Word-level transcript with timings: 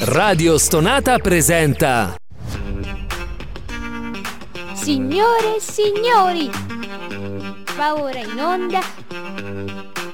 Radio 0.00 0.58
Stonata 0.58 1.18
presenta 1.18 2.16
Signore 4.74 5.56
e 5.56 5.60
signori, 5.60 6.50
va 7.76 7.94
ora 7.94 8.18
in 8.18 8.38
onda 8.38 8.80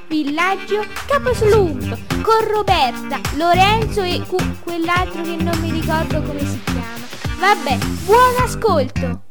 Villaggio 0.07 0.85
Caposlump 1.07 1.99
con 2.21 2.47
Roberta, 2.53 3.19
Lorenzo 3.37 4.03
e 4.03 4.23
cu- 4.27 4.61
quell'altro 4.61 5.23
che 5.23 5.37
non 5.37 5.59
mi 5.61 5.71
ricordo 5.71 6.23
come 6.23 6.41
si 6.41 6.61
chiama. 6.65 7.55
Vabbè, 7.55 7.79
buon 8.05 8.35
ascolto! 8.45 9.23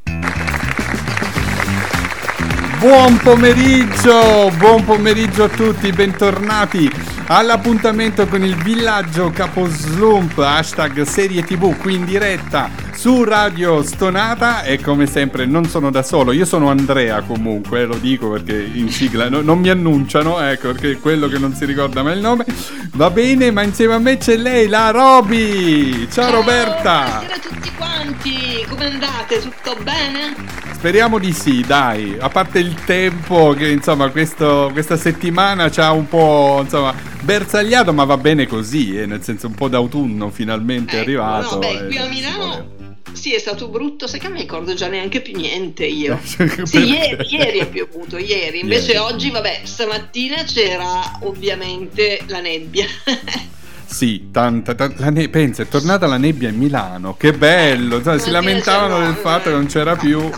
Buon 2.79 3.17
pomeriggio, 3.17 4.51
buon 4.57 4.83
pomeriggio 4.83 5.43
a 5.43 5.49
tutti, 5.49 5.91
bentornati 5.91 7.18
all'appuntamento 7.31 8.25
con 8.25 8.43
il 8.43 8.55
villaggio 8.55 9.29
Caposlump, 9.29 10.39
hashtag 10.39 11.03
serie 11.03 11.43
tv 11.43 11.77
qui 11.77 11.93
in 11.93 12.05
diretta 12.05 12.71
su 12.91 13.23
Radio 13.23 13.83
Stonata 13.83 14.63
e 14.63 14.79
come 14.81 15.05
sempre 15.05 15.45
non 15.45 15.65
sono 15.65 15.91
da 15.91 16.01
solo, 16.01 16.31
io 16.31 16.45
sono 16.45 16.69
Andrea 16.69 17.21
comunque, 17.21 17.85
lo 17.85 17.97
dico 17.97 18.31
perché 18.31 18.59
in 18.73 18.89
sigla 18.89 19.29
no, 19.29 19.41
non 19.41 19.59
mi 19.59 19.69
annunciano, 19.69 20.39
ecco 20.41 20.71
perché 20.71 20.93
è 20.93 20.99
quello 20.99 21.27
che 21.27 21.37
non 21.37 21.53
si 21.53 21.65
ricorda 21.65 22.01
mai 22.01 22.15
il 22.15 22.21
nome, 22.21 22.45
va 22.93 23.11
bene 23.11 23.51
ma 23.51 23.61
insieme 23.61 23.93
a 23.93 23.99
me 23.99 24.17
c'è 24.17 24.35
lei, 24.35 24.67
la 24.67 24.89
Roby, 24.89 26.07
ciao, 26.09 26.31
ciao 26.31 26.41
Roberta! 26.41 27.03
Buonasera 27.03 27.35
a 27.35 27.39
tutti 27.39 27.71
quanti, 27.77 28.65
come 28.67 28.85
andate? 28.85 29.39
Tutto 29.39 29.77
bene? 29.83 30.68
Speriamo 30.79 31.19
di 31.19 31.33
sì, 31.33 31.59
dai. 31.59 32.15
A 32.17 32.29
parte 32.29 32.59
il 32.59 32.73
tempo 32.85 33.51
che 33.51 33.67
insomma 33.67 34.09
questo, 34.11 34.69
questa 34.71 34.95
settimana 34.95 35.69
ci 35.69 35.81
ha 35.81 35.91
un 35.91 36.07
po' 36.07 36.59
insomma 36.63 36.95
bersagliato, 37.19 37.91
ma 37.91 38.05
va 38.05 38.15
bene 38.15 38.47
così, 38.47 38.97
eh, 38.97 39.05
nel 39.05 39.21
senso 39.21 39.47
un 39.47 39.55
po' 39.55 39.67
d'autunno 39.67 40.29
finalmente 40.29 40.93
ecco, 40.93 41.01
arrivato. 41.01 41.55
No, 41.55 41.59
beh, 41.59 41.85
qui 41.87 41.97
a 41.97 42.07
Milano 42.07 42.77
sì, 43.11 43.33
è 43.33 43.39
stato 43.39 43.67
brutto, 43.67 44.07
sai 44.07 44.21
che 44.21 44.27
non 44.27 44.37
mi 44.37 44.41
ricordo 44.41 44.73
già 44.73 44.87
neanche 44.87 45.19
più 45.19 45.35
niente 45.35 45.85
io. 45.85 46.17
sì, 46.23 46.77
ieri, 46.77 47.27
ieri 47.27 47.59
è 47.59 47.67
piovuto, 47.67 48.17
ieri. 48.17 48.61
Invece 48.61 48.93
ieri. 48.93 49.03
oggi, 49.03 49.31
vabbè, 49.31 49.61
stamattina 49.63 50.43
c'era 50.43 51.19
ovviamente 51.23 52.21
la 52.27 52.39
nebbia. 52.39 52.85
Sì, 53.91 54.29
tanta, 54.31 54.75
tanta 54.75 55.09
ne- 55.09 55.29
pensa, 55.29 55.63
è 55.63 55.67
tornata 55.67 56.05
la 56.05 56.17
nebbia 56.17 56.49
a 56.49 56.51
Milano, 56.51 57.15
che 57.17 57.33
bello, 57.33 58.01
cioè, 58.03 58.19
si 58.19 58.29
lamentavano 58.29 58.99
del 58.99 59.15
fatto 59.15 59.49
che 59.49 59.55
non 59.55 59.65
c'era 59.65 59.95
più. 59.95 60.29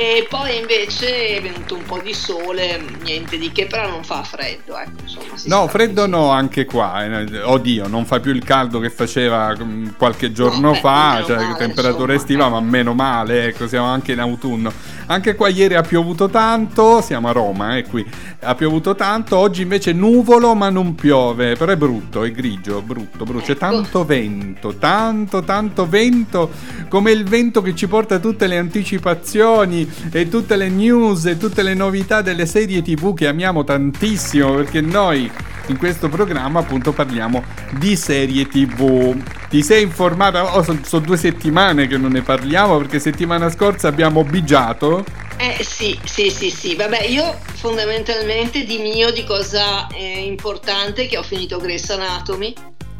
E 0.00 0.26
poi 0.30 0.56
invece 0.56 1.36
è 1.36 1.42
venuto 1.42 1.74
un 1.74 1.82
po' 1.82 2.00
di 2.02 2.14
sole, 2.14 2.82
niente 3.02 3.36
di 3.36 3.52
che, 3.52 3.66
però 3.66 3.86
non 3.86 4.02
fa 4.02 4.22
freddo. 4.22 4.78
Ecco, 4.78 5.02
insomma, 5.02 5.26
no, 5.44 5.68
freddo 5.68 6.00
così. 6.00 6.10
no, 6.10 6.30
anche 6.30 6.64
qua. 6.64 7.04
Eh. 7.04 7.42
Oddio, 7.42 7.86
non 7.86 8.06
fa 8.06 8.18
più 8.18 8.32
il 8.32 8.42
caldo 8.42 8.78
che 8.78 8.88
faceva 8.88 9.54
mm, 9.62 9.88
qualche 9.98 10.32
giorno 10.32 10.68
no, 10.68 10.74
fa, 10.74 11.16
beh, 11.18 11.26
cioè 11.26 11.36
male, 11.36 11.58
temperatura 11.58 12.14
insomma, 12.14 12.14
estiva, 12.14 12.46
eh. 12.46 12.48
ma 12.48 12.60
meno 12.60 12.94
male, 12.94 13.48
ecco, 13.48 13.68
siamo 13.68 13.88
anche 13.88 14.12
in 14.12 14.20
autunno. 14.20 14.72
Anche 15.04 15.34
qua 15.34 15.48
ieri 15.48 15.74
ha 15.74 15.82
piovuto 15.82 16.30
tanto, 16.30 17.02
siamo 17.02 17.28
a 17.28 17.32
Roma, 17.32 17.76
eh, 17.76 17.84
qui 17.84 18.08
ha 18.42 18.54
piovuto 18.54 18.94
tanto, 18.94 19.36
oggi 19.36 19.60
invece 19.60 19.92
nuvolo 19.92 20.54
ma 20.54 20.70
non 20.70 20.94
piove, 20.94 21.56
però 21.56 21.72
è 21.72 21.76
brutto, 21.76 22.24
è 22.24 22.30
grigio, 22.30 22.80
brutto, 22.80 23.24
brutto, 23.24 23.44
c'è 23.44 23.50
ecco. 23.50 23.58
tanto 23.58 24.04
vento, 24.06 24.76
tanto, 24.76 25.42
tanto 25.42 25.86
vento, 25.86 26.50
come 26.88 27.10
il 27.10 27.24
vento 27.24 27.60
che 27.60 27.74
ci 27.74 27.86
porta 27.86 28.18
tutte 28.18 28.46
le 28.46 28.56
anticipazioni 28.56 29.89
e 30.10 30.28
tutte 30.28 30.56
le 30.56 30.68
news 30.68 31.26
e 31.26 31.36
tutte 31.36 31.62
le 31.62 31.74
novità 31.74 32.22
delle 32.22 32.46
serie 32.46 32.82
tv 32.82 33.14
che 33.14 33.26
amiamo 33.26 33.64
tantissimo 33.64 34.54
perché 34.54 34.80
noi 34.80 35.30
in 35.66 35.76
questo 35.76 36.08
programma 36.08 36.60
appunto 36.60 36.92
parliamo 36.92 37.44
di 37.78 37.96
serie 37.96 38.46
tv. 38.46 39.16
Ti 39.48 39.62
sei 39.62 39.82
informata? 39.82 40.56
Oh, 40.56 40.62
sono 40.62 40.80
so 40.82 40.98
due 40.98 41.16
settimane 41.16 41.86
che 41.86 41.96
non 41.96 42.12
ne 42.12 42.22
parliamo 42.22 42.76
perché 42.78 42.98
settimana 42.98 43.50
scorsa 43.50 43.88
abbiamo 43.88 44.24
bigiato. 44.24 45.04
Eh 45.36 45.64
sì, 45.64 45.98
sì, 46.04 46.30
sì, 46.30 46.50
sì. 46.50 46.74
Vabbè, 46.74 47.04
io 47.04 47.38
fondamentalmente 47.54 48.64
di 48.64 48.78
mio 48.78 49.10
di 49.10 49.24
cosa 49.24 49.86
è 49.86 50.18
importante 50.18 51.06
che 51.06 51.16
ho 51.16 51.22
finito 51.22 51.58
Grace 51.58 51.92
Anatomy 51.92 52.54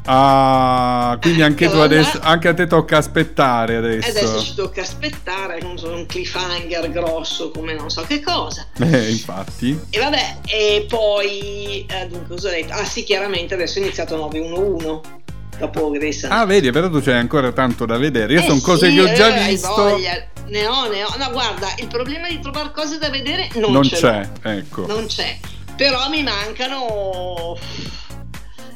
Ah, 0.04 1.18
quindi 1.20 1.42
anche 1.42 1.68
tu 1.68 1.76
adesso, 1.76 2.18
anche 2.22 2.48
a 2.48 2.54
te 2.54 2.66
tocca 2.66 2.96
aspettare 2.96 3.76
adesso. 3.76 4.08
Adesso 4.08 4.40
ci 4.40 4.54
tocca 4.54 4.80
aspettare, 4.80 5.60
non 5.60 5.78
so, 5.78 5.92
un 5.92 6.06
cliffhanger 6.06 6.90
grosso 6.90 7.50
come 7.50 7.74
non 7.74 7.90
so 7.90 8.02
che 8.02 8.20
cosa. 8.20 8.66
Eh, 8.78 9.10
infatti. 9.10 9.78
E 9.90 9.98
vabbè, 9.98 10.36
e 10.46 10.86
poi, 10.88 11.86
eh, 11.86 12.06
dunque, 12.08 12.36
cosa 12.36 12.48
ho 12.48 12.50
detto? 12.50 12.72
Ah 12.72 12.84
sì, 12.84 13.04
chiaramente 13.04 13.54
adesso 13.54 13.78
è 13.78 13.82
iniziato 13.82 14.16
911 14.16 15.18
dopo 15.58 15.90
Grey's 15.90 16.24
Ah, 16.24 16.46
vedi, 16.46 16.70
però 16.70 16.88
tu 16.88 17.00
c'hai 17.00 17.18
ancora 17.18 17.52
tanto 17.52 17.84
da 17.84 17.98
vedere. 17.98 18.32
Io 18.32 18.40
eh 18.40 18.44
sono 18.44 18.58
sì, 18.58 18.64
cose 18.64 18.92
che 18.92 19.00
ho 19.00 19.12
già 19.12 19.36
eh, 19.36 19.48
visto. 19.48 19.98
Ne 20.46 20.66
ho, 20.66 20.88
ne 20.88 21.04
ho. 21.04 21.14
No, 21.18 21.30
guarda, 21.30 21.68
il 21.78 21.86
problema 21.86 22.28
di 22.28 22.40
trovare 22.40 22.72
cose 22.72 22.98
da 22.98 23.10
vedere 23.10 23.48
non, 23.54 23.70
non 23.70 23.82
c'è. 23.82 24.28
Ecco. 24.42 24.86
Non 24.86 25.06
c'è. 25.06 25.38
Però 25.76 26.08
mi 26.08 26.22
mancano 26.22 27.56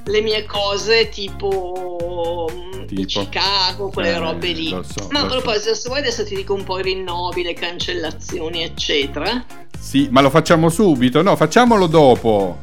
le 0.06 0.20
mie 0.20 0.44
cose 0.44 1.08
tipo, 1.08 2.50
mm, 2.52 2.86
tipo? 2.86 3.02
Chicago, 3.06 3.88
quelle 3.88 4.10
eh, 4.10 4.18
robe 4.18 4.52
lì. 4.52 4.68
So, 4.68 5.08
ma 5.10 5.20
a 5.20 5.26
proposito, 5.26 5.74
so. 5.74 5.80
se 5.80 5.88
vuoi 5.88 6.00
adesso 6.00 6.24
ti 6.24 6.34
dico 6.34 6.54
un 6.54 6.64
po' 6.64 6.78
i 6.78 6.82
rinnovi, 6.82 7.42
le 7.42 7.54
cancellazioni, 7.54 8.62
eccetera. 8.62 9.44
Sì, 9.78 10.08
ma 10.10 10.20
lo 10.20 10.30
facciamo 10.30 10.68
subito? 10.68 11.22
No, 11.22 11.36
facciamolo 11.36 11.86
dopo. 11.86 12.58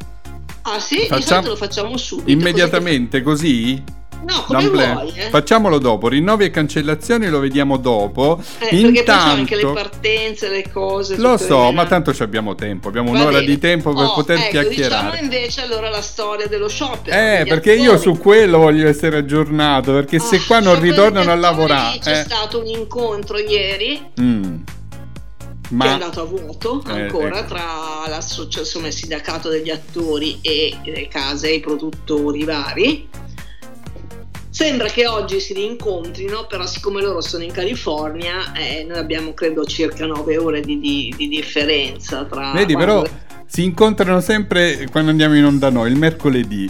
Ah 0.63 0.79
sì? 0.79 1.07
Facciamo... 1.07 1.47
lo 1.47 1.56
facciamo 1.56 1.97
subito. 1.97 2.29
Immediatamente 2.29 3.22
così? 3.22 3.81
No, 4.24 4.44
come 4.46 4.68
vuoi, 4.68 5.14
eh. 5.16 5.30
Facciamolo 5.30 5.80
dopo, 5.80 6.08
rinnovi 6.08 6.46
e 6.46 6.52
cancellazioni 6.52 7.28
lo 7.28 7.40
vediamo 7.40 7.78
dopo. 7.78 8.42
Eh, 8.59 8.76
Intanto, 8.76 8.92
perché 8.92 9.04
poi 9.04 9.40
anche 9.40 9.56
le 9.56 9.74
partenze, 9.74 10.50
le 10.50 10.72
cose. 10.72 11.18
Lo 11.18 11.38
so, 11.38 11.66
le... 11.66 11.72
ma 11.74 11.86
tanto 11.86 12.14
abbiamo 12.20 12.56
tempo, 12.56 12.90
abbiamo 12.90 13.12
Va 13.12 13.20
un'ora 13.20 13.40
bene. 13.40 13.46
di 13.46 13.58
tempo 13.58 13.94
per 13.94 14.06
oh, 14.06 14.14
poter 14.14 14.38
ecco, 14.38 14.50
chiacchierare. 14.50 15.09
Diciamo 15.09 15.24
invece 15.24 15.62
allora 15.62 15.90
la 15.90 16.02
storia 16.02 16.48
dello 16.48 16.70
shopping. 16.70 17.16
Eh, 17.16 17.46
perché 17.46 17.72
attori. 17.72 17.90
io 17.90 17.98
su 17.98 18.18
quello 18.18 18.59
voglio 18.59 18.88
essere 18.88 19.18
aggiornato, 19.18 19.92
perché 19.94 20.20
se 20.20 20.36
oh, 20.36 20.44
qua 20.46 20.59
non 20.59 20.80
ritornano 20.80 21.32
a 21.32 21.36
lavorare... 21.36 21.98
C'è 22.00 22.20
eh. 22.20 22.24
stato 22.24 22.59
un 22.59 22.68
incontro 22.68 23.38
ieri. 23.38 24.12
Mm. 24.20 24.56
Ma... 25.70 25.86
che 25.86 25.90
è 25.90 25.94
andato 25.94 26.22
a 26.22 26.26
vuoto 26.26 26.84
eh, 26.86 26.92
ancora 26.92 27.40
eh, 27.40 27.46
tra 27.46 27.64
l'associazione 28.08 28.88
il 28.88 28.94
sindacato 28.94 29.48
degli 29.48 29.70
attori 29.70 30.40
e 30.42 30.78
le 30.84 31.08
case 31.08 31.50
e 31.50 31.53
i 31.53 31.59
produttori 31.62 32.44
vari 32.44 33.08
Sembra 34.51 34.89
che 34.89 35.07
oggi 35.07 35.39
si 35.39 35.53
rincontrino, 35.53 36.45
però 36.45 36.66
siccome 36.66 37.01
loro 37.01 37.22
sono 37.22 37.41
in 37.41 37.53
California, 37.53 38.51
eh, 38.51 38.84
noi 38.84 38.97
abbiamo 38.97 39.34
credo 39.34 39.63
circa 39.63 40.06
9 40.06 40.38
ore 40.38 40.59
di, 40.59 40.78
di, 40.78 41.13
di 41.16 41.29
differenza 41.29 42.25
tra... 42.25 42.51
Vedi, 42.51 42.75
però 42.75 43.01
si 43.45 43.63
incontrano 43.63 44.19
sempre 44.19 44.90
quando 44.91 45.09
andiamo 45.09 45.38
in 45.38 45.45
onda 45.45 45.69
noi, 45.69 45.90
il 45.90 45.97
mercoledì. 45.97 46.69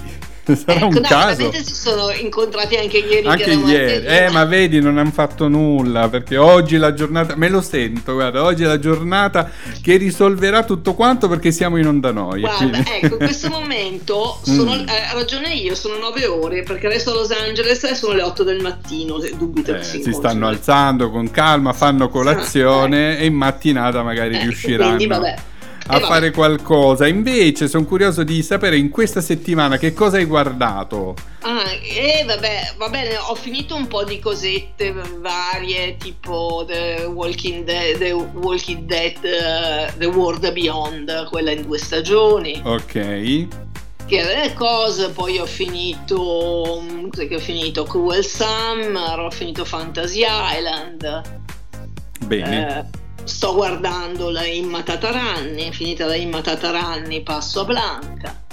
Sarà 0.55 0.79
ecco, 0.79 0.85
un 0.85 0.93
no, 0.93 1.01
caso. 1.01 1.51
si 1.51 1.75
sono 1.75 2.11
incontrati 2.11 2.75
anche 2.75 2.97
ieri. 2.97 3.27
Anche 3.27 3.51
ieri, 3.51 4.05
eh, 4.05 4.29
ma 4.29 4.45
vedi, 4.45 4.79
non 4.79 4.97
hanno 4.97 5.11
fatto 5.11 5.47
nulla 5.47 6.09
perché 6.09 6.37
oggi 6.37 6.77
la 6.77 6.93
giornata, 6.93 7.35
me 7.35 7.49
lo 7.49 7.61
sento, 7.61 8.13
guarda, 8.13 8.43
oggi 8.43 8.63
è 8.63 8.67
la 8.67 8.79
giornata 8.79 9.49
che 9.81 9.97
risolverà 9.97 10.63
tutto 10.63 10.93
quanto 10.93 11.27
perché 11.27 11.51
siamo 11.51 11.77
in 11.77 11.87
onda 11.87 12.11
noi. 12.11 12.41
Guarda, 12.41 12.79
ecco, 12.79 13.13
in 13.13 13.17
questo 13.17 13.49
momento 13.51 14.39
sono, 14.43 14.75
mm. 14.75 14.87
eh, 14.87 15.13
ragione 15.13 15.53
io, 15.53 15.75
sono 15.75 15.97
9 15.97 16.25
ore 16.25 16.63
perché 16.63 16.87
adesso 16.87 17.11
a 17.11 17.15
Los 17.15 17.31
Angeles 17.31 17.91
sono 17.93 18.13
le 18.13 18.23
8 18.23 18.43
del 18.43 18.61
mattino. 18.61 19.19
Dubito 19.37 19.71
eh, 19.73 19.77
che 19.77 19.83
si, 19.83 20.01
si 20.01 20.11
stanno 20.13 20.47
alzando 20.47 21.09
con 21.09 21.31
calma, 21.31 21.73
fanno 21.73 22.09
colazione 22.09 23.17
ah, 23.17 23.21
e 23.21 23.25
in 23.25 23.33
mattinata 23.33 24.03
magari 24.03 24.35
eh, 24.35 24.41
riusciranno. 24.41 24.95
Quindi, 24.95 25.07
vabbè 25.07 25.35
a 25.87 25.97
eh, 25.97 26.01
fare 26.01 26.31
qualcosa. 26.31 27.07
Invece 27.07 27.67
sono 27.67 27.85
curioso 27.85 28.23
di 28.23 28.41
sapere 28.43 28.77
in 28.77 28.89
questa 28.89 29.21
settimana 29.21 29.77
che 29.77 29.93
cosa 29.93 30.17
hai 30.17 30.25
guardato. 30.25 31.15
Ah, 31.41 31.71
eh, 31.71 32.23
vabbè, 32.25 32.73
va 32.77 32.89
bene, 32.89 33.17
ho 33.17 33.35
finito 33.35 33.75
un 33.75 33.87
po' 33.87 34.03
di 34.03 34.19
cosette 34.19 34.93
varie, 35.19 35.97
tipo 35.97 36.63
The 36.67 37.05
Walking 37.11 37.63
Dead, 37.63 37.97
The, 37.97 38.11
Walking 38.11 38.85
Dead, 38.85 39.17
uh, 39.23 39.97
The 39.97 40.05
World 40.05 40.51
Beyond, 40.51 41.29
quella 41.29 41.51
in 41.51 41.63
due 41.63 41.77
stagioni. 41.77 42.61
Ok. 42.63 43.47
Che 44.05 44.23
le 44.23 44.53
cose, 44.55 45.09
poi 45.09 45.39
ho 45.39 45.45
finito, 45.45 46.83
che 47.11 47.35
ho 47.35 47.39
finito 47.39 47.83
Cruel 47.83 48.25
Summer, 48.25 49.19
ho 49.19 49.31
finito 49.31 49.63
Fantasy 49.63 50.23
Island. 50.25 51.39
Bene. 52.25 52.89
Eh, 52.93 53.00
sto 53.31 53.53
guardando 53.53 54.29
la 54.29 54.45
Imma 54.45 54.83
Tataranni, 54.83 55.71
finita 55.71 56.05
la 56.05 56.15
Imma 56.15 56.41
Tataranni 56.41 57.21
passo 57.21 57.61
a 57.61 57.65
Blanca. 57.65 58.43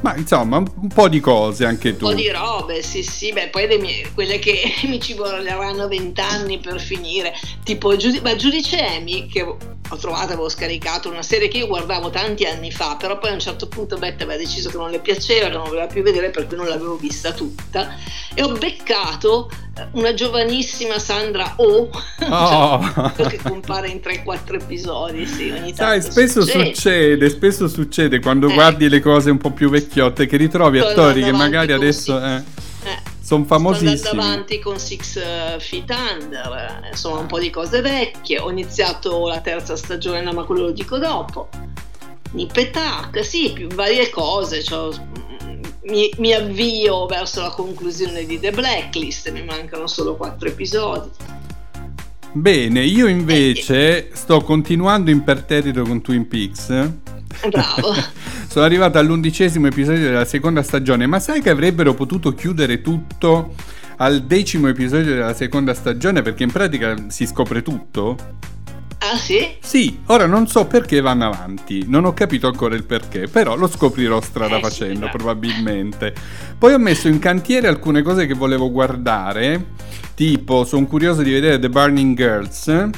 Ma 0.00 0.16
insomma, 0.16 0.58
un 0.58 0.88
po' 0.88 1.08
di 1.08 1.20
cose 1.20 1.64
anche 1.64 1.90
un 1.90 1.96
tu. 1.96 2.04
Un 2.06 2.10
po' 2.10 2.16
di 2.16 2.28
robe, 2.28 2.82
sì, 2.82 3.02
sì, 3.02 3.32
beh, 3.32 3.48
poi 3.48 3.66
mie, 3.78 4.10
quelle 4.12 4.38
che 4.38 4.74
mi 4.84 5.00
ci 5.00 5.14
vorranno 5.14 5.86
vent'anni 5.88 6.58
per 6.58 6.80
finire, 6.80 7.32
tipo 7.62 7.96
Giudice, 7.96 8.20
ma 8.20 8.34
Giudice 8.34 8.84
Emi, 8.84 9.26
che 9.26 9.56
ho 9.88 9.96
trovato, 9.96 10.32
avevo 10.32 10.48
scaricato 10.48 11.08
una 11.08 11.22
serie 11.22 11.48
che 11.48 11.58
io 11.58 11.66
guardavo 11.66 12.10
tanti 12.10 12.44
anni 12.44 12.72
fa, 12.72 12.96
però 12.96 13.18
poi 13.18 13.30
a 13.30 13.34
un 13.34 13.40
certo 13.40 13.68
punto 13.68 13.96
Bette 13.96 14.24
aveva 14.24 14.38
deciso 14.38 14.68
che 14.70 14.76
non 14.76 14.90
le 14.90 14.98
piaceva, 14.98 15.48
che 15.48 15.56
non 15.56 15.68
voleva 15.68 15.86
più 15.86 16.02
vedere, 16.02 16.30
per 16.30 16.46
cui 16.46 16.56
non 16.56 16.66
l'avevo 16.66 16.96
vista 16.96 17.32
tutta. 17.32 17.94
E 18.34 18.42
ho 18.42 18.52
beccato 18.52 19.50
eh, 19.76 19.86
una 19.92 20.12
giovanissima 20.14 20.98
Sandra 20.98 21.54
O, 21.56 21.88
oh. 22.28 23.12
che 23.28 23.38
compare 23.42 23.88
in 23.88 24.00
3-4 24.02 24.62
episodi. 24.62 25.26
Sì, 25.26 25.50
ogni 25.50 25.74
Sai, 25.74 26.02
spesso 26.02 26.42
succede. 26.42 26.74
succede. 26.74 27.28
spesso 27.28 27.68
succede 27.68 28.20
quando 28.20 28.48
eh. 28.48 28.54
guardi 28.54 28.88
le 28.88 29.00
cose 29.00 29.30
un 29.30 29.38
po' 29.38 29.52
più 29.52 29.70
vecchiotte 29.70 30.26
che 30.26 30.36
ritrovi 30.36 30.78
attori 30.78 31.22
che 31.22 31.32
magari 31.32 31.72
adesso... 31.72 32.22
Eh 32.22 33.14
sono 33.26 33.44
famosissimi. 33.44 33.96
Sono 33.96 34.10
andato 34.10 34.32
avanti 34.32 34.58
con 34.60 34.78
Six 34.78 35.16
uh, 35.16 35.58
Feet 35.58 35.90
Under, 35.90 36.80
eh, 36.84 36.88
insomma 36.90 37.18
un 37.18 37.26
po' 37.26 37.40
di 37.40 37.50
cose 37.50 37.80
vecchie. 37.80 38.38
Ho 38.38 38.52
iniziato 38.52 39.26
la 39.26 39.40
terza 39.40 39.74
stagione, 39.74 40.22
no, 40.22 40.32
ma 40.32 40.44
quello 40.44 40.66
lo 40.66 40.70
dico 40.70 40.96
dopo. 40.98 41.48
Nippetak, 42.30 43.24
sì, 43.24 43.50
più 43.52 43.66
varie 43.66 44.10
cose. 44.10 44.62
Cioè, 44.62 44.96
mi, 45.86 46.08
mi, 46.18 46.32
avvio 46.34 47.06
verso 47.06 47.40
la 47.40 47.50
conclusione 47.50 48.24
di 48.24 48.38
The 48.38 48.52
Blacklist, 48.52 49.32
mi 49.32 49.42
mancano 49.42 49.88
solo 49.88 50.14
quattro 50.14 50.46
episodi. 50.48 51.08
Bene, 52.30 52.84
io 52.84 53.08
invece 53.08 54.10
sto 54.12 54.40
continuando 54.42 55.10
imperterrito 55.10 55.82
con 55.82 56.00
Twin 56.00 56.28
Peaks. 56.28 56.92
Bravo. 57.48 57.94
Sono 58.48 58.64
arrivato 58.64 58.98
all'undicesimo 58.98 59.66
episodio 59.66 60.04
della 60.04 60.24
seconda 60.24 60.62
stagione, 60.62 61.06
ma 61.06 61.20
sai 61.20 61.40
che 61.42 61.50
avrebbero 61.50 61.94
potuto 61.94 62.32
chiudere 62.34 62.80
tutto 62.80 63.54
al 63.98 64.22
decimo 64.22 64.68
episodio 64.68 65.14
della 65.14 65.34
seconda 65.34 65.74
stagione 65.74 66.22
perché 66.22 66.42
in 66.42 66.52
pratica 66.52 66.94
si 67.08 67.26
scopre 67.26 67.62
tutto? 67.62 68.16
Ah 68.98 69.16
sì? 69.16 69.56
Sì, 69.60 70.00
ora 70.06 70.26
non 70.26 70.48
so 70.48 70.66
perché 70.66 71.00
vanno 71.00 71.26
avanti, 71.26 71.84
non 71.86 72.06
ho 72.06 72.14
capito 72.14 72.46
ancora 72.46 72.74
il 72.74 72.84
perché, 72.84 73.28
però 73.28 73.54
lo 73.54 73.68
scoprirò 73.68 74.20
strada 74.20 74.56
eh, 74.56 74.60
facendo 74.60 75.06
sì, 75.06 75.12
probabilmente. 75.12 76.14
Poi 76.58 76.72
ho 76.72 76.78
messo 76.78 77.06
in 77.08 77.18
cantiere 77.18 77.68
alcune 77.68 78.02
cose 78.02 78.26
che 78.26 78.34
volevo 78.34 78.70
guardare, 78.70 79.64
tipo 80.14 80.64
sono 80.64 80.86
curioso 80.86 81.22
di 81.22 81.30
vedere 81.30 81.58
The 81.58 81.68
Burning 81.68 82.16
Girls 82.16 82.90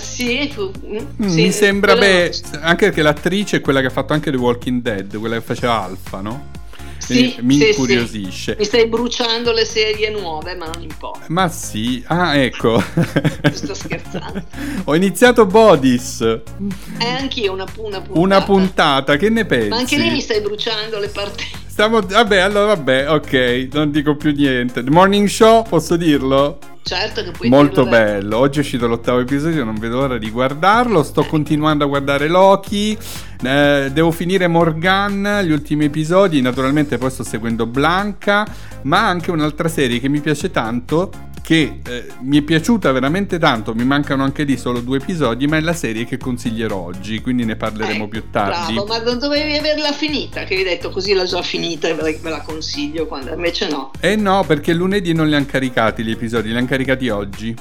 sì, 0.00 0.52
mm, 0.56 1.28
sì, 1.28 1.42
mi 1.42 1.52
sembra, 1.52 1.96
beh, 1.96 2.34
anche 2.60 2.86
perché 2.86 3.02
l'attrice 3.02 3.58
è 3.58 3.60
quella 3.60 3.80
che 3.80 3.86
ha 3.86 3.90
fatto 3.90 4.12
anche 4.12 4.30
The 4.30 4.36
Walking 4.36 4.80
Dead, 4.80 5.18
quella 5.18 5.36
che 5.36 5.42
faceva 5.42 5.82
Alfa, 5.82 6.20
no? 6.20 6.50
Sì, 6.98 7.36
mi 7.40 7.58
sì, 7.58 7.68
incuriosisce. 7.68 8.52
Sì. 8.52 8.58
Mi 8.58 8.64
stai 8.64 8.86
bruciando 8.86 9.52
le 9.52 9.64
serie 9.64 10.10
nuove, 10.10 10.54
ma 10.54 10.66
non 10.66 10.82
importa. 10.82 11.24
Ma 11.28 11.48
sì, 11.48 12.02
ah 12.06 12.36
ecco. 12.36 12.80
Sto 13.52 13.74
scherzando. 13.74 14.44
Ho 14.84 14.94
iniziato 14.94 15.44
Bodis. 15.44 16.20
Eh, 16.20 17.06
anch'io 17.06 17.52
una, 17.52 17.66
una 17.76 18.00
puntata. 18.00 18.20
Una 18.20 18.42
puntata, 18.42 19.16
che 19.16 19.30
ne 19.30 19.44
pensi? 19.44 19.68
Ma 19.68 19.76
anche 19.78 19.98
lì 19.98 20.10
mi 20.10 20.20
stai 20.20 20.40
bruciando 20.40 20.98
le 21.00 21.08
parti. 21.08 21.44
Stiamo, 21.82 22.00
vabbè, 22.00 22.38
allora 22.38 22.76
vabbè, 22.76 23.10
ok, 23.10 23.68
non 23.72 23.90
dico 23.90 24.14
più 24.14 24.30
niente. 24.30 24.84
The 24.84 24.90
Morning 24.90 25.26
Show, 25.26 25.64
posso 25.68 25.96
dirlo? 25.96 26.58
Certo 26.80 27.24
che 27.24 27.32
puoi 27.32 27.48
Molto 27.48 27.84
bello. 27.84 28.38
Oggi 28.38 28.58
è 28.58 28.60
uscito 28.60 28.86
l'ottavo 28.86 29.18
episodio, 29.18 29.64
non 29.64 29.74
vedo 29.74 29.98
l'ora 29.98 30.16
di 30.16 30.30
guardarlo. 30.30 31.02
Sto 31.02 31.24
continuando 31.24 31.82
a 31.82 31.88
guardare 31.88 32.28
Loki. 32.28 32.96
Eh, 33.42 33.90
devo 33.92 34.12
finire 34.12 34.46
Morgan, 34.46 35.40
gli 35.44 35.50
ultimi 35.50 35.86
episodi. 35.86 36.40
Naturalmente 36.40 36.98
poi 36.98 37.10
sto 37.10 37.24
seguendo 37.24 37.66
Blanca, 37.66 38.46
ma 38.82 39.08
anche 39.08 39.32
un'altra 39.32 39.66
serie 39.66 39.98
che 39.98 40.08
mi 40.08 40.20
piace 40.20 40.52
tanto 40.52 41.10
che 41.42 41.80
eh, 41.86 42.06
mi 42.20 42.38
è 42.38 42.42
piaciuta 42.42 42.92
veramente 42.92 43.38
tanto, 43.38 43.74
mi 43.74 43.84
mancano 43.84 44.22
anche 44.22 44.44
lì 44.44 44.56
solo 44.56 44.80
due 44.80 44.98
episodi, 44.98 45.46
ma 45.46 45.56
è 45.56 45.60
la 45.60 45.74
serie 45.74 46.04
che 46.04 46.16
consiglierò 46.16 46.76
oggi, 46.76 47.20
quindi 47.20 47.44
ne 47.44 47.56
parleremo 47.56 48.04
eh, 48.04 48.08
più 48.08 48.30
tardi. 48.30 48.74
Bravo, 48.74 48.86
ma 48.86 48.98
non 49.02 49.18
dovevi 49.18 49.56
averla 49.56 49.92
finita, 49.92 50.44
che 50.44 50.54
hai 50.54 50.64
detto 50.64 50.90
così 50.90 51.12
l'ho 51.14 51.24
già 51.24 51.42
finita 51.42 51.88
e 51.88 51.94
ve 51.94 52.18
la 52.22 52.40
consiglio, 52.40 53.06
quando 53.06 53.34
invece 53.34 53.68
no. 53.68 53.90
Eh 54.00 54.16
no, 54.16 54.44
perché 54.46 54.72
lunedì 54.72 55.12
non 55.12 55.28
li 55.28 55.34
hanno 55.34 55.46
caricati 55.46 56.04
gli 56.04 56.12
episodi, 56.12 56.50
li 56.50 56.56
hanno 56.56 56.66
caricati 56.66 57.08
oggi. 57.08 57.54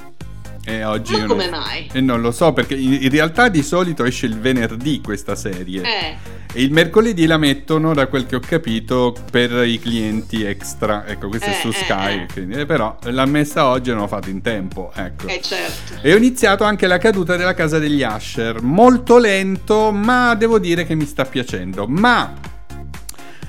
E 0.63 0.83
oggi 0.83 1.17
Ma 1.17 1.25
come 1.25 1.49
non... 1.49 1.59
mai? 1.59 1.89
E 1.91 2.01
non 2.01 2.21
lo 2.21 2.31
so, 2.31 2.53
perché 2.53 2.75
in, 2.75 2.93
in, 3.01 3.09
realtà 3.09 3.49
di 3.49 3.63
solito 3.63 4.05
esce 4.05 4.27
il 4.27 4.37
venerdì 4.39 5.01
questa 5.01 5.35
serie. 5.35 5.81
Eh. 5.81 6.39
E 6.53 6.61
il 6.61 6.71
mercoledì 6.71 7.25
la 7.25 7.37
mettono, 7.37 7.93
da 7.93 8.07
quel 8.07 8.25
che 8.25 8.35
ho 8.35 8.39
capito, 8.39 9.15
per 9.31 9.65
i 9.65 9.79
clienti 9.79 10.43
extra. 10.43 11.05
Ecco, 11.07 11.29
questo 11.29 11.47
eh, 11.47 11.51
è 11.51 11.59
su 11.59 11.69
eh, 11.69 11.73
Sky. 11.73 12.21
Eh. 12.21 12.27
Quindi, 12.31 12.59
eh, 12.59 12.65
però 12.65 12.95
l'ha 13.03 13.25
messa 13.25 13.67
oggi 13.67 13.89
e 13.89 13.93
non 13.93 14.03
l'ho 14.03 14.07
fatto 14.07 14.29
in 14.29 14.41
tempo. 14.41 14.91
Ecco. 14.93 15.27
Eh, 15.27 15.41
certo. 15.41 15.93
E 16.01 16.13
ho 16.13 16.17
iniziato 16.17 16.63
anche 16.63 16.85
la 16.87 16.97
caduta 16.97 17.35
della 17.35 17.53
casa 17.53 17.79
degli 17.79 18.03
Asher. 18.03 18.61
Molto 18.61 19.17
lento, 19.17 19.91
ma 19.91 20.35
devo 20.35 20.59
dire 20.59 20.85
che 20.85 20.93
mi 20.93 21.05
sta 21.05 21.25
piacendo. 21.25 21.87
Ma 21.87 22.33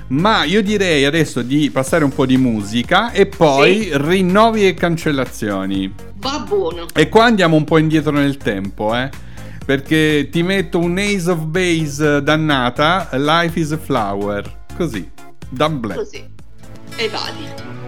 ma 0.07 0.43
io 0.43 0.61
direi 0.61 1.05
adesso 1.05 1.41
di 1.41 1.69
passare 1.71 2.03
un 2.03 2.13
po' 2.13 2.25
di 2.25 2.37
musica 2.37 3.11
e 3.11 3.25
poi 3.25 3.83
sì. 3.83 3.91
rinnovi 3.93 4.67
e 4.67 4.73
cancellazioni. 4.73 5.93
Va 6.17 6.43
buono. 6.47 6.85
E 6.93 7.09
qua 7.09 7.25
andiamo 7.25 7.55
un 7.55 7.63
po' 7.63 7.77
indietro 7.77 8.11
nel 8.11 8.37
tempo, 8.37 8.95
eh. 8.95 9.09
Perché 9.65 10.27
ti 10.29 10.43
metto 10.43 10.77
un 10.77 10.97
Ace 10.97 11.29
of 11.29 11.45
Base 11.45 12.21
dannata, 12.21 13.09
Life 13.13 13.59
is 13.59 13.71
a 13.71 13.77
Flower. 13.77 14.65
Così. 14.75 15.09
Black. 15.49 15.95
Così. 15.95 16.25
E 16.97 17.09
vadi. 17.09 17.81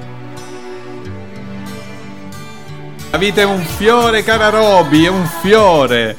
La 3.15 3.21
vita 3.21 3.39
è 3.39 3.45
un 3.45 3.63
fiore, 3.63 4.23
cara 4.23 4.49
Roby, 4.49 5.05
è 5.05 5.07
un 5.07 5.25
fiore. 5.39 6.17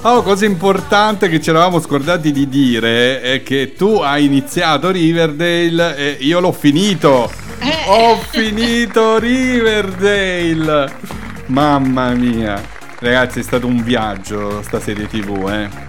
Oh, 0.00 0.22
cosa 0.22 0.46
importante 0.46 1.28
che 1.28 1.42
ci 1.42 1.50
eravamo 1.50 1.78
scordati 1.78 2.32
di 2.32 2.48
dire 2.48 3.20
è 3.20 3.42
che 3.42 3.74
tu 3.76 3.96
hai 3.96 4.24
iniziato 4.24 4.90
Riverdale 4.90 5.94
e 5.94 6.16
io 6.20 6.40
l'ho 6.40 6.52
finito. 6.52 7.30
Eh. 7.58 7.84
Ho 7.88 8.16
finito 8.30 9.18
Riverdale. 9.18 10.90
Mamma 11.48 12.12
mia. 12.12 12.58
Ragazzi, 12.98 13.40
è 13.40 13.42
stato 13.42 13.66
un 13.66 13.82
viaggio 13.82 14.62
sta 14.62 14.80
serie 14.80 15.06
TV, 15.06 15.50
eh 15.50 15.87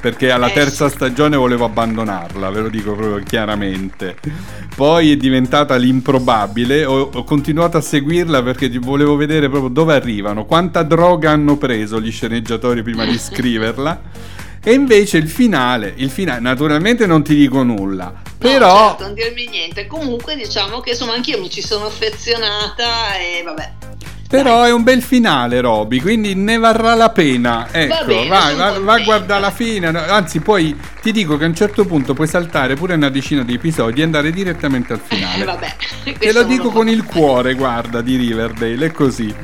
perché 0.00 0.30
alla 0.30 0.48
eh, 0.48 0.52
terza 0.52 0.88
stagione 0.88 1.36
volevo 1.36 1.64
abbandonarla, 1.64 2.50
ve 2.50 2.60
lo 2.60 2.68
dico 2.68 2.94
proprio 2.94 3.22
chiaramente. 3.24 4.16
Poi 4.74 5.12
è 5.12 5.16
diventata 5.16 5.76
l'improbabile, 5.76 6.84
ho, 6.84 7.10
ho 7.12 7.24
continuato 7.24 7.76
a 7.76 7.80
seguirla 7.80 8.42
perché 8.42 8.68
volevo 8.78 9.16
vedere 9.16 9.48
proprio 9.48 9.70
dove 9.70 9.94
arrivano, 9.94 10.44
quanta 10.44 10.82
droga 10.82 11.30
hanno 11.30 11.56
preso 11.56 12.00
gli 12.00 12.10
sceneggiatori 12.10 12.82
prima 12.82 13.04
di 13.04 13.16
scriverla. 13.18 14.00
E 14.64 14.72
invece 14.72 15.18
il 15.18 15.28
finale, 15.28 15.92
il 15.96 16.08
finale, 16.08 16.38
naturalmente 16.38 17.04
non 17.04 17.24
ti 17.24 17.34
dico 17.34 17.64
nulla, 17.64 18.22
però... 18.42 18.74
No, 18.74 18.88
certo, 18.88 19.02
non 19.04 19.14
dirmi 19.14 19.46
niente. 19.48 19.86
Comunque 19.86 20.36
diciamo 20.36 20.80
che 20.80 20.90
insomma 20.90 21.14
anch'io 21.14 21.40
mi 21.40 21.48
ci 21.48 21.62
sono 21.62 21.86
affezionata 21.86 23.16
e 23.16 23.42
vabbè. 23.44 23.81
Però 24.36 24.62
è 24.64 24.72
un 24.72 24.82
bel 24.82 25.02
finale, 25.02 25.60
Roby, 25.60 26.00
quindi 26.00 26.34
ne 26.34 26.56
varrà 26.56 26.94
la 26.94 27.10
pena. 27.10 27.68
Ecco, 27.70 27.94
Va 27.94 28.04
bene, 28.04 28.28
vai, 28.28 28.56
va, 28.56 28.78
va, 28.78 28.94
a 28.94 28.98
guardare 29.00 29.40
la 29.40 29.50
fine. 29.50 29.86
Anzi, 29.88 30.40
poi 30.40 30.74
ti 31.02 31.10
dico 31.10 31.36
che 31.36 31.44
a 31.44 31.48
un 31.48 31.54
certo 31.54 31.84
punto 31.84 32.14
puoi 32.14 32.28
saltare 32.28 32.76
pure 32.76 32.94
una 32.94 33.08
decina 33.08 33.42
di 33.42 33.54
episodi 33.54 34.00
e 34.00 34.04
andare 34.04 34.30
direttamente 34.30 34.92
al 34.92 35.00
finale. 35.00 35.42
Eh, 35.42 35.44
vabbè. 35.44 35.74
Te 36.18 36.32
lo 36.32 36.44
dico 36.44 36.70
con 36.70 36.88
il 36.88 37.04
cuore, 37.04 37.54
guarda, 37.54 38.00
di 38.00 38.14
Riverdale, 38.14 38.86
è 38.86 38.92
così. 38.92 39.34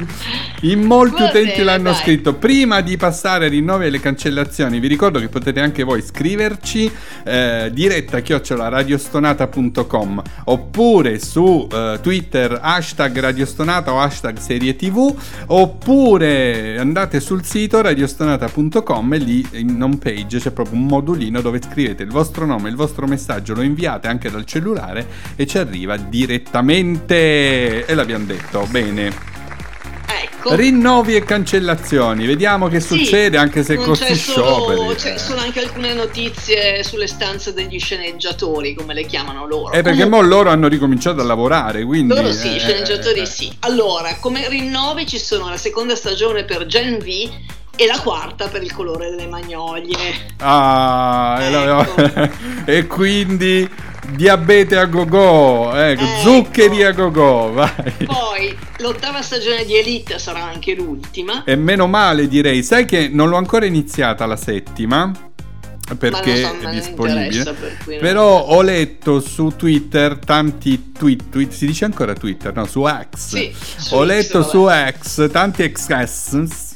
In 0.62 0.82
molti 0.82 1.22
Va 1.22 1.28
utenti 1.28 1.50
bene, 1.50 1.64
l'hanno 1.64 1.90
dai. 1.90 2.00
scritto. 2.00 2.34
Prima 2.34 2.80
di 2.80 2.96
passare 2.96 3.46
a 3.46 3.48
rinnovi 3.48 3.86
e 3.86 3.90
le 3.90 3.98
cancellazioni, 3.98 4.78
vi 4.78 4.86
ricordo 4.86 5.18
che 5.18 5.28
potete 5.28 5.58
anche 5.60 5.82
voi 5.82 6.00
scriverci 6.00 6.88
eh, 7.24 7.70
diretta 7.72 8.20
chiocciolaRadiostonata.com 8.20 10.22
oppure 10.44 11.18
su 11.18 11.66
eh, 11.72 11.98
Twitter 12.00 12.60
hashtag 12.62 13.18
radiostonata 13.18 13.92
o 13.92 14.00
hashtag 14.00 14.38
serie 14.38 14.76
tv 14.76 15.12
oppure 15.46 16.78
andate 16.78 17.18
sul 17.20 17.44
sito 17.44 17.80
radiostonata.com 17.80 19.14
e 19.14 19.18
lì 19.18 19.46
in 19.52 19.82
home 19.82 19.96
page 19.96 20.38
c'è 20.38 20.50
proprio 20.50 20.76
un 20.76 20.86
modulino 20.86 21.40
dove 21.40 21.47
scrivete 21.60 22.02
il 22.02 22.10
vostro 22.10 22.44
nome, 22.44 22.68
il 22.68 22.76
vostro 22.76 23.06
messaggio, 23.06 23.54
lo 23.54 23.62
inviate 23.62 24.08
anche 24.08 24.30
dal 24.30 24.44
cellulare 24.44 25.06
e 25.36 25.46
ci 25.46 25.58
arriva 25.58 25.96
direttamente. 25.96 27.86
E 27.86 27.94
l'abbiamo 27.94 28.24
detto, 28.26 28.66
bene. 28.70 29.36
Ecco. 30.20 30.54
Rinnovi 30.54 31.16
e 31.16 31.24
cancellazioni, 31.24 32.24
vediamo 32.24 32.68
che 32.68 32.80
sì, 32.80 32.98
succede 32.98 33.36
anche 33.38 33.62
se 33.64 33.74
con 33.74 33.86
questi 33.86 34.14
scioperi. 34.14 34.96
Ci 34.96 35.08
eh. 35.08 35.18
sono 35.18 35.40
anche 35.40 35.60
alcune 35.60 35.94
notizie 35.94 36.82
sulle 36.84 37.08
stanze 37.08 37.52
degli 37.52 37.78
sceneggiatori, 37.78 38.74
come 38.74 38.94
le 38.94 39.04
chiamano 39.04 39.46
loro. 39.46 39.72
Eh, 39.72 39.82
perché 39.82 40.06
mo 40.06 40.20
loro 40.20 40.50
hanno 40.50 40.68
ricominciato 40.68 41.20
a 41.20 41.24
lavorare, 41.24 41.84
quindi... 41.84 42.14
Loro 42.14 42.32
sì, 42.32 42.54
eh, 42.54 42.58
sceneggiatori 42.58 43.20
eh, 43.20 43.26
sì. 43.26 43.52
Allora, 43.60 44.16
come 44.20 44.48
rinnovi 44.48 45.06
ci 45.06 45.18
sono 45.18 45.48
la 45.48 45.56
seconda 45.56 45.96
stagione 45.96 46.44
per 46.44 46.66
Gen 46.66 46.98
V 46.98 47.30
e 47.80 47.86
la 47.86 48.00
quarta 48.00 48.48
per 48.48 48.64
il 48.64 48.72
colore 48.72 49.08
delle 49.08 49.28
magnolie. 49.28 49.96
Ah, 50.38 51.38
ecco. 51.40 52.32
e 52.66 52.86
quindi 52.88 53.70
Diabete 54.10 54.76
a 54.76 54.86
go-go, 54.86 55.72
ecco, 55.74 56.02
ecco. 56.02 56.20
zuccheri 56.22 56.82
a 56.82 56.92
go-go, 56.92 57.52
vai. 57.52 57.92
Poi 58.04 58.56
l'ottava 58.78 59.22
stagione 59.22 59.64
di 59.64 59.76
Elite 59.76 60.18
sarà 60.18 60.42
anche 60.42 60.74
l'ultima. 60.74 61.44
E 61.44 61.54
meno 61.54 61.86
male 61.86 62.26
direi, 62.26 62.64
sai 62.64 62.84
che 62.84 63.08
non 63.12 63.28
l'ho 63.28 63.36
ancora 63.36 63.66
iniziata 63.66 64.26
la 64.26 64.36
settima 64.36 65.12
perché 65.96 66.42
so, 66.42 66.56
è 66.58 66.70
disponibile. 66.70 67.54
Per 67.84 67.98
Però 68.00 68.44
ho 68.44 68.60
letto 68.62 69.20
su 69.20 69.52
Twitter 69.56 70.18
tanti 70.18 70.92
tweet, 70.92 71.28
tweet, 71.30 71.52
si 71.52 71.66
dice 71.66 71.84
ancora 71.84 72.14
Twitter, 72.14 72.54
no, 72.54 72.66
su 72.66 72.84
X. 72.86 73.36
Sì, 73.36 73.54
su 73.54 73.94
ho 73.94 74.04
X, 74.04 74.06
letto 74.06 74.38
vabbè. 74.40 74.50
su 74.50 75.00
X 75.00 75.30
tanti 75.30 75.70
XS 75.70 76.67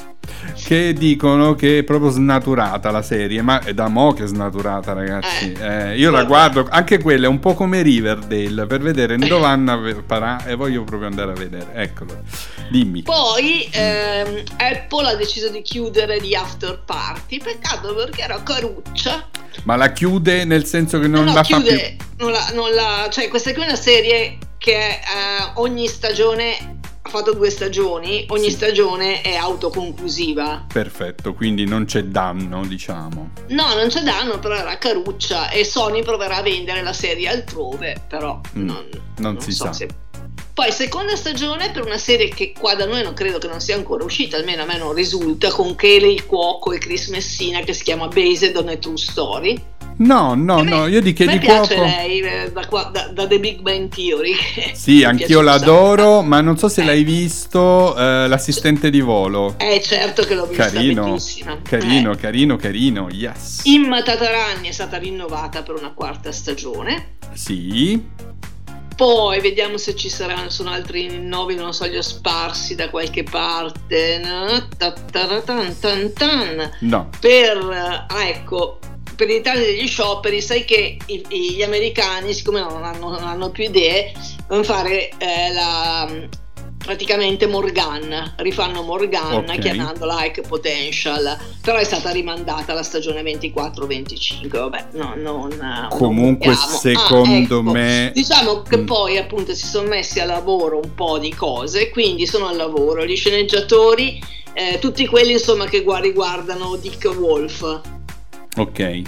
che 0.64 0.92
dicono 0.92 1.54
che 1.54 1.78
è 1.78 1.82
proprio 1.82 2.10
snaturata 2.10 2.90
la 2.90 3.02
serie, 3.02 3.42
ma 3.42 3.60
è 3.60 3.74
da 3.74 3.88
mo' 3.88 4.12
che 4.12 4.24
è 4.24 4.26
snaturata, 4.26 4.92
ragazzi. 4.92 5.52
Eh, 5.52 5.90
eh, 5.90 5.98
io 5.98 6.10
la 6.10 6.24
guardo, 6.24 6.66
anche 6.70 6.98
quella 6.98 7.26
è 7.26 7.28
un 7.28 7.40
po' 7.40 7.54
come 7.54 7.82
Riverdale 7.82 8.66
per 8.66 8.80
vedere 8.80 9.16
dove 9.16 9.44
Anna 9.44 9.78
parà 10.06 10.44
e 10.44 10.54
voglio 10.54 10.84
proprio 10.84 11.08
andare 11.08 11.32
a 11.32 11.34
vedere. 11.34 11.72
Eccolo, 11.74 12.22
dimmi. 12.70 13.02
Poi 13.02 13.68
ehm, 13.70 14.42
Apple 14.56 15.08
ha 15.08 15.14
deciso 15.14 15.48
di 15.48 15.62
chiudere 15.62 16.20
gli 16.20 16.34
after 16.34 16.82
party, 16.84 17.38
peccato 17.38 17.94
perché 17.94 18.22
era 18.22 18.42
caruccia. 18.42 19.28
Ma 19.64 19.76
la 19.76 19.92
chiude 19.92 20.44
nel 20.44 20.64
senso 20.64 20.98
che 20.98 21.06
non 21.06 21.24
no, 21.24 21.30
no, 21.30 21.36
la 21.36 21.42
chiude, 21.42 21.70
fa 21.70 22.04
più? 22.16 22.24
Non 22.24 22.32
la, 22.32 22.50
non 22.54 22.70
la, 22.72 23.08
cioè 23.10 23.28
questa 23.28 23.52
qui 23.52 23.62
è 23.62 23.66
una 23.66 23.76
serie 23.76 24.38
che 24.58 24.76
eh, 24.76 25.00
ogni 25.54 25.88
stagione 25.88 26.80
ha 27.04 27.08
fatto 27.08 27.34
due 27.34 27.50
stagioni, 27.50 28.24
ogni 28.28 28.48
sì. 28.48 28.52
stagione 28.52 29.22
è 29.22 29.34
autoconclusiva. 29.34 30.66
Perfetto, 30.72 31.34
quindi 31.34 31.64
non 31.64 31.84
c'è 31.84 32.04
danno, 32.04 32.64
diciamo. 32.64 33.30
No, 33.48 33.74
non 33.74 33.88
c'è 33.88 34.02
danno, 34.02 34.38
però 34.38 34.54
era 34.54 34.78
caruccia 34.78 35.50
e 35.50 35.64
Sony 35.64 36.02
proverà 36.02 36.36
a 36.36 36.42
vendere 36.42 36.80
la 36.82 36.92
serie 36.92 37.28
altrove, 37.28 38.00
però 38.08 38.40
mm, 38.56 38.64
non, 38.64 38.88
non, 39.18 39.32
non, 39.34 39.40
si 39.40 39.50
so 39.50 39.64
sa. 39.64 39.72
Se... 39.72 39.88
Poi 40.54 40.70
seconda 40.70 41.16
stagione 41.16 41.70
per 41.70 41.84
una 41.84 41.96
serie 41.96 42.28
che 42.28 42.52
qua 42.56 42.74
da 42.74 42.84
noi 42.84 43.02
non 43.02 43.14
credo 43.14 43.38
che 43.38 43.48
non 43.48 43.60
sia 43.60 43.74
ancora 43.74 44.04
uscita, 44.04 44.36
almeno 44.36 44.62
a 44.62 44.66
me 44.66 44.76
non 44.76 44.92
risulta, 44.92 45.50
con 45.50 45.74
Kelly 45.74 46.12
il 46.12 46.26
cuoco 46.26 46.72
e 46.72 46.78
Chris 46.78 47.08
Messina 47.08 47.60
che 47.60 47.72
si 47.72 47.82
chiama 47.82 48.06
Based 48.06 48.54
on 48.54 48.68
a 48.68 48.76
True 48.76 48.98
Story 48.98 49.60
No, 49.98 50.34
no, 50.34 50.62
no, 50.62 50.86
io 50.86 51.00
di 51.00 51.12
che 51.12 51.26
di 51.26 51.38
piace 51.38 51.76
lei 51.76 52.20
eh, 52.20 52.52
da, 52.52 52.66
da, 52.90 53.08
da, 53.12 53.26
The 53.26 53.38
Big 53.38 53.60
Bang 53.60 53.88
Theory. 53.88 54.34
Sì, 54.72 55.04
anch'io 55.04 55.40
l'adoro, 55.40 56.22
ma 56.22 56.40
non 56.40 56.56
so 56.56 56.68
se 56.68 56.82
eh. 56.82 56.84
l'hai 56.84 57.04
visto, 57.04 57.96
eh, 57.96 58.26
l'assistente 58.26 58.90
di 58.90 59.00
volo. 59.00 59.54
Eh, 59.58 59.80
certo 59.82 60.22
che 60.22 60.34
l'ho 60.34 60.46
vista, 60.46 60.70
carino, 60.70 61.16
carino, 61.62 62.12
eh. 62.12 62.16
carino, 62.16 62.56
carino, 62.56 63.08
yes. 63.10 63.62
Imma 63.64 64.02
Tatarani 64.02 64.68
è 64.68 64.72
stata 64.72 64.96
rinnovata 64.96 65.62
per 65.62 65.76
una 65.76 65.92
quarta 65.92 66.32
stagione. 66.32 67.16
Sì. 67.32 68.30
Poi 68.94 69.40
vediamo 69.40 69.78
se 69.78 69.96
ci 69.96 70.08
saranno, 70.08 70.50
sono 70.50 70.70
altri 70.70 71.18
nuovi, 71.18 71.54
non 71.54 71.72
so, 71.72 71.86
gli 71.86 71.96
ho 71.96 72.02
sparsi 72.02 72.74
da 72.74 72.90
qualche 72.90 73.24
parte. 73.24 74.20
No. 76.80 77.08
Per, 77.18 78.06
ah, 78.08 78.24
ecco, 78.26 78.78
per 79.22 79.30
l'Italia 79.30 79.64
degli 79.64 79.86
scioperi, 79.86 80.40
sai 80.40 80.64
che 80.64 80.96
i, 81.06 81.24
gli 81.54 81.62
americani, 81.62 82.34
siccome 82.34 82.60
non 82.60 82.82
hanno, 82.82 83.10
non 83.10 83.22
hanno 83.22 83.50
più 83.50 83.62
idee, 83.62 84.12
devono 84.48 84.64
fare 84.64 85.10
eh, 85.10 85.52
la, 85.52 86.10
praticamente 86.76 87.46
Morgan, 87.46 88.34
rifanno 88.38 88.82
Morgan 88.82 89.34
okay. 89.34 89.60
chiamandola 89.60 90.24
High 90.24 90.44
Potential, 90.44 91.38
però 91.60 91.78
è 91.78 91.84
stata 91.84 92.10
rimandata 92.10 92.74
la 92.74 92.82
stagione 92.82 93.22
24-25, 93.22 94.48
vabbè, 94.48 94.86
no, 94.94 95.14
non... 95.16 95.86
Comunque 95.90 96.46
non 96.48 96.56
secondo 96.56 97.30
ah, 97.30 97.60
ecco. 97.60 97.62
me... 97.62 98.10
Diciamo 98.12 98.62
che 98.62 98.78
mm. 98.78 98.86
poi 98.86 99.18
appunto 99.18 99.54
si 99.54 99.66
sono 99.66 99.86
messi 99.86 100.18
a 100.18 100.24
lavoro 100.24 100.80
un 100.82 100.94
po' 100.96 101.20
di 101.20 101.32
cose, 101.32 101.90
quindi 101.90 102.26
sono 102.26 102.48
al 102.48 102.56
lavoro 102.56 103.06
gli 103.06 103.14
sceneggiatori, 103.16 104.20
eh, 104.54 104.80
tutti 104.80 105.06
quelli 105.06 105.30
insomma 105.30 105.66
che 105.66 105.84
riguardano 106.00 106.74
Dick 106.74 107.04
Wolf 107.16 108.00
Ok. 108.56 109.02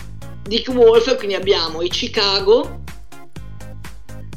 Dick 0.47 0.69
Wolf, 0.69 1.17
quindi 1.17 1.35
abbiamo 1.35 1.83
i 1.83 1.89
Chicago, 1.89 2.83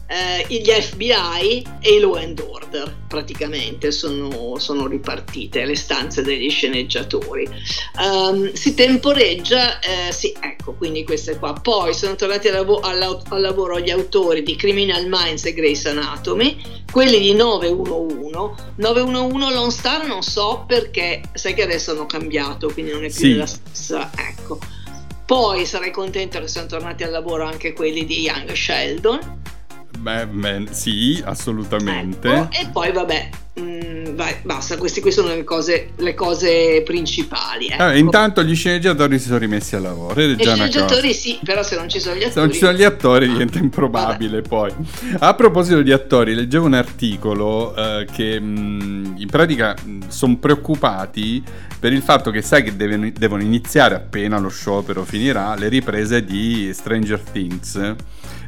eh, 0.07 0.45
gli 0.47 0.69
FBI 0.69 1.65
e 1.81 1.95
i 1.95 1.99
Law 1.99 2.13
and 2.13 2.39
Order 2.39 2.95
praticamente 3.07 3.91
sono, 3.91 4.57
sono 4.57 4.87
ripartite 4.87 5.65
le 5.65 5.75
stanze 5.75 6.21
degli 6.21 6.49
sceneggiatori. 6.49 7.47
Um, 8.01 8.51
si 8.53 8.73
temporeggia, 8.73 9.79
eh, 9.79 10.11
sì, 10.11 10.33
ecco, 10.39 10.73
quindi 10.73 11.03
queste 11.03 11.37
qua. 11.37 11.53
Poi 11.53 11.93
sono 11.93 12.15
tornati 12.15 12.47
al, 12.47 12.65
lav- 12.65 12.83
al, 12.85 13.21
al 13.27 13.41
lavoro 13.41 13.79
gli 13.79 13.89
autori 13.89 14.43
di 14.43 14.55
Criminal 14.55 15.07
Minds 15.09 15.45
e 15.45 15.53
Grace 15.53 15.89
Anatomy, 15.89 16.57
quelli 16.89 17.19
di 17.19 17.33
911. 17.33 18.25
911 18.75 19.53
Lone 19.53 19.71
Star 19.71 20.05
non 20.05 20.21
so 20.21 20.63
perché, 20.67 21.21
sai 21.33 21.53
che 21.53 21.63
adesso 21.63 21.91
hanno 21.91 22.05
cambiato, 22.05 22.71
quindi 22.71 22.91
non 22.91 23.03
è 23.03 23.07
più 23.07 23.25
sì. 23.25 23.35
la 23.35 23.45
stessa, 23.45 24.09
ecco 24.15 24.59
poi 25.27 25.65
sarei 25.65 25.91
contento 25.91 26.39
che 26.39 26.47
siano 26.47 26.67
tornati 26.67 27.03
al 27.03 27.11
lavoro 27.11 27.43
anche 27.43 27.73
quelli 27.73 28.05
di 28.05 28.21
Young 28.21 28.53
Sheldon. 28.53 29.41
Beh, 29.99 30.25
beh 30.25 30.67
sì, 30.71 31.21
assolutamente. 31.25 32.29
Ecco, 32.29 32.51
e 32.53 32.69
poi 32.71 32.91
vabbè, 32.93 33.29
mm, 33.59 34.15
vai, 34.15 34.35
basta, 34.43 34.77
queste 34.77 35.01
qui 35.01 35.11
sono 35.11 35.29
le 35.29 35.43
cose, 35.43 35.89
le 35.95 36.13
cose 36.13 36.81
principali. 36.83 37.67
Ecco. 37.67 37.89
Eh, 37.89 37.99
intanto 37.99 38.43
gli 38.43 38.55
sceneggiatori 38.55 39.19
si 39.19 39.27
sono 39.27 39.39
rimessi 39.39 39.75
a 39.75 39.79
lavoro. 39.79 40.19
Gli 40.21 40.35
sceneggiatori 40.39 41.13
sì, 41.13 41.39
però 41.43 41.63
se 41.63 41.75
non 41.75 41.89
ci 41.89 41.99
sono 41.99 42.15
gli 42.15 42.23
attori... 42.23 42.33
Se 42.33 42.39
non 42.39 42.51
ci 42.51 42.59
sono 42.59 42.73
gli 42.73 42.83
attori 42.83 43.27
diventa 43.27 43.59
improbabile 43.59 44.41
vabbè. 44.41 44.47
poi. 44.47 44.71
A 45.19 45.33
proposito 45.33 45.81
di 45.81 45.91
attori, 45.91 46.33
leggevo 46.33 46.65
un 46.65 46.73
articolo 46.73 47.75
eh, 47.75 48.07
che 48.11 48.39
mh, 48.39 48.45
mm, 48.45 49.05
in 49.17 49.27
pratica 49.29 49.75
mm, 49.79 50.01
sono 50.07 50.37
preoccupati 50.37 51.43
per 51.79 51.93
il 51.93 52.01
fatto 52.01 52.31
che 52.31 52.41
sai 52.41 52.63
che 52.63 52.75
devono, 52.75 53.11
devono 53.15 53.43
iniziare 53.43 53.95
appena 53.95 54.39
lo 54.39 54.49
sciopero 54.49 55.03
finirà 55.03 55.55
le 55.55 55.67
riprese 55.67 56.23
di 56.23 56.71
Stranger 56.73 57.19
Things. 57.19 57.95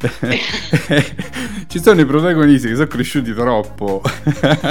Ci 1.68 1.80
sono 1.80 2.00
i 2.00 2.06
protagonisti 2.06 2.68
che 2.68 2.74
sono 2.74 2.86
cresciuti 2.86 3.34
troppo. 3.34 4.02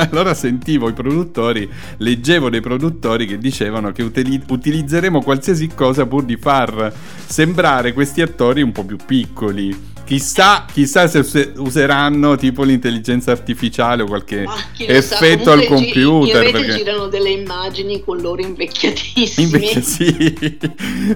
allora 0.10 0.29
sentivo 0.34 0.90
i 0.90 0.94
produttori, 0.94 1.70
leggevo 1.98 2.50
dei 2.50 2.62
produttori 2.62 3.26
che 3.26 3.38
dicevano 3.38 3.92
che 3.92 4.04
utili- 4.04 4.42
utilizzeremo 4.48 5.22
qualsiasi 5.22 5.70
cosa 5.74 6.06
pur 6.06 6.24
di 6.24 6.38
far 6.38 6.94
sembrare 7.26 7.94
questi 7.94 8.22
attori 8.22 8.62
un 8.62 8.72
po' 8.72 8.84
più 8.86 8.98
piccoli 9.06 9.98
Chissà, 10.10 10.66
chissà 10.66 11.06
se 11.06 11.54
useranno 11.58 12.36
tipo 12.36 12.64
l'intelligenza 12.64 13.30
artificiale 13.30 14.02
o 14.02 14.08
qualche 14.08 14.44
effetto 14.80 15.52
al 15.52 15.66
computer. 15.66 16.46
Gi- 16.46 16.52
perché... 16.52 16.78
girano 16.78 17.06
delle 17.10 17.30
immagini 17.30 18.04
con 18.04 18.18
loro 18.20 18.42
invecchiatissimi. 18.42 19.46
Invecchi- 19.46 19.82
sì, 19.84 20.58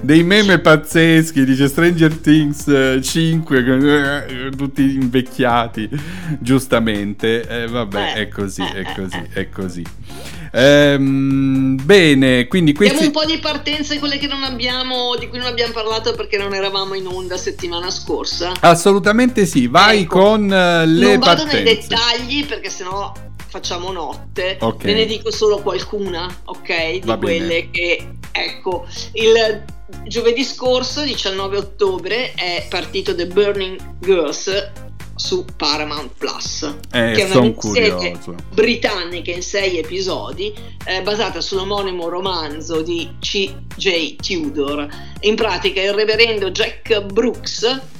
dei 0.00 0.22
meme 0.22 0.60
pazzeschi, 0.60 1.44
dice 1.44 1.66
Stranger 1.66 2.14
Things 2.14 3.00
5, 3.02 4.26
eh, 4.28 4.50
tutti 4.56 4.82
invecchiati, 4.82 5.88
giustamente. 6.38 7.48
Eh, 7.48 7.66
vabbè, 7.66 8.12
eh, 8.14 8.20
è 8.20 8.28
così, 8.28 8.62
è 8.62 8.78
eh, 8.78 8.94
così, 8.94 9.16
eh, 9.16 9.40
è 9.40 9.48
così. 9.48 9.82
Ehm, 10.54 11.76
bene, 11.82 12.46
quindi 12.46 12.72
questi... 12.72 12.94
Abbiamo 12.94 13.18
un 13.18 13.24
po' 13.24 13.32
di 13.32 13.38
partenze, 13.38 13.98
quelle 13.98 14.18
che 14.18 14.28
non 14.28 14.44
abbiamo, 14.44 15.16
di 15.16 15.28
cui 15.28 15.38
non 15.38 15.48
abbiamo 15.48 15.72
parlato 15.72 16.14
perché 16.14 16.36
non 16.38 16.54
eravamo 16.54 16.94
in 16.94 17.06
onda 17.06 17.36
settimana 17.36 17.90
scorsa. 17.90 18.52
Assolutamente 18.60 19.46
sì, 19.46 19.66
vai 19.66 20.02
ecco, 20.02 20.20
con 20.20 20.44
uh, 20.44 20.86
le 20.86 21.16
non 21.16 21.18
vado 21.18 21.42
partenze. 21.42 21.62
nei 21.62 21.64
dettagli 21.64 22.46
perché 22.46 22.70
sennò 22.70 23.12
facciamo 23.48 23.90
notte. 23.90 24.56
Okay. 24.60 24.92
Ve 24.92 24.98
ne 24.98 25.06
dico 25.06 25.32
solo 25.32 25.60
qualcuna, 25.60 26.32
ok? 26.44 26.90
Di 26.92 27.02
Va 27.04 27.16
quelle 27.16 27.68
bene. 27.68 27.70
che, 27.70 28.08
ecco, 28.30 28.86
il 29.12 29.64
giovedì 30.06 30.44
scorso, 30.44 31.02
19 31.02 31.56
ottobre, 31.56 32.32
è 32.34 32.66
partito 32.68 33.14
The 33.14 33.26
Burning 33.26 33.80
Girls 34.00 34.70
su 35.16 35.44
Paramount 35.56 36.12
Plus, 36.18 36.62
eh, 36.90 37.12
che 37.12 37.28
è 37.28 37.36
una 37.36 37.54
serie 37.58 38.18
britannica 38.52 39.30
in 39.30 39.42
sei 39.42 39.78
episodi, 39.78 40.52
eh, 40.86 41.02
basata 41.02 41.40
sull'omonimo 41.40 42.08
romanzo 42.08 42.82
di 42.82 43.16
C.J. 43.20 44.16
Tudor. 44.16 44.88
In 45.20 45.34
pratica 45.36 45.80
il 45.80 45.92
reverendo 45.92 46.50
Jack 46.50 47.00
Brooks 47.02 47.92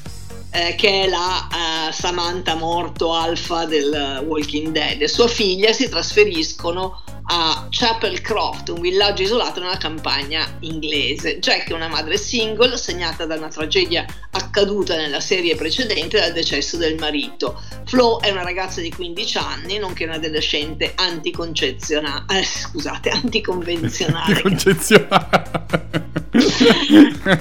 eh, 0.51 0.77
che 0.77 1.03
è 1.03 1.09
la 1.09 1.49
uh, 1.89 1.93
Samantha 1.93 2.55
morto 2.55 3.13
alfa 3.13 3.65
del 3.65 4.23
Walking 4.25 4.69
Dead 4.69 5.03
e 5.03 5.09
sua 5.09 5.27
figlia 5.27 5.73
si 5.73 5.89
trasferiscono 5.89 7.03
a 7.37 7.67
Chapel 7.69 8.21
Croft, 8.21 8.69
un 8.69 8.81
villaggio 8.81 9.23
isolato 9.23 9.59
nella 9.59 9.77
campagna 9.77 10.47
inglese. 10.61 11.41
Jack 11.41 11.71
è 11.71 11.73
una 11.73 11.89
madre 11.89 12.17
single 12.17 12.77
segnata 12.77 13.27
da 13.27 13.35
una 13.35 13.49
tragedia 13.49 14.07
accaduta 14.31 14.95
nella 14.95 15.19
serie 15.19 15.57
precedente 15.57 16.21
dal 16.21 16.33
decesso 16.33 16.77
del 16.77 16.97
marito. 16.97 17.61
Flo 17.87 18.21
è 18.21 18.31
una 18.31 18.45
ragazza 18.45 18.81
di 18.81 18.93
15 18.93 19.39
anni, 19.39 19.79
nonché 19.79 20.05
una 20.05 20.15
adolescente 20.15 20.93
anticoncezionale, 20.95 22.39
eh, 22.39 22.45
scusate, 22.45 23.11
anticonvenzionale. 23.11 24.35
anticonvenzionale. 24.45 26.15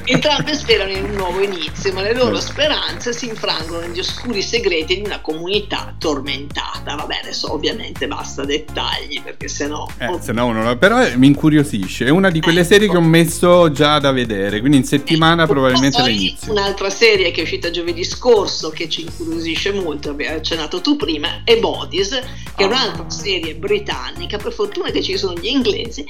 Entrambe 0.05 0.55
sperano 0.55 0.91
in 0.91 1.03
un 1.03 1.12
nuovo 1.12 1.41
inizio, 1.41 1.93
ma 1.93 2.01
le 2.01 2.13
loro 2.13 2.39
speranze 2.39 3.13
si 3.13 3.27
infrangono 3.27 3.81
negli 3.81 4.00
oscuri 4.00 4.41
segreti 4.41 4.95
di 4.95 5.05
una 5.05 5.19
comunità 5.21 5.95
tormentata. 5.97 6.95
Vabbè, 6.95 7.21
adesso 7.23 7.51
ovviamente 7.51 8.07
basta 8.07 8.43
dettagli 8.43 9.21
perché 9.21 9.47
sennò. 9.47 9.82
Eh, 9.97 10.17
se 10.19 10.31
no 10.31 10.47
uno... 10.47 10.77
Però 10.77 10.97
mi 11.17 11.27
incuriosisce. 11.27 12.05
È 12.05 12.09
una 12.09 12.29
di 12.29 12.41
quelle 12.41 12.61
ecco. 12.61 12.69
serie 12.69 12.89
che 12.89 12.97
ho 12.97 13.01
messo 13.01 13.71
già 13.71 13.99
da 13.99 14.11
vedere, 14.11 14.59
quindi 14.59 14.77
in 14.77 14.83
settimana 14.85 15.43
ecco. 15.43 15.53
probabilmente 15.53 16.01
Poi, 16.01 16.13
l'inizio. 16.13 16.51
Un'altra 16.51 16.89
serie 16.89 17.31
che 17.31 17.41
è 17.41 17.43
uscita 17.43 17.69
giovedì 17.69 18.03
scorso 18.03 18.69
che 18.69 18.89
ci 18.89 19.01
incuriosisce 19.01 19.71
molto, 19.71 20.11
abbiamo 20.11 20.37
accennato 20.37 20.81
tu 20.81 20.95
prima, 20.95 21.43
è 21.43 21.57
Bodies, 21.59 22.09
che 22.55 22.63
è 22.63 22.65
un'altra 22.65 23.09
serie 23.09 23.55
britannica. 23.55 24.37
Per 24.37 24.51
fortuna 24.51 24.89
che 24.91 25.01
ci 25.01 25.17
sono 25.17 25.33
gli 25.39 25.47
inglesi 25.47 26.05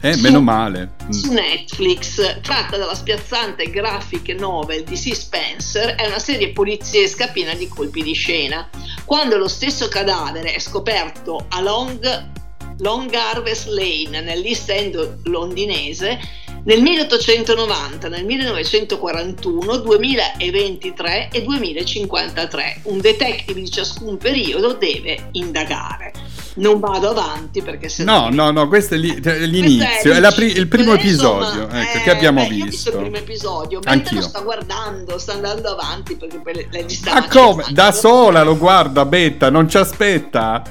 eh, 0.00 0.14
su, 0.14 0.20
meno 0.22 0.40
male. 0.40 0.92
Mm. 1.04 1.10
Su 1.10 1.32
Netflix, 1.32 2.40
tratta 2.40 2.76
dalla 2.76 2.94
spiazzante 2.94 3.68
graphic 3.70 4.30
novel 4.30 4.82
di 4.84 4.96
C. 4.96 5.14
Spencer, 5.14 5.94
è 5.94 6.06
una 6.06 6.18
serie 6.18 6.50
poliziesca 6.50 7.28
piena 7.28 7.54
di 7.54 7.68
colpi 7.68 8.02
di 8.02 8.14
scena. 8.14 8.68
Quando 9.04 9.36
lo 9.36 9.48
stesso 9.48 9.88
cadavere 9.88 10.54
è 10.54 10.58
scoperto 10.58 11.46
a 11.48 11.60
Long, 11.60 12.38
Long 12.80 13.12
Harvest 13.14 13.68
Lane, 13.68 14.20
nell'East 14.20 14.68
End 14.70 15.18
londinese, 15.24 16.18
nel 16.64 16.82
1890, 16.82 18.08
nel 18.08 18.24
1941, 18.24 19.76
2023 19.78 21.28
e 21.32 21.42
2053 21.42 22.80
un 22.84 23.00
detective 23.00 23.60
di 23.60 23.70
ciascun 23.70 24.18
periodo 24.18 24.74
deve 24.74 25.28
indagare. 25.32 26.12
Non 26.52 26.80
vado 26.80 27.10
avanti 27.10 27.62
perché 27.62 27.88
se 27.88 28.02
no 28.02 28.28
no 28.28 28.50
no 28.50 28.66
questo 28.66 28.94
è, 28.94 28.98
li, 28.98 29.22
cioè, 29.22 29.38
l'inizio 29.46 30.12
è, 30.12 30.20
è 30.20 30.34
pri- 30.34 30.56
il 30.56 30.66
primo 30.66 30.94
episodio 30.94 31.68
ecco, 31.68 31.98
eh, 31.98 32.02
che 32.02 32.10
abbiamo 32.10 32.42
beh, 32.42 32.48
visto 32.48 32.64
ho 32.64 32.70
visto 32.70 32.88
il 32.90 32.96
primo 32.96 33.16
episodio 33.16 33.78
Betta 33.78 34.14
lo 34.14 34.20
sta 34.20 34.40
guardando 34.40 35.18
sta 35.18 35.34
andando 35.34 35.68
avanti 35.68 36.16
perché 36.16 36.66
lei 36.70 36.90
sta 36.90 37.14
ma 37.14 37.28
come? 37.28 37.64
da 37.70 37.92
sola 37.92 38.42
lo 38.42 38.58
guarda 38.58 39.04
Betta 39.06 39.48
non 39.48 39.68
ci 39.70 39.76
aspetta 39.76 40.64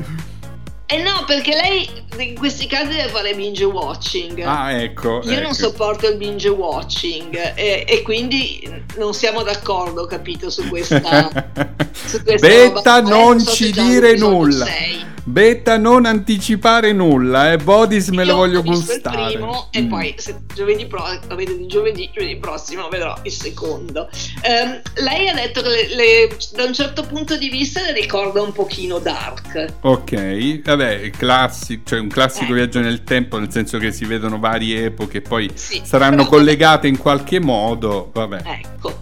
eh 0.92 1.04
no, 1.04 1.24
perché 1.28 1.52
lei 1.54 1.88
in 2.18 2.36
questi 2.36 2.66
casi 2.66 2.96
deve 2.96 3.10
fare 3.10 3.36
binge 3.36 3.64
watching. 3.64 4.42
Ah, 4.44 4.72
ecco. 4.72 5.22
Io 5.24 5.34
ecco. 5.34 5.42
non 5.42 5.54
sopporto 5.54 6.08
il 6.08 6.18
binge 6.18 6.50
watching 6.50 7.54
e, 7.54 7.86
e, 7.88 8.02
quindi 8.02 8.68
non 8.98 9.14
siamo 9.14 9.44
d'accordo, 9.44 10.08
capito, 10.08 10.50
su 10.50 10.68
questa. 10.68 10.98
su 11.94 12.24
questa 12.24 12.48
Betta, 12.48 13.00
roba. 13.02 13.08
non 13.08 13.46
ci 13.46 13.72
dire 13.72 14.16
nulla. 14.18 14.66
6. 14.66 15.06
Betta, 15.30 15.78
non 15.78 16.06
anticipare 16.06 16.92
nulla, 16.92 17.52
eh. 17.52 17.58
Bodis 17.58 18.08
me 18.08 18.26
lo 18.26 18.36
voglio 18.36 18.64
gustare. 18.64 19.28
il 19.28 19.34
primo 19.34 19.68
mm. 19.68 19.80
e 19.80 19.86
poi 19.86 20.16
se 20.18 20.40
giovedì, 20.56 20.88
pro- 20.88 21.20
giovedì, 21.68 22.12
giovedì 22.12 22.38
prossimo 22.38 22.90
vedrò 22.90 23.16
il 23.22 23.32
secondo. 23.32 24.10
Um, 24.44 24.82
lei 25.04 25.30
ha 25.30 25.36
detto 25.36 25.62
che 25.62 25.70
le, 25.70 25.96
le, 25.96 26.38
da 26.54 26.64
un 26.64 26.74
certo 26.74 27.04
punto 27.04 27.38
di 27.38 27.48
vista 27.50 27.80
le 27.82 27.94
ricorda 27.94 28.42
un 28.42 28.52
pochino 28.52 28.98
Dark. 28.98 29.76
Ok, 29.82 30.62
vabbè, 30.64 31.12
classico, 31.12 31.84
cioè 31.86 32.00
un 32.00 32.10
classico 32.10 32.52
eh. 32.54 32.56
viaggio 32.56 32.80
nel 32.80 33.04
tempo, 33.04 33.38
nel 33.38 33.52
senso 33.52 33.78
che 33.78 33.92
si 33.92 34.06
vedono 34.06 34.40
varie 34.40 34.86
epoche 34.86 35.20
e 35.20 35.22
poi 35.22 35.52
sì, 35.54 35.82
saranno 35.86 36.26
collegate 36.26 36.88
in 36.88 36.98
qualche 36.98 37.40
modo. 37.40 38.10
Vabbè. 38.12 38.42
Ecco. 38.44 38.98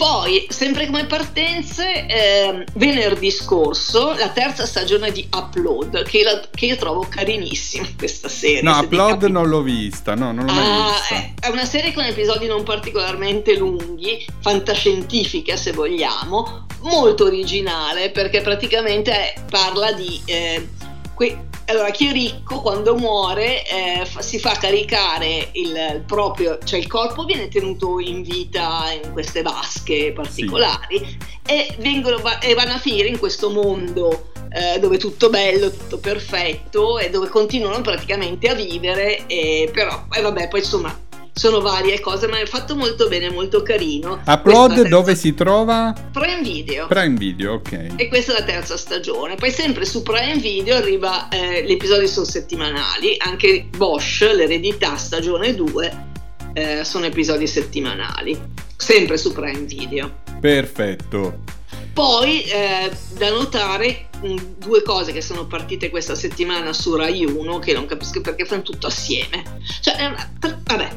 Poi, 0.00 0.46
sempre 0.48 0.86
come 0.86 1.04
partenze, 1.04 2.06
eh, 2.06 2.64
venerdì 2.76 3.30
scorso, 3.30 4.14
la 4.14 4.30
terza 4.30 4.64
stagione 4.64 5.12
di 5.12 5.28
Upload, 5.30 6.04
che, 6.04 6.22
la, 6.22 6.40
che 6.54 6.64
io 6.64 6.76
trovo 6.76 7.06
carinissima 7.06 7.86
questa 7.98 8.30
serie. 8.30 8.62
No, 8.62 8.78
Upload 8.78 9.24
non 9.24 9.50
l'ho 9.50 9.60
vista, 9.60 10.14
no, 10.14 10.32
non 10.32 10.46
l'ho 10.46 10.52
mai 10.54 10.66
ah, 10.66 10.90
vista. 10.90 11.14
È, 11.16 11.48
è 11.48 11.48
una 11.50 11.66
serie 11.66 11.92
con 11.92 12.04
episodi 12.04 12.46
non 12.46 12.62
particolarmente 12.62 13.58
lunghi, 13.58 14.24
fantascientifica 14.40 15.58
se 15.58 15.72
vogliamo, 15.72 16.64
molto 16.80 17.24
originale 17.24 18.08
perché 18.08 18.40
praticamente 18.40 19.34
parla 19.50 19.92
di... 19.92 20.18
Eh, 20.24 20.66
que- 21.12 21.48
allora, 21.70 21.90
chi 21.90 22.08
è 22.08 22.12
ricco 22.12 22.60
quando 22.60 22.96
muore 22.96 23.64
eh, 23.64 24.04
fa, 24.04 24.22
si 24.22 24.38
fa 24.38 24.52
caricare 24.52 25.50
il, 25.52 25.70
il, 25.70 26.02
proprio, 26.06 26.58
cioè 26.64 26.78
il 26.78 26.88
corpo 26.88 27.24
viene 27.24 27.48
tenuto 27.48 28.00
in 28.00 28.22
vita 28.22 28.90
in 28.92 29.12
queste 29.12 29.42
vasche 29.42 30.12
particolari 30.12 30.98
sì. 30.98 31.16
e, 31.46 31.76
vengono, 31.78 32.20
e 32.40 32.54
vanno 32.54 32.72
a 32.72 32.78
finire 32.78 33.08
in 33.08 33.18
questo 33.18 33.50
mondo 33.50 34.30
eh, 34.52 34.80
dove 34.80 34.96
è 34.96 34.98
tutto 34.98 35.30
bello, 35.30 35.70
tutto 35.70 35.98
perfetto 35.98 36.98
e 36.98 37.08
dove 37.08 37.28
continuano 37.28 37.80
praticamente 37.82 38.48
a 38.48 38.54
vivere, 38.54 39.26
e, 39.26 39.70
però, 39.72 40.06
e 40.12 40.20
vabbè, 40.20 40.48
poi 40.48 40.60
insomma 40.60 41.08
sono 41.32 41.60
varie 41.60 42.00
cose, 42.00 42.26
ma 42.26 42.38
è 42.38 42.46
fatto 42.46 42.76
molto 42.76 43.08
bene, 43.08 43.30
molto 43.30 43.62
carino. 43.62 44.22
Upload 44.26 44.74
terza... 44.74 44.88
dove 44.88 45.14
si 45.14 45.34
trova? 45.34 45.94
Prime 46.12 46.42
Video. 46.42 46.86
Prime 46.86 47.16
Video, 47.16 47.54
ok. 47.54 47.94
E 47.96 48.08
questa 48.08 48.34
è 48.34 48.40
la 48.40 48.44
terza 48.44 48.76
stagione. 48.76 49.36
Poi 49.36 49.50
sempre 49.50 49.84
su 49.84 50.02
Prime 50.02 50.36
Video 50.36 50.76
arriva, 50.76 51.28
eh, 51.28 51.64
gli 51.64 51.72
episodi 51.72 52.08
sono 52.08 52.26
settimanali, 52.26 53.16
anche 53.18 53.66
Bosch, 53.76 54.22
l'eredità, 54.22 54.96
stagione 54.96 55.54
2, 55.54 56.04
eh, 56.52 56.84
sono 56.84 57.06
episodi 57.06 57.46
settimanali, 57.46 58.38
sempre 58.76 59.16
su 59.16 59.32
Prime 59.32 59.64
Video. 59.64 60.18
Perfetto. 60.40 61.59
Poi 62.00 62.44
eh, 62.44 62.90
da 63.18 63.28
notare 63.28 64.08
mm, 64.24 64.36
due 64.56 64.82
cose 64.82 65.12
che 65.12 65.20
sono 65.20 65.46
partite 65.46 65.90
questa 65.90 66.14
settimana 66.14 66.72
su 66.72 66.96
Rai 66.96 67.26
1 67.26 67.58
che 67.58 67.74
non 67.74 67.84
capisco 67.84 68.22
perché 68.22 68.46
fanno 68.46 68.62
tutto 68.62 68.86
assieme. 68.86 69.44
Cioè, 69.82 70.06
una, 70.06 70.32
vabbè. 70.64 70.96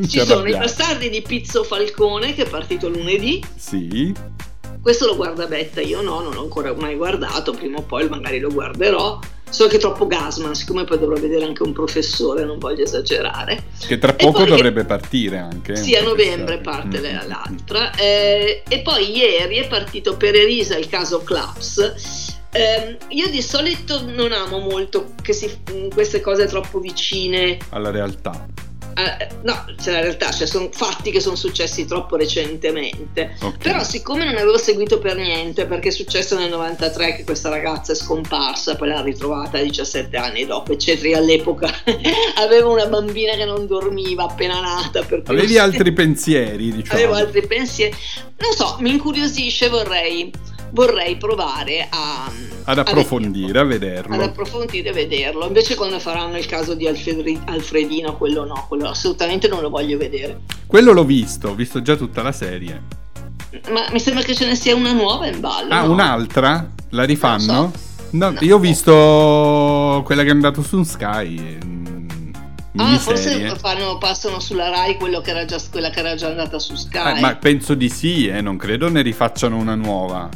Ci 0.08 0.20
sono 0.20 0.48
i 0.48 0.56
bastardi 0.56 1.10
di 1.10 1.20
Pizzo 1.20 1.62
Falcone 1.62 2.32
che 2.32 2.44
è 2.44 2.48
partito 2.48 2.88
lunedì. 2.88 3.44
Sì. 3.54 4.14
Questo 4.84 5.06
lo 5.06 5.16
guarda 5.16 5.46
Betta, 5.46 5.80
io 5.80 6.02
no, 6.02 6.20
non 6.20 6.34
l'ho 6.34 6.42
ancora 6.42 6.74
mai 6.74 6.94
guardato, 6.94 7.52
prima 7.52 7.78
o 7.78 7.82
poi 7.84 8.06
magari 8.06 8.38
lo 8.38 8.50
guarderò. 8.50 9.18
Solo 9.48 9.70
che 9.70 9.76
è 9.76 9.78
troppo 9.78 10.06
Gasman, 10.06 10.54
siccome 10.54 10.84
poi 10.84 10.98
dovrò 10.98 11.18
vedere 11.18 11.46
anche 11.46 11.62
un 11.62 11.72
professore, 11.72 12.44
non 12.44 12.58
voglio 12.58 12.84
esagerare. 12.84 13.64
Che 13.78 13.98
tra 13.98 14.12
poco 14.12 14.40
poi, 14.40 14.48
dovrebbe 14.48 14.84
partire 14.84 15.38
anche. 15.38 15.74
Sì, 15.76 15.94
a 15.94 16.02
novembre 16.02 16.58
parte 16.58 17.00
mm. 17.00 17.28
l'altra. 17.28 17.94
Eh, 17.94 18.62
e 18.68 18.80
poi 18.80 19.16
ieri 19.16 19.56
è 19.56 19.66
partito 19.68 20.18
per 20.18 20.34
Elisa 20.34 20.76
il 20.76 20.90
caso 20.90 21.22
Claps. 21.22 22.36
Eh, 22.52 22.98
io 23.08 23.30
di 23.30 23.40
solito 23.40 24.02
non 24.04 24.32
amo 24.32 24.58
molto 24.58 25.14
che 25.22 25.32
si, 25.32 25.50
queste 25.94 26.20
cose 26.20 26.44
troppo 26.44 26.78
vicine 26.78 27.56
alla 27.70 27.90
realtà 27.90 28.46
eh, 28.94 29.28
no, 29.42 29.64
cioè 29.82 29.94
in 29.94 30.00
realtà 30.02 30.30
cioè, 30.30 30.46
sono 30.46 30.68
fatti 30.72 31.10
che 31.10 31.20
sono 31.20 31.36
successi 31.36 31.84
troppo 31.84 32.16
recentemente. 32.16 33.36
Okay. 33.36 33.58
Però, 33.58 33.82
siccome 33.82 34.24
non 34.24 34.36
avevo 34.36 34.56
seguito 34.56 34.98
per 34.98 35.16
niente, 35.16 35.66
perché 35.66 35.88
è 35.88 35.92
successo 35.92 36.38
nel 36.38 36.50
93 36.50 37.16
che 37.16 37.24
questa 37.24 37.48
ragazza 37.48 37.92
è 37.92 37.94
scomparsa, 37.94 38.76
poi 38.76 38.88
l'ha 38.88 39.02
ritrovata 39.02 39.58
17 39.58 40.16
anni 40.16 40.46
dopo, 40.46 40.72
eccetera. 40.72 41.18
all'epoca 41.18 41.70
avevo 42.36 42.72
una 42.72 42.86
bambina 42.86 43.34
che 43.34 43.44
non 43.44 43.66
dormiva 43.66 44.24
appena 44.24 44.60
nata. 44.60 45.04
Avevi 45.26 45.58
altri 45.58 45.92
pensieri, 45.92 46.72
diciamo. 46.72 46.98
Avevo 46.98 47.14
altri 47.14 47.46
pensieri. 47.46 47.94
Non 48.38 48.52
so, 48.52 48.76
mi 48.80 48.90
incuriosisce, 48.90 49.68
vorrei 49.68 50.30
vorrei 50.74 51.16
provare 51.16 51.86
a, 51.88 52.30
ad 52.64 52.78
approfondire, 52.78 53.60
a, 53.60 53.64
vederlo. 53.64 54.14
Ad 54.14 54.22
approfondire 54.22 54.90
e 54.90 54.92
vederlo. 54.92 55.46
Invece 55.46 55.76
quando 55.76 55.98
faranno 56.00 56.36
il 56.36 56.46
caso 56.46 56.74
di 56.74 56.86
Alfred, 56.86 57.42
Alfredino, 57.46 58.16
quello 58.16 58.44
no, 58.44 58.66
quello 58.68 58.88
assolutamente 58.88 59.48
non 59.48 59.62
lo 59.62 59.70
voglio 59.70 59.96
vedere. 59.96 60.40
Quello 60.66 60.92
l'ho 60.92 61.04
visto, 61.04 61.48
ho 61.48 61.54
visto 61.54 61.80
già 61.80 61.94
tutta 61.96 62.22
la 62.22 62.32
serie. 62.32 63.02
Ma 63.70 63.86
mi 63.92 64.00
sembra 64.00 64.24
che 64.24 64.34
ce 64.34 64.46
ne 64.46 64.56
sia 64.56 64.74
una 64.74 64.92
nuova 64.92 65.28
in 65.28 65.38
ballo. 65.40 65.72
Ah, 65.72 65.84
no? 65.84 65.92
un'altra? 65.92 66.68
La 66.90 67.04
rifanno? 67.04 67.70
So. 67.72 67.92
No, 68.10 68.30
no, 68.30 68.40
io 68.40 68.56
ho 68.56 68.60
visto 68.60 70.02
quella 70.04 70.22
che 70.22 70.28
è 70.28 70.32
andato 70.32 70.62
su 70.62 70.82
Sky. 70.82 71.58
Ah, 72.76 72.98
forse 72.98 73.54
fanno, 73.56 73.98
passano 73.98 74.40
sulla 74.40 74.68
Rai 74.68 74.96
che 74.96 75.30
era 75.30 75.44
già, 75.44 75.60
quella 75.70 75.90
che 75.90 76.00
era 76.00 76.16
già 76.16 76.28
andata 76.28 76.58
su 76.58 76.74
Sky. 76.74 77.18
Eh, 77.18 77.20
ma 77.20 77.36
penso 77.36 77.74
di 77.74 77.88
sì, 77.88 78.26
eh, 78.26 78.40
non 78.40 78.56
credo 78.56 78.88
ne 78.88 79.02
rifacciano 79.02 79.56
una 79.56 79.76
nuova. 79.76 80.28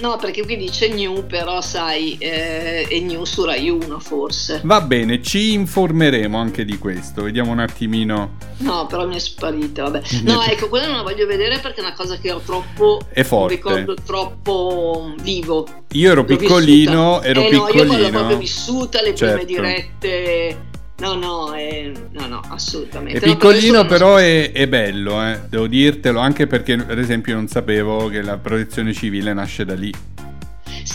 No, 0.00 0.16
perché 0.16 0.44
qui 0.44 0.56
dice 0.56 0.88
new, 0.88 1.26
però 1.26 1.60
sai, 1.60 2.16
eh, 2.18 2.86
è 2.86 2.98
new 3.00 3.24
su 3.24 3.44
Rai 3.44 3.68
1 3.68 3.98
forse. 3.98 4.60
Va 4.64 4.80
bene, 4.80 5.20
ci 5.22 5.52
informeremo 5.52 6.38
anche 6.38 6.64
di 6.64 6.78
questo, 6.78 7.22
vediamo 7.22 7.50
un 7.50 7.58
attimino. 7.58 8.36
No, 8.58 8.86
però 8.86 9.06
mi 9.06 9.16
è 9.16 9.18
sparita, 9.18 9.84
vabbè. 9.84 10.02
No, 10.22 10.42
ecco, 10.42 10.68
quella 10.68 10.86
non 10.86 10.96
la 10.96 11.02
voglio 11.02 11.26
vedere 11.26 11.58
perché 11.58 11.80
è 11.80 11.84
una 11.84 11.94
cosa 11.94 12.16
che 12.18 12.30
ho 12.30 12.40
troppo... 12.40 13.00
È 13.10 13.22
forte. 13.22 13.54
Ricordo 13.54 13.94
troppo 13.94 15.14
vivo. 15.20 15.66
Io 15.92 16.10
ero 16.10 16.24
L'ho 16.26 16.36
piccolino, 16.36 17.20
vissuta. 17.20 17.26
ero 17.26 17.40
eh, 17.40 17.48
piccolino. 17.48 17.84
No, 17.84 17.92
io 17.92 18.02
l'ho 18.02 18.10
proprio 18.10 18.36
vissuta, 18.36 19.02
le 19.02 19.14
certo. 19.14 19.44
prime 19.44 19.60
dirette 19.62 20.66
No, 21.00 21.14
no, 21.14 21.52
è... 21.54 21.92
no, 22.10 22.26
no, 22.26 22.42
assolutamente. 22.48 23.20
È 23.20 23.22
piccolino, 23.22 23.82
no, 23.82 23.86
però 23.86 24.16
è, 24.16 24.50
è, 24.50 24.66
bello, 24.66 25.24
eh. 25.24 25.40
devo 25.48 25.68
dirtelo, 25.68 26.18
anche 26.18 26.48
perché, 26.48 26.72
ad 26.72 26.98
esempio, 26.98 27.34
non 27.34 27.46
sapevo 27.46 28.08
che 28.08 28.20
la 28.20 28.36
protezione 28.36 28.92
civile 28.92 29.32
nasce 29.32 29.64
da 29.64 29.74
lì. 29.74 29.92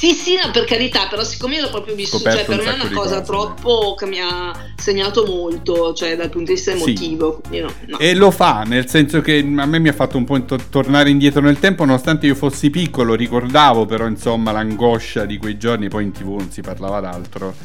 Sì, 0.03 0.11
sì, 0.11 0.35
no, 0.35 0.51
per 0.51 0.65
carità, 0.65 1.07
però 1.07 1.23
siccome 1.23 1.55
io 1.55 1.61
l'ho 1.61 1.69
proprio 1.69 1.95
vissuto, 1.95 2.29
cioè 2.29 2.43
per 2.43 2.57
me 2.57 2.71
è 2.71 2.73
una 2.73 2.89
cosa 2.91 3.21
cose, 3.21 3.21
troppo 3.21 3.95
che 3.97 4.05
mi 4.05 4.19
ha 4.19 4.51
segnato 4.75 5.23
molto, 5.25 5.93
cioè 5.93 6.17
dal 6.17 6.29
punto 6.29 6.47
di 6.47 6.55
vista 6.55 6.71
emotivo. 6.71 7.41
Sì. 7.49 7.61
No, 7.61 7.73
no. 7.87 7.99
E 7.99 8.13
lo 8.13 8.29
fa, 8.29 8.63
nel 8.63 8.89
senso 8.89 9.21
che 9.21 9.37
a 9.37 9.65
me 9.65 9.79
mi 9.79 9.87
ha 9.87 9.93
fatto 9.93 10.17
un 10.17 10.25
po' 10.25 10.43
to- 10.43 10.59
tornare 10.69 11.09
indietro 11.09 11.39
nel 11.39 11.57
tempo, 11.57 11.85
nonostante 11.85 12.25
io 12.25 12.35
fossi 12.35 12.69
piccolo, 12.69 13.15
ricordavo 13.15 13.85
però 13.85 14.05
insomma 14.05 14.51
l'angoscia 14.51 15.23
di 15.23 15.37
quei 15.37 15.57
giorni, 15.57 15.87
poi 15.87 16.03
in 16.03 16.11
tv 16.11 16.35
non 16.35 16.51
si 16.51 16.59
parlava 16.59 16.99
d'altro, 16.99 17.55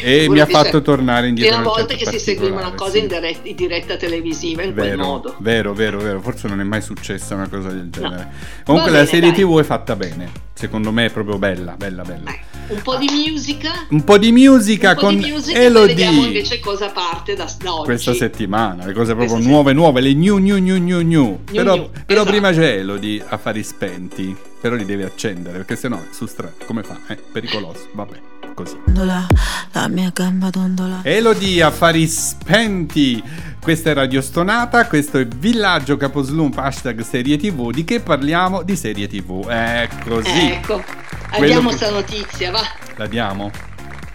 e 0.00 0.28
mi 0.28 0.38
ha 0.38 0.46
fatto 0.46 0.82
tornare 0.82 1.26
indietro. 1.26 1.56
È 1.56 1.58
una 1.58 1.68
volta 1.70 1.94
che 1.94 2.06
si 2.06 2.20
seguiva 2.20 2.54
una 2.54 2.74
cosa 2.74 2.92
sì. 2.92 2.98
in, 3.00 3.08
diretta, 3.08 3.48
in, 3.48 3.56
diretta, 3.56 3.96
televisiva 3.96 4.62
in 4.62 4.74
vero, 4.74 4.86
quel 4.86 4.98
modo. 4.98 5.34
Vero, 5.40 5.74
vero, 5.74 5.98
vero, 5.98 6.20
forse 6.20 6.46
non 6.46 6.60
è 6.60 6.64
mai 6.64 6.82
successa 6.82 7.34
una 7.34 7.48
cosa 7.48 7.70
del 7.70 7.90
genere. 7.90 8.28
Comunque 8.64 8.92
bene, 8.92 9.02
la 9.02 9.10
serie 9.10 9.32
dai. 9.32 9.40
tv 9.40 9.58
è 9.58 9.64
fatta 9.64 9.96
bene 9.96 10.49
secondo 10.60 10.92
me 10.92 11.06
è 11.06 11.10
proprio 11.10 11.38
bella, 11.38 11.74
bella, 11.74 12.02
bella. 12.02 12.30
Eh, 12.30 12.74
un 12.74 12.82
po' 12.82 12.96
di 12.96 13.08
musica. 13.10 13.86
Un 13.88 14.04
po' 14.04 14.18
di 14.18 14.30
musica 14.30 14.94
con 14.94 15.18
di 15.18 15.30
musica 15.30 15.58
Elodie. 15.58 15.94
Vediamo 15.94 16.26
invece 16.26 16.60
cosa 16.60 16.90
parte 16.90 17.34
da, 17.34 17.50
da 17.62 17.74
oggi. 17.74 17.84
Questa 17.84 18.12
settimana, 18.12 18.84
le 18.84 18.92
cose 18.92 19.14
proprio 19.14 19.36
Questa 19.36 19.48
nuove, 19.50 19.72
nuove, 19.72 20.02
le 20.02 20.12
new, 20.12 20.36
new, 20.36 20.58
new, 20.58 20.76
new, 20.76 21.00
new. 21.00 21.40
Però, 21.50 21.74
new. 21.74 21.90
però 22.04 22.20
esatto. 22.20 22.30
prima 22.30 22.52
c'è 22.52 22.76
Elodie 22.76 23.24
a 23.26 23.38
fare 23.38 23.58
i 23.58 23.64
spenti, 23.64 24.36
però 24.60 24.74
li 24.74 24.84
devi 24.84 25.02
accendere 25.02 25.56
perché 25.56 25.76
sennò 25.76 25.98
su 26.10 26.26
strada 26.26 26.52
come 26.66 26.82
fa? 26.82 26.98
È 27.06 27.16
pericoloso, 27.16 27.88
vabbè 27.92 28.39
così. 28.54 28.78
La 28.92 29.88
mia 29.88 30.10
gamba 30.12 30.50
dondola. 30.50 31.00
Elodie, 31.02 31.62
affari 31.62 32.06
spenti. 32.06 33.22
Questa 33.60 33.90
è 33.90 33.94
Radio 33.94 34.20
Stonata, 34.20 34.86
questo 34.86 35.18
è 35.18 35.26
Villaggio 35.26 35.96
Caposlump, 35.96 36.56
hashtag 36.58 37.00
serie 37.02 37.36
tv. 37.36 37.70
Di 37.70 37.84
che 37.84 38.00
parliamo? 38.00 38.62
Di 38.62 38.74
serie 38.74 39.06
tv. 39.06 39.46
Ecco, 39.48 40.22
sì. 40.24 40.50
Ecco, 40.50 40.82
abbiamo 41.30 41.68
questa 41.68 41.86
che... 41.86 41.92
notizia, 41.92 42.50
va. 42.50 42.62
La 42.96 43.06
diamo? 43.06 43.50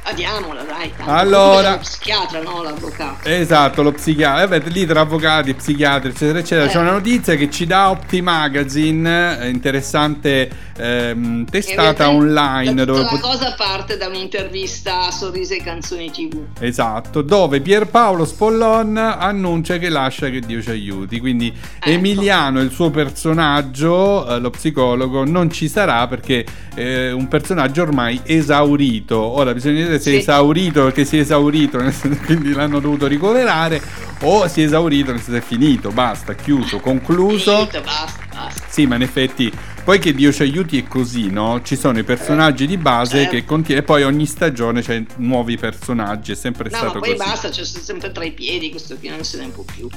Andiamola, 0.08 0.62
dai. 0.62 0.94
Tanto. 0.96 1.12
Allora, 1.12 1.72
lo 1.72 1.78
psichiatra, 1.80 2.42
no? 2.44 2.62
L'avvocato. 2.62 3.28
Esatto, 3.28 3.82
lo 3.82 3.92
psichiatra. 3.92 4.44
Eh, 4.44 4.60
beh, 4.60 4.70
lì 4.70 4.86
tra 4.86 5.02
avvocati, 5.02 5.56
psichiatri, 5.56 6.10
eccetera, 6.10 6.40
eccetera. 6.40 6.68
Eh. 6.68 6.72
C'è 6.72 6.78
una 6.78 6.92
notizia 6.92 7.36
che 7.36 7.50
ci 7.50 7.66
dà 7.66 7.90
Opti 7.90 8.22
Magazine, 8.22 9.40
eh, 9.40 9.50
interessante 9.50 10.50
ehm, 10.78 11.46
testata 11.46 12.10
online. 12.10 12.86
Dove 12.86 13.02
la 13.02 13.20
cosa 13.20 13.56
parte 13.58 13.98
da 13.98 14.08
un'intervista 14.08 15.08
a 15.08 15.12
Sorrisi 15.12 15.56
e 15.56 15.64
Canzoni 15.64 16.12
TV. 16.12 16.40
Esatto, 16.60 17.24
dove 17.24 17.62
Pierpaolo 17.62 18.26
Spollon 18.26 18.98
annuncia 18.98 19.78
che 19.78 19.90
lascia 19.90 20.30
che 20.30 20.40
Dio 20.40 20.62
ci 20.62 20.70
aiuti. 20.70 21.20
Quindi 21.20 21.48
ecco. 21.48 21.90
Emiliano, 21.90 22.62
il 22.62 22.70
suo 22.70 22.92
personaggio, 22.92 24.28
eh, 24.28 24.40
lo 24.40 24.52
psicologo, 24.52 25.26
non 25.26 25.50
ci 25.50 25.68
sarà 25.68 26.06
perché 26.08 26.46
è 26.76 26.80
eh, 26.80 27.12
un 27.12 27.28
personaggio 27.28 27.82
ormai 27.82 28.22
esaurito. 28.24 29.18
Ora 29.20 29.54
bisogna 29.54 29.78
vedere 29.78 29.95
se 30.00 30.12
sì. 30.12 30.16
è 30.16 30.20
esaurito 30.20 30.84
perché 30.84 31.06
si 31.06 31.18
è 31.18 31.22
esaurito, 31.22 31.80
quindi 32.26 32.54
l'hanno 32.54 32.80
dovuto 32.80 33.08
ricoverare, 33.08 33.82
o 34.22 34.48
si 34.48 34.62
è 34.62 34.66
esaurito 34.66 35.12
nel 35.12 35.22
senso 35.22 35.40
è 35.40 35.42
finito, 35.42 35.90
basta, 35.92 36.34
chiuso, 36.34 36.80
concluso. 36.80 37.56
Finito, 37.56 37.82
basta, 37.82 38.26
basta. 38.34 38.64
Sì, 38.68 38.86
ma 38.86 38.96
in 38.96 39.02
effetti 39.02 39.52
poi 39.86 40.00
che 40.00 40.16
Dio 40.16 40.34
ci 40.34 40.42
aiuti 40.42 40.80
è 40.80 40.88
così, 40.88 41.30
no? 41.30 41.62
Ci 41.62 41.76
sono 41.76 42.00
i 42.00 42.04
personaggi 42.04 42.66
di 42.66 42.76
base 42.76 43.18
certo. 43.18 43.36
che 43.36 43.46
contiene, 43.46 43.84
poi 43.84 44.02
ogni 44.02 44.26
stagione 44.26 44.82
c'è 44.82 45.04
nuovi 45.18 45.58
personaggi, 45.58 46.32
è 46.32 46.36
sempre 46.36 46.72
no, 46.72 46.78
stato 46.78 46.98
ma 46.98 47.06
poi 47.06 47.16
basta, 47.16 47.50
c'è 47.50 47.64
sempre 47.64 48.12
tra 48.12 48.24
i 48.24 48.32
piedi, 48.32 48.72
questo 48.72 48.98
qui 48.98 49.10
non 49.10 49.24
se 49.24 49.38
ne 49.38 49.50
può 49.50 49.64
più. 49.64 49.88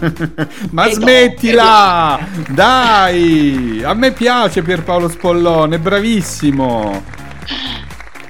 ma 0.72 0.86
e 0.86 0.92
smettila! 0.94 2.18
Do, 2.34 2.54
Dai! 2.54 3.82
A 3.84 3.92
me 3.92 4.12
piace 4.12 4.62
Pierpaolo 4.62 5.10
Spollone, 5.10 5.78
bravissimo! 5.78 7.04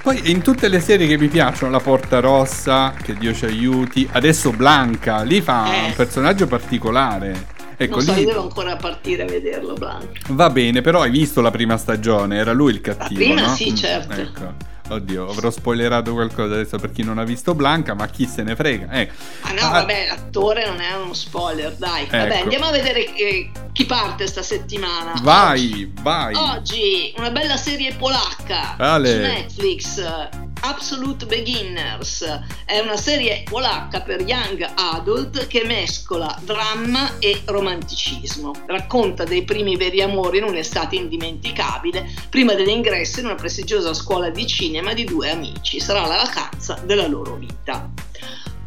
Poi 0.07 0.31
in 0.31 0.41
tutte 0.41 0.69
le 0.69 0.79
serie 0.79 1.05
che 1.05 1.17
mi 1.17 1.27
piacciono, 1.27 1.69
La 1.69 1.81
Porta 1.81 2.21
Rossa, 2.21 2.93
che 2.93 3.13
Dio 3.13 3.33
ci 3.33 3.43
aiuti, 3.43 4.07
adesso 4.13 4.51
Blanca, 4.51 5.21
lì 5.23 5.41
fa 5.41 5.65
eh. 5.65 5.85
un 5.87 5.93
personaggio 5.97 6.47
particolare. 6.47 7.47
Ecco, 7.75 7.97
non 7.97 8.05
so, 8.05 8.13
lì... 8.13 8.23
devo 8.23 8.43
ancora 8.43 8.77
partire 8.77 9.23
a 9.23 9.25
vederlo, 9.25 9.73
Blanca. 9.73 10.17
Va 10.29 10.49
bene, 10.49 10.79
però 10.79 11.01
hai 11.01 11.11
visto 11.11 11.41
la 11.41 11.51
prima 11.51 11.75
stagione, 11.75 12.37
era 12.37 12.53
lui 12.53 12.71
il 12.71 12.79
cattivo, 12.79 13.19
La 13.19 13.33
prima 13.33 13.47
no? 13.47 13.53
sì, 13.53 13.75
certo. 13.75 14.13
Ecco. 14.13 14.53
Oddio, 14.89 15.29
avrò 15.29 15.49
spoilerato 15.49 16.13
qualcosa 16.13 16.53
adesso 16.53 16.77
per 16.77 16.91
chi 16.91 17.03
non 17.03 17.17
ha 17.17 17.23
visto 17.23 17.53
Blanca, 17.53 17.93
ma 17.93 18.07
chi 18.07 18.25
se 18.25 18.43
ne 18.43 18.55
frega. 18.55 18.89
Eh. 18.91 19.09
Ah 19.41 19.51
no, 19.51 19.61
ah, 19.61 19.69
vabbè, 19.69 20.07
l'attore 20.07 20.65
non 20.65 20.79
è 20.79 20.95
uno 20.95 21.13
spoiler, 21.13 21.73
dai. 21.73 22.03
Ecco. 22.03 22.17
Vabbè, 22.17 22.39
andiamo 22.39 22.65
a 22.65 22.71
vedere 22.71 23.03
che, 23.11 23.51
chi 23.73 23.85
parte 23.85 24.27
sta 24.27 24.41
settimana. 24.41 25.13
Vai, 25.21 25.63
Oggi. 25.63 25.93
vai. 26.01 26.33
Oggi 26.35 27.13
una 27.17 27.31
bella 27.31 27.57
serie 27.57 27.93
polacca 27.93 28.75
Ale. 28.77 29.11
su 29.11 29.17
Netflix. 29.19 30.45
Absolute 30.61 31.25
Beginners 31.25 32.23
è 32.65 32.79
una 32.79 32.97
serie 32.97 33.43
polacca 33.43 34.01
per 34.01 34.21
young 34.21 34.67
adult 34.75 35.47
che 35.47 35.63
mescola 35.65 36.39
dramma 36.43 37.19
e 37.19 37.41
romanticismo. 37.45 38.53
Racconta 38.65 39.23
dei 39.23 39.43
primi 39.43 39.75
veri 39.75 40.01
amori 40.01 40.39
in 40.39 40.45
un'estate 40.45 40.95
indimenticabile 40.95 42.09
prima 42.29 42.53
dell'ingresso 42.53 43.19
in 43.19 43.25
una 43.25 43.35
prestigiosa 43.35 43.93
scuola 43.93 44.29
di 44.29 44.47
cinema 44.47 44.93
di 44.93 45.03
due 45.03 45.29
amici. 45.29 45.79
Sarà 45.79 46.05
la 46.05 46.23
vacanza 46.23 46.79
della 46.83 47.07
loro 47.07 47.35
vita. 47.35 47.89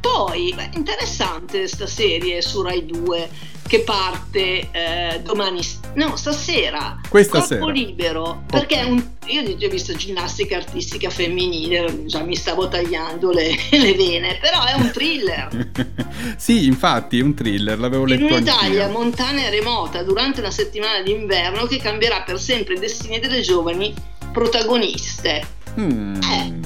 Poi, 0.01 0.53
beh, 0.55 0.71
interessante 0.75 1.59
questa 1.59 1.87
serie 1.87 2.41
su 2.43 2.63
Rai 2.63 2.87
2 2.87 3.49
che 3.71 3.83
parte 3.83 4.69
eh, 4.73 5.21
domani, 5.23 5.61
no, 5.95 6.17
stasera. 6.17 7.01
Questa 7.09 7.39
Corpo 7.39 7.55
sera. 7.55 7.67
libero, 7.67 8.43
perché 8.49 8.83
un, 8.83 9.01
io 9.27 9.43
ho 9.43 9.71
visto 9.71 9.95
ginnastica 9.95 10.57
artistica 10.57 11.09
femminile, 11.09 12.05
già 12.07 12.21
mi 12.25 12.35
stavo 12.35 12.67
tagliando 12.67 13.31
le, 13.31 13.55
le 13.71 13.95
vene, 13.95 14.39
però 14.41 14.65
è 14.65 14.73
un 14.73 14.91
thriller. 14.91 15.71
sì, 16.37 16.67
infatti 16.67 17.21
è 17.21 17.23
un 17.23 17.35
thriller, 17.35 17.79
l'avevo 17.79 18.07
letto 18.07 18.25
In 18.25 18.33
un'Italia 18.33 18.89
montana 18.89 19.47
e 19.47 19.51
remota, 19.51 20.03
durante 20.03 20.41
una 20.41 20.51
settimana 20.51 21.01
d'inverno 21.03 21.67
che 21.67 21.77
cambierà 21.77 22.23
per 22.23 22.41
sempre 22.41 22.75
i 22.75 22.81
destini 22.81 23.21
delle 23.21 23.41
giovani 23.41 23.95
protagoniste. 24.33 25.47
Mm. 25.79 26.15
Eh, 26.23 26.60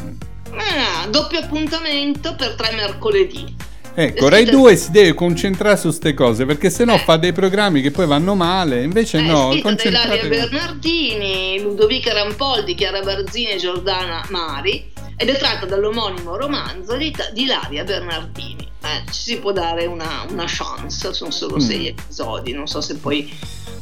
ah, 0.57 1.07
doppio 1.09 1.39
appuntamento 1.39 2.35
per 2.35 2.55
tre 2.55 2.75
mercoledì. 2.75 3.73
Ecco, 3.97 4.29
Rai 4.29 4.45
2 4.45 4.75
si 4.75 4.91
deve 4.91 5.15
concentrare 5.15 5.77
su 5.77 5.85
queste 5.85 6.15
cose 6.15 6.45
perché 6.45 6.69
sennò 6.69 6.95
eh. 6.95 6.99
fa 6.99 7.17
dei 7.17 7.33
programmi 7.33 7.81
che 7.81 7.93
poi 7.93 8.07
vanno 8.07 8.35
male, 8.35 8.83
invece 8.83 9.19
eh, 9.19 9.23
no. 9.23 9.55
Da 9.55 9.83
Ilaria 9.85 10.27
Bernardini, 10.27 11.61
Ludovica 11.61 12.13
Rampoldi, 12.13 12.75
Chiara 12.75 13.03
Barzini 13.03 13.53
e 13.53 13.57
Giordana 13.57 14.25
Mari 14.31 14.93
ed 15.17 15.29
è 15.29 15.37
tratta 15.39 15.67
dall'omonimo 15.67 16.37
romanzo 16.37 16.97
di, 16.97 17.15
di 17.33 17.43
Ilaria 17.43 17.85
Bernardini. 17.85 18.69
Eh, 18.83 19.11
ci 19.11 19.23
si 19.23 19.39
può 19.39 19.53
dare 19.53 19.87
una, 19.87 20.27
una 20.29 20.45
chance, 20.47 21.15
sono 21.15 21.31
solo 21.31 21.57
mm. 21.57 21.61
sei 21.61 21.89
episodi, 21.89 22.53
non 22.53 22.67
so 22.67 22.81
se 22.81 22.97
poi 22.97 23.33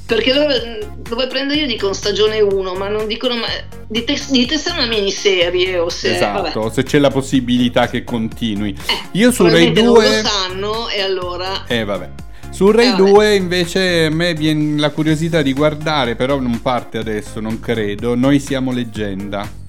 perché 0.05 0.33
dove, 0.33 0.89
dove, 1.09 1.27
prendo 1.27 1.55
io 1.55 1.67
dicono 1.67 1.93
stagione 1.93 2.41
1 2.41 2.75
ma 2.75 2.89
non 2.89 3.07
dicono 3.07 3.37
mai 3.37 3.51
di, 3.87 4.05
te, 4.05 4.21
di 4.31 4.47
testare 4.47 4.79
una 4.79 4.89
miniserie 4.89 5.79
o 5.79 5.89
se 5.89 6.17
esatto 6.17 6.61
vabbè. 6.61 6.75
se 6.75 6.83
c'è 6.83 6.99
la 6.99 7.11
possibilità 7.11 7.89
che 7.89 8.05
continui 8.05 8.71
eh, 8.71 9.09
io 9.13 9.31
su 9.31 9.47
Rai 9.47 9.73
2 9.73 9.83
non 9.83 9.95
lo 9.95 10.01
sanno 10.03 10.89
e 10.89 11.01
allora 11.01 11.67
eh 11.67 11.85
vabbè 11.85 12.11
su 12.51 12.71
Rai 12.71 12.93
eh, 12.93 12.97
2 12.97 13.35
invece 13.35 14.05
a 14.07 14.11
me 14.11 14.35
viene 14.35 14.79
la 14.79 14.91
curiosità 14.91 15.41
di 15.41 15.53
guardare 15.53 16.17
però 16.17 16.39
non 16.39 16.61
parte 16.61 16.99
adesso 16.99 17.41
non 17.41 17.61
credo 17.61 18.15
noi 18.15 18.41
siamo 18.41 18.73
leggenda 18.73 19.61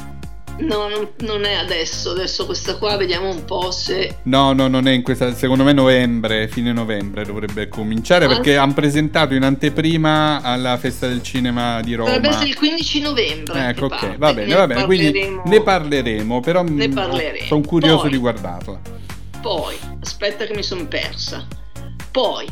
No, 0.60 0.88
non, 0.88 1.10
non, 1.22 1.46
è 1.46 1.54
adesso, 1.54 2.12
adesso 2.12 2.46
questa 2.46 2.78
qua 2.78 2.96
vediamo 2.96 3.30
un 3.30 3.44
po' 3.44 3.72
se... 3.72 4.18
No, 4.24 4.54
no, 4.54 4.68
non 4.68 4.88
è 4.88 4.92
in 4.92 5.02
questa, 5.02 5.34
secondo 5.34 5.64
me 5.64 5.74
novembre, 5.74 6.48
fine 6.48 6.72
novembre 6.72 7.26
dovrebbe 7.26 7.68
cominciare 7.68 8.26
ah. 8.26 8.28
perché 8.28 8.58
hanno 8.58 8.74
presentato 8.74 9.34
in 9.34 9.44
anteprima 9.44 10.42
alla 10.42 10.78
festa 10.78 11.08
del 11.08 11.24
cinema 11.24 11.82
di 11.82 11.96
Roma. 11.96 12.12
Dovrebbe 12.12 12.36
essere 12.36 12.50
il 12.50 12.56
15 12.56 13.02
novembre. 13.02 13.68
Ecco, 13.70 13.86
ok, 13.86 14.18
va 14.18 14.34
bene, 14.34 14.48
ne 14.48 14.56
va 14.56 14.68
bene, 14.68 14.86
quindi 14.86 15.40
ne 15.44 15.62
parleremo, 15.62 16.40
però 16.40 16.62
ne 16.62 16.88
mm, 16.88 16.94
parleremo. 16.94 17.46
sono 17.46 17.62
curioso 17.62 18.02
Poi, 18.02 18.10
di 18.12 18.18
guardarla. 18.18 18.80
Poi, 19.42 19.76
aspetta 20.02 20.46
che 20.46 20.56
mi 20.56 20.64
sono 20.64 20.86
persa. 20.88 21.46
Poi, 22.12 22.48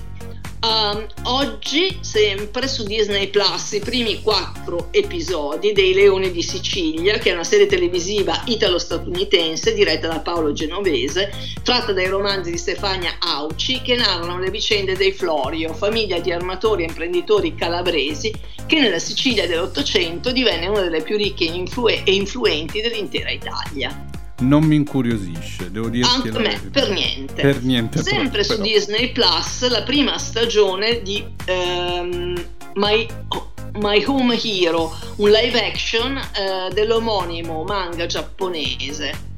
Um, 0.63 1.07
oggi, 1.23 1.97
sempre 2.01 2.67
su 2.67 2.83
Disney 2.83 3.29
Plus, 3.29 3.71
i 3.71 3.79
primi 3.79 4.21
quattro 4.21 4.89
episodi 4.91 5.71
dei 5.71 5.95
Leoni 5.95 6.31
di 6.31 6.43
Sicilia, 6.43 7.17
che 7.17 7.31
è 7.31 7.33
una 7.33 7.43
serie 7.43 7.65
televisiva 7.65 8.43
italo-statunitense 8.45 9.73
diretta 9.73 10.07
da 10.07 10.19
Paolo 10.19 10.53
Genovese, 10.53 11.31
tratta 11.63 11.93
dai 11.93 12.05
romanzi 12.05 12.51
di 12.51 12.59
Stefania 12.59 13.15
Auci 13.19 13.81
che 13.81 13.95
narrano 13.95 14.37
le 14.37 14.51
vicende 14.51 14.95
dei 14.95 15.13
Florio, 15.13 15.73
famiglia 15.73 16.19
di 16.19 16.31
armatori 16.31 16.83
e 16.83 16.89
imprenditori 16.89 17.55
calabresi 17.55 18.31
che 18.67 18.79
nella 18.79 18.99
Sicilia 18.99 19.47
dell'Ottocento 19.47 20.31
divenne 20.31 20.67
una 20.67 20.81
delle 20.81 21.01
più 21.01 21.17
ricche 21.17 21.45
e 21.45 22.13
influenti 22.13 22.81
dell'intera 22.81 23.31
Italia 23.31 24.10
non 24.41 24.63
mi 24.63 24.75
incuriosisce, 24.75 25.71
devo 25.71 25.89
dirti 25.89 26.13
Anche 26.13 26.31
me, 26.39 26.61
per 26.71 26.89
niente. 26.91 27.41
Per 27.41 27.63
niente. 27.63 28.01
Sempre 28.01 28.43
però, 28.43 28.55
su 28.55 28.61
Disney 28.61 29.11
Plus, 29.11 29.67
la 29.69 29.83
prima 29.83 30.17
stagione 30.17 31.01
di 31.01 31.23
um, 31.47 32.45
My, 32.75 33.07
oh, 33.29 33.51
My 33.73 34.03
Home 34.05 34.39
Hero, 34.41 34.95
un 35.17 35.29
live 35.29 35.65
action 35.65 36.17
eh, 36.17 36.73
dell'omonimo 36.73 37.63
manga 37.63 38.05
giapponese. 38.05 39.29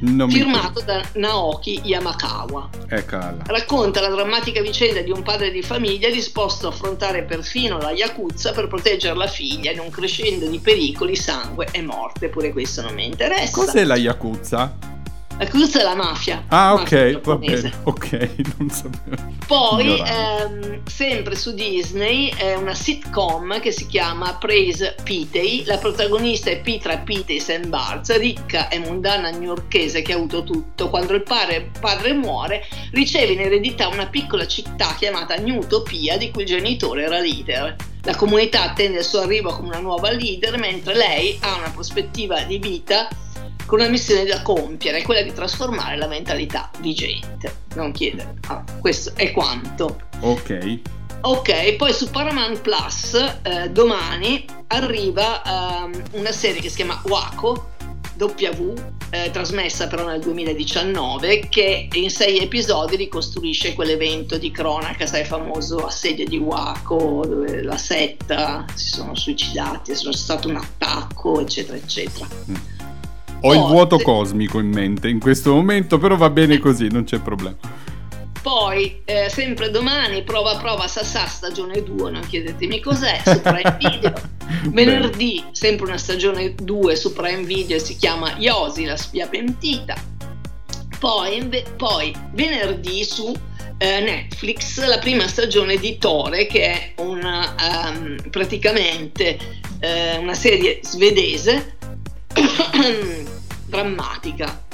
Non 0.00 0.30
firmato 0.30 0.80
mi... 0.80 0.86
da 0.86 1.04
Naoki 1.14 1.80
Yamakawa. 1.82 2.68
Eccola. 2.88 3.36
Racconta 3.46 4.00
la 4.00 4.08
drammatica 4.08 4.60
vicenda 4.60 5.00
di 5.00 5.10
un 5.10 5.22
padre 5.22 5.50
di 5.50 5.62
famiglia 5.62 6.08
disposto 6.08 6.66
a 6.66 6.70
affrontare 6.70 7.24
perfino 7.24 7.78
la 7.78 7.90
Yakuza 7.90 8.52
per 8.52 8.68
proteggere 8.68 9.16
la 9.16 9.26
figlia 9.26 9.72
in 9.72 9.80
un 9.80 9.90
crescendo 9.90 10.46
di 10.46 10.58
pericoli, 10.58 11.16
sangue 11.16 11.68
e 11.72 11.82
morte. 11.82 12.28
Pure 12.28 12.52
questo 12.52 12.82
non 12.82 12.94
mi 12.94 13.06
interessa. 13.06 13.52
Cos'è 13.52 13.84
la 13.84 13.96
Yakuza? 13.96 14.97
La 15.38 15.46
Cruz 15.46 15.76
è 15.76 15.84
la 15.84 15.94
mafia. 15.94 16.44
Ah, 16.48 16.74
ok, 16.74 17.20
va 17.20 17.36
bene. 17.36 17.72
Ok, 17.84 18.28
non 18.58 18.68
sapevo. 18.70 19.36
Poi, 19.46 20.02
ehm, 20.04 20.84
sempre 20.84 21.36
su 21.36 21.54
Disney, 21.54 22.34
è 22.34 22.56
una 22.56 22.74
sitcom 22.74 23.60
che 23.60 23.70
si 23.70 23.86
chiama 23.86 24.34
Praise 24.34 24.96
Pitey. 25.00 25.64
La 25.64 25.78
protagonista 25.78 26.50
è 26.50 26.60
Petra 26.60 26.98
Pitey 26.98 27.38
St. 27.38 27.68
Barnes, 27.68 28.18
ricca 28.18 28.66
e 28.66 28.80
mondana 28.80 29.30
newyorkese 29.30 30.02
che 30.02 30.12
ha 30.12 30.16
avuto 30.16 30.42
tutto. 30.42 30.90
Quando 30.90 31.14
il 31.14 31.22
padre, 31.22 31.70
padre 31.78 32.14
muore, 32.14 32.66
riceve 32.90 33.34
in 33.34 33.40
eredità 33.40 33.86
una 33.86 34.08
piccola 34.08 34.44
città 34.44 34.96
chiamata 34.98 35.36
Newtopia, 35.36 36.18
di 36.18 36.32
cui 36.32 36.42
il 36.42 36.48
genitore 36.48 37.04
era 37.04 37.20
leader. 37.20 37.76
La 38.02 38.16
comunità 38.16 38.62
attende 38.64 38.98
il 38.98 39.04
suo 39.04 39.20
arrivo 39.20 39.52
come 39.52 39.68
una 39.68 39.78
nuova 39.78 40.10
leader, 40.10 40.58
mentre 40.58 40.96
lei 40.96 41.38
ha 41.42 41.58
una 41.58 41.70
prospettiva 41.70 42.42
di 42.42 42.58
vita 42.58 43.08
con 43.68 43.80
una 43.80 43.90
missione 43.90 44.24
da 44.24 44.40
compiere, 44.40 45.02
quella 45.02 45.20
di 45.20 45.30
trasformare 45.30 45.98
la 45.98 46.06
mentalità 46.06 46.70
vigente. 46.80 47.66
Non 47.74 47.92
chiedere, 47.92 48.36
ah, 48.46 48.64
questo 48.80 49.12
è 49.14 49.30
quanto. 49.30 50.04
Ok. 50.20 50.80
Ok, 51.20 51.74
poi 51.74 51.92
su 51.92 52.08
Paramount 52.08 52.62
Plus 52.62 53.12
eh, 53.42 53.68
domani 53.68 54.46
arriva 54.68 55.42
um, 55.44 56.02
una 56.12 56.32
serie 56.32 56.62
che 56.62 56.70
si 56.70 56.76
chiama 56.76 56.98
Waco 57.08 57.72
W, 58.16 58.72
eh, 59.10 59.30
trasmessa 59.30 59.86
però 59.86 60.06
nel 60.06 60.20
2019, 60.20 61.48
che 61.50 61.90
in 61.92 62.08
sei 62.08 62.38
episodi 62.38 62.96
ricostruisce 62.96 63.74
quell'evento 63.74 64.38
di 64.38 64.50
cronaca, 64.50 65.04
sai, 65.04 65.24
famoso 65.24 65.84
assedio 65.84 66.26
di 66.26 66.38
Waco, 66.38 67.22
dove 67.26 67.62
la 67.62 67.76
setta 67.76 68.64
si 68.74 68.88
sono 68.88 69.14
suicidati, 69.14 69.92
è 69.92 69.94
stato 69.94 70.48
un 70.48 70.56
attacco, 70.56 71.40
eccetera, 71.40 71.76
eccetera. 71.76 72.26
Mm. 72.50 72.77
Ho 73.42 73.52
il 73.54 73.60
vuoto 73.60 73.98
cosmico 73.98 74.58
in 74.58 74.68
mente 74.68 75.08
in 75.08 75.20
questo 75.20 75.54
momento, 75.54 75.98
però 75.98 76.16
va 76.16 76.28
bene 76.30 76.58
così, 76.58 76.88
non 76.88 77.04
c'è 77.04 77.20
problema. 77.20 77.56
Poi, 78.42 79.02
eh, 79.04 79.28
sempre 79.28 79.70
domani, 79.70 80.22
prova 80.22 80.56
prova 80.56 80.88
Sassà 80.88 81.26
stagione 81.26 81.82
2, 81.82 82.10
non 82.10 82.22
chiedetemi 82.26 82.80
cos'è, 82.80 83.20
su 83.24 83.40
Prime 83.40 83.76
Video. 83.78 84.12
Venerdì, 84.70 85.44
sempre 85.52 85.86
una 85.86 85.98
stagione 85.98 86.54
2 86.54 86.96
su 86.96 87.12
Prime 87.12 87.44
Video, 87.44 87.78
si 87.78 87.96
chiama 87.96 88.34
Yosi, 88.38 88.84
la 88.84 88.96
spia 88.96 89.28
pentita. 89.28 89.94
Poi, 90.98 91.64
poi 91.76 92.12
venerdì 92.32 93.04
su 93.04 93.32
eh, 93.78 94.00
Netflix 94.00 94.84
la 94.84 94.98
prima 94.98 95.28
stagione 95.28 95.76
di 95.76 95.96
Tore, 95.98 96.46
che 96.46 96.62
è 96.62 96.92
una, 97.02 97.54
um, 97.88 98.16
praticamente 98.30 99.38
eh, 99.78 100.16
una 100.16 100.34
serie 100.34 100.80
svedese 100.82 101.77
drammatica. 103.66 104.66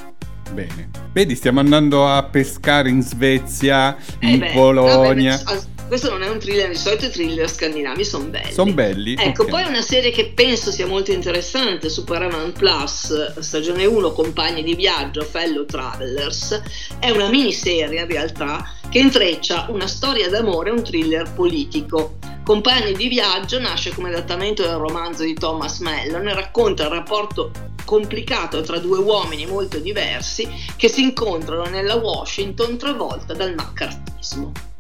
Bene. 0.53 0.91
Vedi, 1.13 1.35
stiamo 1.35 1.61
andando 1.61 2.07
a 2.07 2.23
pescare 2.25 2.89
in 2.89 3.03
Svezia, 3.03 3.97
eh 4.19 4.31
in 4.31 4.39
beh, 4.41 4.53
Polonia. 4.53 5.41
Vabbè, 5.43 5.61
questo 5.87 6.11
non 6.11 6.23
è 6.23 6.29
un 6.29 6.39
thriller, 6.39 6.69
di 6.69 6.77
solito 6.77 7.07
i 7.07 7.11
thriller 7.11 7.49
scandinavi 7.49 8.05
sono 8.05 8.25
belli. 8.25 8.53
Sono 8.53 8.73
belli. 8.73 9.15
Ecco, 9.19 9.43
okay. 9.43 9.53
poi 9.53 9.69
una 9.69 9.83
serie 9.83 10.11
che 10.11 10.33
penso 10.35 10.71
sia 10.71 10.87
molto 10.87 11.13
interessante 11.13 11.89
su 11.89 12.05
Paramount 12.05 12.59
Plus, 12.59 13.39
stagione 13.41 13.85
1, 13.85 14.13
Compagni 14.13 14.63
di 14.63 14.75
viaggio, 14.75 15.23
Fellow 15.23 15.65
Travelers, 15.65 16.61
è 16.99 17.11
una 17.11 17.29
miniserie 17.29 18.01
in 18.01 18.07
realtà 18.07 18.69
che 18.89 18.99
intreccia 18.99 19.67
una 19.71 19.87
storia 19.87 20.29
d'amore 20.29 20.71
e 20.71 20.73
un 20.73 20.83
thriller 20.83 21.33
politico. 21.33 22.19
Compagni 22.45 22.95
di 22.95 23.09
viaggio 23.09 23.59
nasce 23.59 23.91
come 23.91 24.11
adattamento 24.11 24.63
del 24.63 24.77
romanzo 24.77 25.23
di 25.23 25.35
Thomas 25.35 25.79
Mellon 25.79 26.29
e 26.29 26.35
racconta 26.35 26.85
il 26.85 26.91
rapporto 26.91 27.51
complicato 27.85 28.63
tra 28.63 28.79
due 28.79 28.99
uomini 28.99 29.47
molto 29.47 29.79
diversi 29.79 30.49
che 30.77 30.89
si 30.89 31.03
incontrano 31.03 31.65
nella 31.65 31.97
Washington 31.97 32.77
travolta 32.77 33.35
dal 33.35 33.55
maccartismo. 33.55 34.74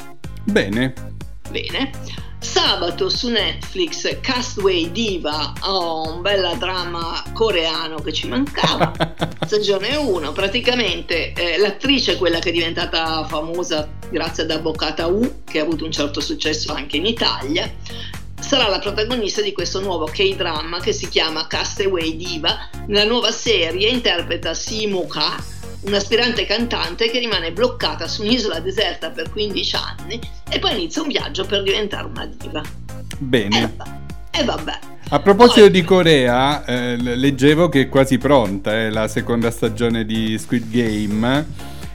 Bene. 0.44 0.92
Bene. 1.50 1.90
Sabato 2.38 3.08
su 3.08 3.30
Netflix 3.30 4.20
Castaway 4.20 4.92
Diva, 4.92 5.54
oh, 5.62 6.12
un 6.12 6.20
bella 6.20 6.54
drama 6.54 7.22
coreano 7.32 7.96
che 8.02 8.12
ci 8.12 8.28
mancava. 8.28 8.92
Stagione 9.46 9.96
1, 9.96 10.32
praticamente 10.32 11.32
eh, 11.32 11.56
l'attrice 11.56 12.12
è 12.12 12.16
quella 12.18 12.38
che 12.40 12.50
è 12.50 12.52
diventata 12.52 13.24
famosa 13.24 13.88
grazie 14.10 14.42
ad 14.42 14.50
Avvocata 14.50 15.06
U, 15.06 15.42
che 15.44 15.58
ha 15.58 15.62
avuto 15.62 15.86
un 15.86 15.90
certo 15.90 16.20
successo 16.20 16.72
anche 16.74 16.98
in 16.98 17.06
Italia. 17.06 17.72
Sarà 18.38 18.68
la 18.68 18.78
protagonista 18.78 19.40
di 19.40 19.52
questo 19.52 19.80
nuovo 19.80 20.04
K-drama 20.04 20.78
che 20.80 20.92
si 20.92 21.08
chiama 21.08 21.46
Castaway 21.46 22.14
Diva. 22.14 22.68
Nella 22.88 23.08
nuova 23.08 23.30
serie 23.30 23.88
interpreta 23.88 24.52
Simo 24.52 25.06
Ka, 25.06 25.42
un'aspirante 25.84 26.46
cantante 26.46 27.10
che 27.10 27.18
rimane 27.18 27.52
bloccata 27.52 28.06
su 28.06 28.22
un'isola 28.22 28.60
deserta 28.60 29.10
per 29.10 29.30
15 29.30 29.76
anni 29.76 30.20
e 30.50 30.58
poi 30.58 30.72
inizia 30.72 31.02
un 31.02 31.08
viaggio 31.08 31.44
per 31.44 31.62
diventare 31.62 32.06
una 32.06 32.26
diva. 32.26 32.62
Bene. 33.18 33.74
E 34.30 34.40
eh, 34.40 34.44
vabbè. 34.44 34.78
A 35.10 35.20
proposito 35.20 35.60
poi... 35.60 35.70
di 35.70 35.82
Corea, 35.82 36.64
eh, 36.64 36.96
leggevo 36.96 37.68
che 37.68 37.82
è 37.82 37.88
quasi 37.88 38.18
pronta 38.18 38.74
eh, 38.74 38.90
la 38.90 39.06
seconda 39.06 39.50
stagione 39.50 40.04
di 40.04 40.36
Squid 40.38 40.70
Game 40.70 41.46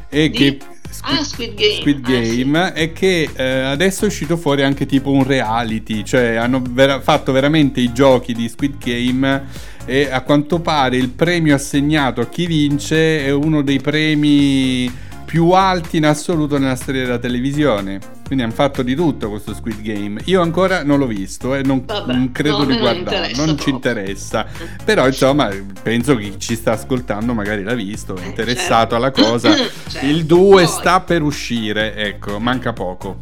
e 0.10 0.30
di... 0.30 0.38
che 0.38 0.58
Squid, 0.90 1.18
ah, 1.18 1.24
Squid 1.24 1.54
Game, 1.54 1.76
Squid 1.76 2.02
Game 2.02 2.60
ah, 2.60 2.74
sì. 2.74 2.82
e 2.82 2.92
che 2.92 3.30
eh, 3.34 3.44
adesso 3.44 4.04
è 4.04 4.08
uscito 4.08 4.38
fuori 4.38 4.64
anche 4.64 4.86
tipo 4.86 5.12
un 5.12 5.24
reality, 5.24 6.04
cioè 6.04 6.36
hanno 6.36 6.62
vera- 6.68 7.00
fatto 7.00 7.32
veramente 7.32 7.80
i 7.80 7.94
giochi 7.94 8.34
di 8.34 8.50
Squid 8.50 8.78
Game 8.84 9.44
e 9.86 10.10
a 10.12 10.22
quanto 10.22 10.60
pare 10.60 10.98
il 10.98 11.10
premio 11.10 11.56
assegnato 11.56 12.22
a 12.22 12.28
chi 12.28 12.46
vince 12.46 13.26
è 13.26 13.32
uno 13.32 13.62
dei 13.62 13.80
premi 13.80 14.92
più 15.26 15.52
alti 15.52 15.98
in 15.98 16.06
assoluto 16.06 16.58
nella 16.58 16.76
storia 16.76 17.04
della 17.04 17.20
televisione. 17.20 18.19
Quindi 18.30 18.46
hanno 18.46 18.54
fatto 18.54 18.84
di 18.84 18.94
tutto 18.94 19.28
questo 19.32 19.56
Squid 19.56 19.82
Game. 19.82 20.22
Io 20.26 20.40
ancora 20.40 20.84
non 20.84 21.00
l'ho 21.00 21.08
visto 21.08 21.56
e 21.56 21.64
non, 21.64 21.84
non, 21.88 22.30
credo 22.32 22.64
di 22.64 22.78
guardarlo, 22.78 23.36
non, 23.38 23.46
non 23.48 23.58
ci 23.58 23.72
interessa. 23.72 24.46
Però 24.86 25.08
insomma, 25.08 25.50
penso 25.82 26.16
che 26.16 26.30
chi 26.30 26.40
ci 26.40 26.56
sta 26.56 26.74
ascoltando 26.74 27.34
magari 27.34 27.64
l'ha 27.64 27.74
visto, 27.74 28.16
è 28.16 28.22
eh, 28.22 28.28
interessato 28.28 28.92
certo. 28.92 28.96
alla 28.96 29.10
cosa. 29.10 29.56
certo. 29.90 30.06
Il 30.06 30.26
2 30.26 30.68
sta 30.68 31.00
per 31.02 31.24
uscire, 31.24 31.96
ecco, 31.96 32.38
manca 32.38 32.72
poco. 32.72 33.18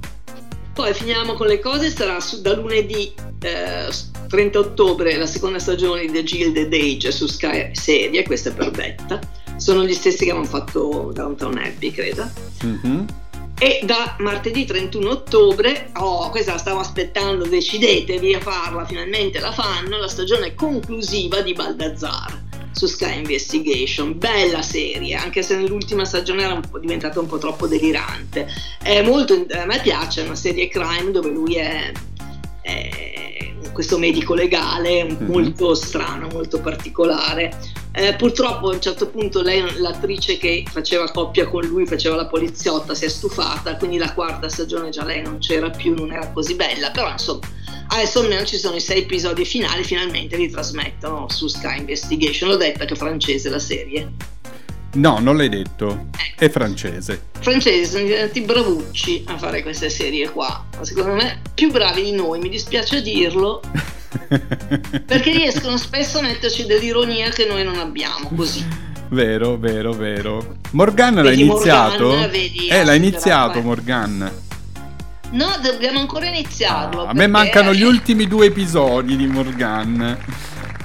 Poi 0.73 0.93
finiamo 0.93 1.35
con 1.35 1.47
le 1.47 1.59
cose, 1.59 1.89
sarà 1.89 2.19
su, 2.19 2.41
da 2.41 2.53
lunedì 2.53 3.13
eh, 3.43 3.87
30 4.27 4.59
ottobre 4.59 5.15
la 5.15 5.25
seconda 5.25 5.57
stagione 5.57 6.01
di 6.01 6.11
The 6.11 6.23
Gilded 6.23 6.73
Age 6.73 7.13
su 7.13 7.27
Sky 7.27 7.69
Serie, 7.71 8.23
questa 8.23 8.49
è 8.49 8.53
per 8.53 8.71
Betta. 8.71 9.21
Sono 9.55 9.85
gli 9.85 9.93
stessi 9.93 10.25
che 10.25 10.31
avevano 10.31 10.49
fatto 10.49 11.11
Downtown 11.13 11.57
Abbey, 11.59 11.91
credo. 11.91 12.29
Mm-hmm. 12.65 13.05
E 13.59 13.79
da 13.83 14.15
martedì 14.19 14.65
31 14.65 15.09
ottobre, 15.09 15.89
oh, 15.95 16.29
questa 16.29 16.51
la 16.51 16.57
stavo 16.59 16.79
aspettando, 16.79 17.47
decidetevi 17.47 18.35
a 18.35 18.39
farla, 18.39 18.85
finalmente 18.85 19.39
la 19.39 19.51
fanno, 19.51 19.97
la 19.97 20.07
stagione 20.07 20.53
conclusiva 20.53 21.41
di 21.41 21.53
Baldazzar 21.53 22.45
su 22.71 22.85
Sky 22.85 23.17
Investigation. 23.17 24.15
Bella 24.15 24.61
serie, 24.61 25.15
anche 25.15 25.41
se 25.41 25.55
nell'ultima 25.55 26.05
stagione 26.05 26.43
era 26.43 26.53
un 26.53 26.61
diventata 26.79 27.19
un 27.19 27.25
po' 27.25 27.39
troppo 27.39 27.65
delirante. 27.65 28.47
È 28.79 29.01
molto, 29.01 29.33
a 29.33 29.65
me 29.65 29.79
piace, 29.81 30.21
è 30.21 30.25
una 30.25 30.35
serie 30.35 30.67
crime 30.67 31.09
dove 31.09 31.29
lui 31.29 31.55
è, 31.55 31.91
è 32.61 33.07
questo 33.73 33.97
medico 33.97 34.33
legale 34.33 35.03
mm-hmm. 35.03 35.25
molto 35.25 35.73
strano, 35.73 36.27
molto 36.31 36.61
particolare. 36.61 37.55
Eh, 37.99 38.13
purtroppo 38.13 38.69
a 38.69 38.75
un 38.75 38.79
certo 38.79 39.07
punto 39.07 39.41
lei, 39.41 39.63
l'attrice 39.79 40.37
che 40.37 40.63
faceva 40.69 41.09
coppia 41.09 41.47
con 41.47 41.63
lui, 41.65 41.87
faceva 41.87 42.15
la 42.15 42.27
poliziotta, 42.27 42.93
si 42.93 43.05
è 43.05 43.07
stufata, 43.07 43.75
quindi 43.75 43.97
la 43.97 44.13
quarta 44.13 44.49
stagione 44.49 44.91
già 44.91 45.03
lei 45.03 45.23
non 45.23 45.39
c'era 45.39 45.71
più, 45.71 45.95
non 45.95 46.11
era 46.11 46.29
così 46.31 46.53
bella, 46.53 46.91
però 46.91 47.09
insomma 47.09 47.47
adesso 47.87 48.19
almeno 48.19 48.45
ci 48.45 48.57
sono 48.57 48.75
i 48.75 48.81
sei 48.81 48.99
episodi 48.99 49.45
finali, 49.45 49.83
finalmente 49.83 50.37
li 50.37 50.47
trasmettono 50.47 51.27
su 51.29 51.47
Sky 51.47 51.79
Investigation. 51.79 52.51
L'ho 52.51 52.57
detta 52.57 52.85
che 52.85 52.93
è 52.93 52.97
francese 52.97 53.49
la 53.49 53.57
serie. 53.57 54.11
No, 54.93 55.17
non 55.17 55.35
l'hai 55.35 55.49
detto. 55.49 56.09
È 56.35 56.43
eh. 56.43 56.49
francese. 56.51 57.29
Francesi 57.39 57.89
sono 57.89 58.03
diventati 58.03 58.41
bravucci 58.41 59.23
a 59.25 59.39
fare 59.39 59.63
queste 59.63 59.89
serie 59.89 60.29
qua. 60.29 60.63
Secondo 60.81 61.13
me 61.13 61.41
più 61.51 61.71
bravi 61.71 62.03
di 62.03 62.11
noi, 62.11 62.37
mi 62.37 62.49
dispiace 62.49 63.01
dirlo. 63.01 63.59
perché 65.05 65.31
riescono 65.31 65.77
spesso 65.77 66.19
a 66.19 66.21
metterci 66.21 66.65
dell'ironia 66.65 67.29
che 67.29 67.45
noi 67.45 67.63
non 67.63 67.77
abbiamo, 67.77 68.29
così. 68.35 68.65
Vero, 69.09 69.57
vero, 69.57 69.93
vero. 69.93 70.57
Morgan 70.71 71.15
l'ha 71.15 71.31
iniziato? 71.31 72.07
Morgan, 72.07 72.29
vedi, 72.29 72.67
eh, 72.67 72.83
l'ha 72.83 72.93
iniziato 72.93 73.61
Morgan. 73.61 74.31
No, 75.31 75.47
dobbiamo 75.61 75.99
ancora 75.99 76.27
iniziarlo. 76.27 77.05
Ah, 77.05 77.09
a 77.09 77.13
me 77.13 77.27
mancano 77.27 77.73
gli 77.73 77.83
ultimi 77.83 78.27
due 78.27 78.47
episodi 78.47 79.15
di 79.15 79.27
Morgan. 79.27 80.17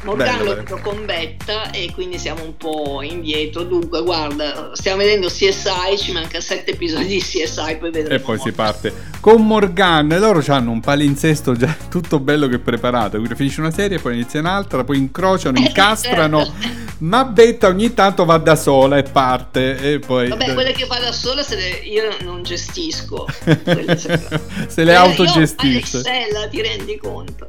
Morgan 0.03 0.45
lo 0.45 0.57
vedo 0.57 0.79
con 0.83 1.05
Betta 1.07 1.71
e 1.71 1.91
quindi 1.95 2.19
siamo 2.19 2.43
un 2.43 2.57
po' 2.57 3.03
indietro. 3.03 3.63
Dunque, 3.63 4.03
guarda, 4.03 4.71
stiamo 4.75 4.99
vedendo 4.99 5.29
CSI, 5.29 5.97
ci 5.97 6.13
manca 6.13 6.41
sette 6.41 6.73
episodi 6.73 7.07
di 7.07 7.19
CSI, 7.21 7.77
poi 7.79 7.91
vedremo. 7.91 8.15
E 8.15 8.19
poi 8.19 8.39
si 8.39 8.51
parte. 8.53 8.93
Con 9.21 9.47
Morgan, 9.47 10.09
loro 10.19 10.43
hanno 10.49 10.73
un 10.73 10.81
palinsesto 10.81 11.55
già 11.55 11.77
tutto 11.89 12.19
bello 12.19 12.49
che 12.49 12.59
preparato. 12.59 13.17
Quindi 13.19 13.37
finisce 13.37 13.61
una 13.61 13.71
serie, 13.71 14.01
poi 14.01 14.15
inizia 14.15 14.41
un'altra, 14.41 14.83
poi 14.83 14.99
incrociano, 14.99 15.59
incastrano. 15.61 16.45
certo. 16.45 16.81
Ma 16.99 17.25
Betta 17.25 17.67
ogni 17.69 17.95
tanto 17.95 18.25
va 18.25 18.39
da 18.39 18.57
sola 18.57 18.97
e 18.97 19.03
parte. 19.05 19.95
E 19.95 19.99
poi... 20.01 20.29
Vabbè, 20.29 20.55
quelle 20.55 20.73
che 20.73 20.87
fa 20.87 20.99
da 20.99 21.13
sola 21.13 21.43
se 21.43 21.57
le... 21.57 21.69
io 21.85 22.17
non 22.23 22.43
gestisco. 22.43 23.27
se 24.69 24.85
le 24.85 24.95
autogestisce. 24.95 25.99
Io, 25.99 26.49
ti 26.49 26.61
rendi 26.61 26.97
conto. 26.99 27.49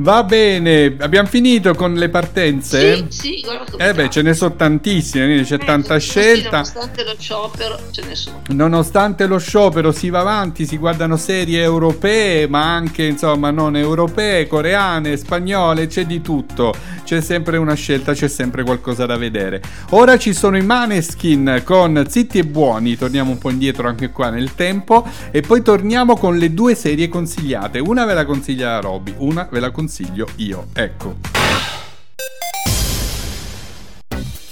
Va 0.00 0.22
bene, 0.22 0.94
abbiamo 1.00 1.26
finito 1.26 1.74
con 1.74 1.94
le 1.94 2.08
partenze? 2.08 2.94
Sì, 2.94 3.06
sì, 3.08 3.40
guarda 3.42 3.84
Eh 3.84 3.94
beh, 3.94 4.08
ce 4.08 4.22
ne 4.22 4.32
sono 4.32 4.54
tantissime, 4.54 5.42
c'è 5.42 5.54
eh, 5.54 5.58
tanta 5.58 5.96
scelta. 5.98 6.58
Nonostante 6.58 7.02
lo 7.02 7.14
sciopero 7.18 7.78
ce 7.90 8.04
ne 8.06 8.14
sono. 8.14 8.42
Nonostante 8.50 9.26
lo 9.26 9.38
sciopero 9.38 9.90
si 9.90 10.08
va 10.08 10.20
avanti, 10.20 10.66
si 10.66 10.76
guardano 10.76 11.16
serie 11.16 11.62
europee, 11.62 12.46
ma 12.46 12.76
anche 12.76 13.06
insomma 13.06 13.50
non 13.50 13.74
europee, 13.74 14.46
coreane, 14.46 15.16
spagnole, 15.16 15.88
c'è 15.88 16.06
di 16.06 16.20
tutto. 16.20 16.72
C'è 17.02 17.20
sempre 17.20 17.56
una 17.56 17.74
scelta, 17.74 18.12
c'è 18.12 18.28
sempre 18.28 18.62
qualcosa 18.62 19.04
da 19.04 19.16
vedere. 19.16 19.60
Ora 19.90 20.16
ci 20.16 20.32
sono 20.32 20.56
i 20.56 20.62
Maneskin 20.62 21.62
con 21.64 22.04
Zitti 22.06 22.38
e 22.38 22.44
Buoni, 22.44 22.96
torniamo 22.96 23.32
un 23.32 23.38
po' 23.38 23.50
indietro 23.50 23.88
anche 23.88 24.10
qua 24.10 24.30
nel 24.30 24.54
tempo 24.54 25.04
e 25.32 25.40
poi 25.40 25.62
torniamo 25.62 26.16
con 26.16 26.36
le 26.36 26.54
due 26.54 26.76
serie 26.76 27.08
consigliate. 27.08 27.80
Una 27.80 28.04
ve 28.04 28.14
la 28.14 28.24
consiglia 28.24 28.78
Roby, 28.78 29.14
una 29.16 29.48
ve 29.50 29.58
la 29.58 29.70
consiglio 29.72 29.86
consiglio 29.88 30.28
io. 30.36 30.66
Ecco. 30.74 31.16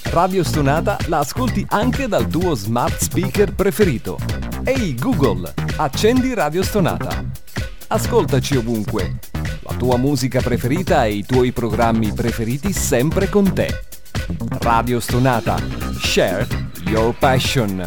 Radio 0.04 0.42
Stonata 0.42 0.96
la 1.08 1.18
ascolti 1.18 1.64
anche 1.68 2.08
dal 2.08 2.26
tuo 2.26 2.54
smart 2.54 2.98
speaker 2.98 3.52
preferito. 3.52 4.18
Ehi 4.64 4.94
Google, 4.94 5.52
accendi 5.76 6.32
Radio 6.32 6.62
Stonata. 6.62 7.22
Ascoltaci 7.88 8.56
ovunque. 8.56 9.18
La 9.60 9.74
tua 9.74 9.98
musica 9.98 10.40
preferita 10.40 11.04
e 11.04 11.16
i 11.16 11.26
tuoi 11.26 11.52
programmi 11.52 12.12
preferiti 12.12 12.72
sempre 12.72 13.28
con 13.28 13.52
te. 13.52 13.82
Radio 14.60 15.00
Stonata. 15.00 15.56
Share 16.00 16.46
your 16.86 17.14
passion. 17.18 17.86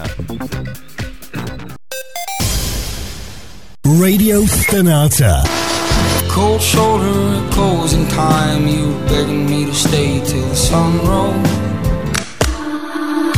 Radio 3.82 4.46
Stonata. 4.46 5.69
Cold 6.30 6.62
shoulder, 6.62 7.50
closing 7.52 8.08
time. 8.08 8.68
You 8.68 8.94
begging 9.10 9.46
me 9.50 9.66
to 9.66 9.74
stay 9.74 10.22
till 10.24 10.48
the 10.48 10.56
sun 10.56 10.98
rose. 11.00 11.54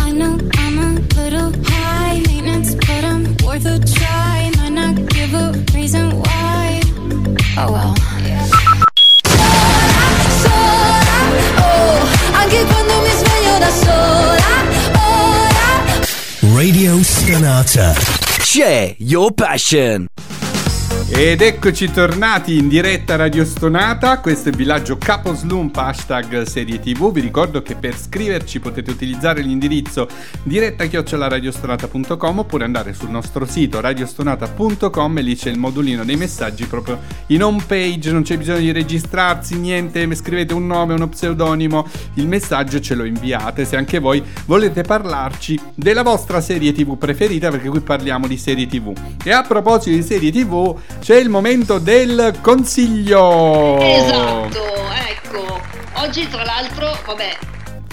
I 0.05 0.11
know 0.13 0.37
I'm 0.63 0.77
a 0.79 0.99
little 1.15 1.51
high 1.65 2.19
maintenance, 2.27 2.75
but 2.75 3.03
I'm 3.03 3.23
worth 3.45 3.65
a 3.65 3.79
try. 3.79 4.51
Might 4.57 4.73
not 4.73 4.95
give 5.09 5.33
a 5.33 5.53
reason 5.73 6.19
why. 6.19 6.81
Oh 7.57 7.71
well. 7.71 7.95
Radio 16.61 17.01
Sonata. 17.01 17.95
Share 18.43 18.95
your 18.99 19.31
passion. 19.31 20.07
Ed 21.13 21.41
eccoci 21.41 21.91
tornati 21.91 22.57
in 22.57 22.69
diretta 22.69 23.17
Radio 23.17 23.43
Stonata, 23.43 24.19
questo 24.21 24.47
è 24.47 24.51
Villaggio 24.53 24.97
Caposlump, 24.97 25.75
hashtag 25.75 26.43
serie 26.43 26.79
tv, 26.79 27.11
vi 27.11 27.19
ricordo 27.19 27.61
che 27.61 27.75
per 27.75 27.97
scriverci 27.97 28.61
potete 28.61 28.91
utilizzare 28.91 29.41
l'indirizzo 29.41 30.07
diretta 30.41 30.85
chiocciolaradiostonata.com 30.85 32.39
oppure 32.39 32.63
andare 32.63 32.93
sul 32.93 33.09
nostro 33.09 33.45
sito 33.45 33.81
radiostonata.com 33.81 35.17
e 35.17 35.21
lì 35.21 35.35
c'è 35.35 35.49
il 35.49 35.59
modulino 35.59 36.05
dei 36.05 36.15
messaggi 36.15 36.65
proprio 36.65 36.99
in 37.27 37.43
home 37.43 37.61
page, 37.67 38.09
non 38.11 38.23
c'è 38.23 38.37
bisogno 38.37 38.59
di 38.59 38.71
registrarsi, 38.71 39.59
niente, 39.59 40.15
scrivete 40.15 40.53
un 40.53 40.65
nome, 40.65 40.93
uno 40.93 41.09
pseudonimo, 41.09 41.87
il 42.15 42.27
messaggio 42.27 42.79
ce 42.79 42.95
lo 42.95 43.03
inviate. 43.03 43.65
Se 43.65 43.75
anche 43.75 43.99
voi 43.99 44.23
volete 44.45 44.81
parlarci 44.81 45.59
della 45.75 46.03
vostra 46.03 46.39
serie 46.39 46.71
tv 46.71 46.97
preferita 46.97 47.49
perché 47.49 47.67
qui 47.67 47.81
parliamo 47.81 48.27
di 48.27 48.37
serie 48.37 48.65
tv. 48.65 48.93
E 49.23 49.31
a 49.31 49.43
proposito 49.43 49.95
di 49.95 50.03
serie 50.03 50.31
tv 50.31 50.79
c'è 51.01 51.17
il 51.17 51.29
momento 51.29 51.79
del 51.79 52.37
consiglio. 52.41 53.79
Esatto, 53.79 54.63
ecco. 55.09 55.59
Oggi 55.95 56.27
tra 56.29 56.43
l'altro, 56.43 56.95
vabbè, 57.07 57.37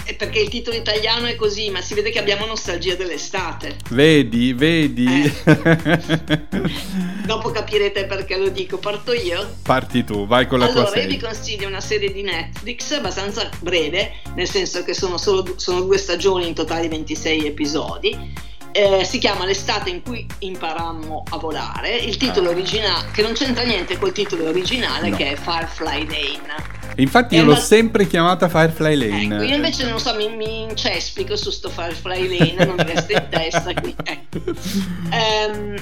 è 0.03 0.15
perché 0.15 0.39
il 0.39 0.49
titolo 0.49 0.77
italiano 0.77 1.25
è 1.25 1.35
così, 1.35 1.71
ma 1.71 1.81
si 1.81 1.95
vede 1.95 2.11
che 2.11 2.19
abbiamo 2.19 2.45
nostalgia 2.45 2.93
dell'estate. 2.93 3.77
Vedi, 3.89 4.53
vedi. 4.53 5.07
Eh. 5.43 6.41
Dopo 7.25 7.49
capirete 7.49 8.05
perché 8.05 8.37
lo 8.37 8.49
dico. 8.49 8.77
Parto 8.77 9.11
io? 9.11 9.55
Parti 9.63 10.03
tu, 10.03 10.27
vai 10.27 10.45
con 10.45 10.59
la 10.59 10.65
allora, 10.65 10.81
tua 10.81 10.89
serie. 10.91 11.05
Allora, 11.05 11.17
io 11.17 11.19
vi 11.19 11.33
consiglio 11.33 11.67
una 11.67 11.81
serie 11.81 12.13
di 12.13 12.21
Netflix 12.21 12.91
abbastanza 12.91 13.49
breve, 13.59 14.21
nel 14.35 14.47
senso 14.47 14.83
che 14.83 14.93
sono 14.93 15.17
solo 15.17 15.55
sono 15.55 15.81
due 15.81 15.97
stagioni, 15.97 16.47
in 16.47 16.53
totale 16.53 16.87
26 16.87 17.47
episodi 17.47 18.47
eh, 18.71 19.03
si 19.03 19.17
chiama 19.17 19.45
L'estate 19.45 19.89
in 19.89 20.01
cui 20.01 20.25
imparammo 20.39 21.23
a 21.29 21.37
volare. 21.37 21.95
Il 21.95 22.17
titolo 22.17 22.49
ah. 22.49 22.51
originale, 22.51 23.11
che 23.11 23.21
non 23.21 23.33
c'entra 23.33 23.63
niente 23.63 23.97
col 23.97 24.11
titolo 24.11 24.47
originale, 24.47 25.09
no. 25.09 25.15
che 25.15 25.31
è 25.31 25.35
Firefly 25.35 26.07
Lane. 26.07 26.77
Infatti, 26.95 27.35
io 27.35 27.43
l'ho 27.43 27.51
una... 27.51 27.59
sempre 27.59 28.07
chiamata 28.07 28.49
Firefly 28.49 28.95
Lane. 28.95 29.35
Ecco, 29.35 29.43
io 29.43 29.55
invece 29.55 29.87
non 29.87 29.99
so, 29.99 30.13
mi, 30.15 30.29
mi 30.29 30.63
incespico 30.63 31.35
su 31.35 31.49
sto 31.49 31.69
Firefly 31.69 32.37
Lane, 32.37 32.65
non 32.65 32.75
mi 32.75 32.83
resta 32.83 33.13
in 33.13 33.27
testa. 33.29 33.73
Qui, 33.73 33.95
ecco. 34.03 34.39
um, 34.45 35.75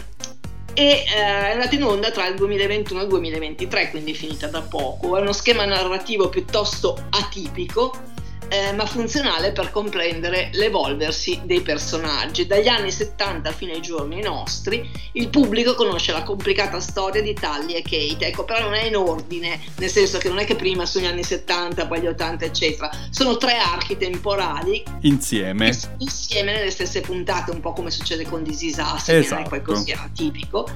e 0.73 1.03
è 1.05 1.51
andata 1.53 1.73
in 1.73 1.83
onda 1.83 2.11
tra 2.11 2.27
il 2.27 2.35
2021 2.35 2.99
e 2.99 3.03
il 3.03 3.09
2023, 3.09 3.89
quindi 3.89 4.13
finita 4.13 4.47
da 4.47 4.61
poco. 4.61 5.17
È 5.17 5.21
uno 5.21 5.33
schema 5.33 5.65
narrativo 5.65 6.29
piuttosto 6.29 7.05
atipico 7.09 8.15
eh, 8.49 8.71
ma 8.73 8.85
funzionale 8.85 9.51
per 9.51 9.71
comprendere 9.71 10.49
l'evolversi 10.53 11.41
dei 11.43 11.61
personaggi. 11.61 12.45
Dagli 12.45 12.67
anni 12.67 12.91
70 12.91 13.51
fino 13.51 13.73
ai 13.73 13.81
giorni 13.81 14.21
nostri, 14.21 14.89
il 15.13 15.29
pubblico 15.29 15.75
conosce 15.75 16.11
la 16.11 16.23
complicata 16.23 16.79
storia 16.79 17.21
di 17.21 17.33
Tally 17.33 17.73
e 17.73 17.81
Kate, 17.81 18.27
ecco, 18.27 18.45
però 18.45 18.61
non 18.61 18.73
è 18.73 18.85
in 18.85 18.95
ordine, 18.95 19.59
nel 19.77 19.89
senso 19.89 20.17
che 20.17 20.29
non 20.29 20.39
è 20.39 20.45
che 20.45 20.55
prima 20.55 20.85
sono 20.85 21.05
gli 21.05 21.09
anni 21.09 21.23
70, 21.23 21.87
poi 21.87 22.01
gli 22.01 22.07
80, 22.07 22.45
eccetera. 22.45 22.89
Sono 23.09 23.37
tre 23.37 23.57
archi 23.57 23.97
temporali 23.97 24.83
insieme. 25.01 25.77
Insieme 25.97 26.53
nelle 26.53 26.71
stesse 26.71 27.01
puntate, 27.01 27.51
un 27.51 27.59
po' 27.59 27.73
come 27.73 27.91
succede 27.91 28.25
con 28.25 28.43
Us, 28.47 29.09
esatto. 29.09 29.09
che 29.09 29.41
è 29.41 29.47
qualcosa 29.47 30.09
tipico. 30.13 30.67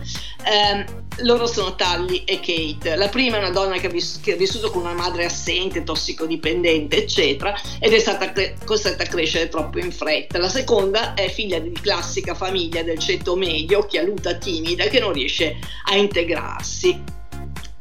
Eh, 0.44 0.86
loro 1.24 1.46
sono 1.46 1.76
Tally 1.76 2.24
e 2.26 2.40
Kate. 2.40 2.96
La 2.96 3.10
prima 3.10 3.38
è 3.38 3.40
una 3.40 3.52
donna 3.52 3.78
che 3.78 3.88
ha, 3.88 3.90
vis- 3.90 4.20
che 4.22 4.34
ha 4.34 4.36
vissuto 4.36 4.72
con 4.72 4.82
una 4.82 4.94
madre 4.94 5.26
assente, 5.26 5.84
tossicodipendente, 5.84 6.98
eccetera 6.98 7.61
ed 7.80 7.94
è 7.94 8.00
stata 8.00 8.32
cre- 8.32 8.56
costretta 8.64 9.04
a 9.04 9.08
crescere 9.08 9.50
troppo 9.50 9.80
in 9.80 9.92
fretta. 9.92 10.38
La 10.38 10.50
seconda 10.50 11.14
è 11.14 11.30
figlia 11.30 11.60
di 11.60 11.72
classica 11.72 12.34
famiglia 12.34 12.84
del 12.84 13.00
ceto 13.00 13.36
medio, 13.36 13.80
occhialuta 13.80 14.36
timida, 14.36 14.86
che 14.86 15.00
non 15.00 15.14
riesce 15.14 15.58
a 15.86 15.96
integrarsi. 15.96 17.02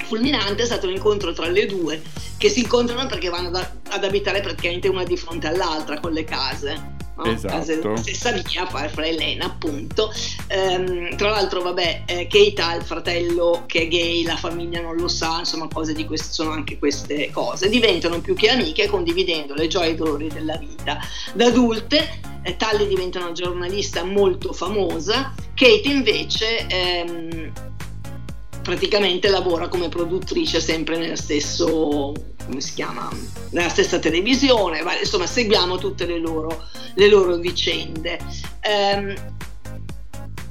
Fulminante 0.05 0.63
è 0.63 0.67
stato 0.67 0.87
l'incontro 0.87 1.33
tra 1.33 1.47
le 1.49 1.67
due, 1.67 2.03
che 2.37 2.49
si 2.49 2.61
incontrano 2.61 3.07
perché 3.07 3.29
vanno 3.29 3.51
da- 3.51 3.73
ad 3.91 4.05
abitare 4.05 4.41
praticamente 4.41 4.89
una 4.89 5.05
di 5.05 5.17
fronte 5.17 5.47
all'altra 5.47 6.01
con 6.01 6.13
le 6.13 6.25
case 6.25 6.99
no? 7.25 7.33
esatto. 7.33 7.97
stessa 7.97 8.33
via, 8.33 8.67
Firefly 8.67 9.17
Lane 9.17 9.39
appunto. 9.45 10.13
Ehm, 10.49 11.17
tra 11.17 11.31
l'altro, 11.31 11.63
vabbè, 11.63 12.03
eh, 12.07 12.27
Kate 12.27 12.63
ha 12.63 12.75
il 12.75 12.83
fratello 12.83 13.65
che 13.67 13.83
è 13.83 13.89
gay, 13.89 14.23
la 14.23 14.37
famiglia 14.37 14.81
non 14.81 14.97
lo 14.97 15.09
sa, 15.09 15.39
insomma, 15.39 15.69
cose 15.69 15.93
di 15.93 16.05
queste 16.05 16.33
sono 16.33 16.51
anche 16.51 16.79
queste 16.79 17.31
cose. 17.31 17.69
Diventano 17.69 18.21
più 18.21 18.35
che 18.35 18.51
amiche 18.51 18.89
condividendo 18.89 19.55
le 19.55 19.67
gioie 19.67 19.91
e 19.91 19.93
i 19.93 19.97
dolori 19.97 20.29
della 20.29 20.57
vita. 20.57 20.99
Da 21.35 21.47
adulte, 21.47 22.21
eh, 22.43 22.57
Tally 22.57 22.87
diventa 22.87 23.19
una 23.19 23.33
giornalista 23.33 24.05
molto 24.05 24.53
famosa, 24.53 25.35
Kate 25.55 25.89
invece. 25.89 26.67
Ehm, 26.69 27.53
praticamente 28.63 29.29
lavora 29.31 29.69
come 29.69 29.89
produttrice 29.89 30.61
sempre 30.61 30.99
nello 30.99 31.17
stesso 31.17 32.13
come 32.51 32.61
si 32.61 32.75
chiama, 32.75 33.09
nella 33.51 33.69
stessa 33.69 33.99
televisione, 33.99 34.83
insomma 34.99 35.27
seguiamo 35.27 35.79
tutte 35.79 36.05
le 36.05 36.19
loro, 36.19 36.67
le 36.95 37.09
loro 37.09 37.37
vicende. 37.37 38.19
Um, 38.67 39.15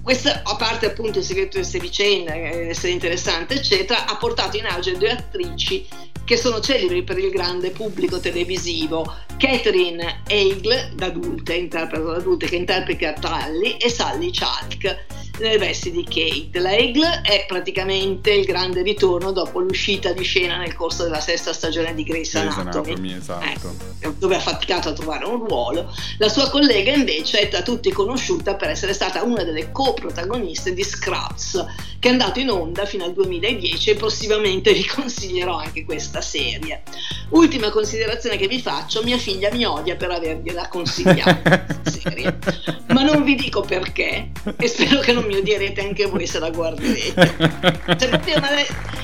questa, 0.01 0.41
a 0.43 0.55
parte 0.55 0.87
appunto 0.87 1.19
il 1.19 1.25
segreto 1.25 1.57
di 1.57 1.57
queste 1.57 1.79
vicende, 1.79 2.33
eh, 2.33 2.69
essere 2.69 2.93
interessante, 2.93 3.55
eccetera, 3.55 4.05
ha 4.05 4.15
portato 4.15 4.57
in 4.57 4.65
auge 4.65 4.97
due 4.97 5.11
attrici 5.11 5.85
che 6.23 6.37
sono 6.37 6.59
celebri 6.61 7.03
per 7.03 7.17
il 7.17 7.29
grande 7.29 7.71
pubblico 7.71 8.19
televisivo, 8.19 9.13
Catherine 9.37 10.21
Hale, 10.27 10.91
da 10.95 11.07
adulte, 11.07 11.55
interpreta 11.55 12.03
da 12.03 12.15
adulte, 12.15 12.47
che 12.47 12.55
interpreta 12.55 13.13
Tully, 13.13 13.77
e 13.77 13.89
Sally 13.89 14.31
Chalk. 14.31 15.05
Nelle 15.39 15.57
vesti 15.57 15.91
di 15.91 16.03
Kate. 16.03 16.59
La 16.59 16.75
Eagle 16.75 17.21
è 17.21 17.45
praticamente 17.47 18.31
il 18.31 18.45
grande 18.45 18.81
ritorno 18.81 19.31
dopo 19.31 19.59
l'uscita 19.59 20.11
di 20.13 20.23
scena 20.23 20.57
nel 20.57 20.75
corso 20.75 21.03
della 21.03 21.19
sesta 21.19 21.53
stagione 21.53 21.93
di 21.93 22.03
Grace 22.03 22.37
Anatomy, 22.37 22.91
Anatomy 22.91 23.13
esatto. 23.13 23.45
ecco, 23.45 24.13
dove 24.17 24.35
ha 24.35 24.39
faticato 24.39 24.89
a 24.89 24.93
trovare 24.93 25.25
un 25.25 25.45
ruolo. 25.45 25.93
La 26.17 26.29
sua 26.29 26.49
collega 26.49 26.93
invece 26.93 27.39
è 27.39 27.49
da 27.49 27.61
tutti 27.61 27.91
conosciuta 27.91 28.55
per 28.55 28.69
essere 28.69 28.93
stata 28.93 29.23
una 29.23 29.43
delle 29.43 29.71
co-protagoniste 29.71 30.73
di 30.73 30.83
Scraps, 30.83 31.65
che 31.99 32.07
è 32.07 32.11
andato 32.11 32.39
in 32.39 32.49
onda 32.49 32.85
fino 32.85 33.05
al 33.05 33.13
2010 33.13 33.91
e 33.91 33.95
prossimamente 33.95 34.73
vi 34.73 34.85
consiglierò 34.85 35.57
anche 35.57 35.85
questa 35.85 36.21
serie. 36.21 36.83
Ultima 37.29 37.69
considerazione 37.69 38.37
che 38.37 38.47
vi 38.47 38.59
faccio, 38.59 39.03
mia 39.03 39.17
figlia 39.17 39.51
mi 39.51 39.63
odia 39.63 39.95
per 39.95 40.11
avergliela 40.11 40.67
consigliata 40.67 41.65
serie, 41.83 42.39
ma 42.87 43.03
non 43.03 43.23
vi 43.23 43.35
dico 43.35 43.61
perché 43.61 44.31
e 44.57 44.67
spero 44.67 44.99
che 44.99 45.13
non 45.13 45.25
mi 45.29 45.37
odierete 45.37 45.81
anche 45.81 46.07
voi 46.07 46.25
se 46.25 46.39
la 46.39 46.49
guarderete. 46.49 47.77
Cioè, 47.99 48.09
proprio, 48.09 48.35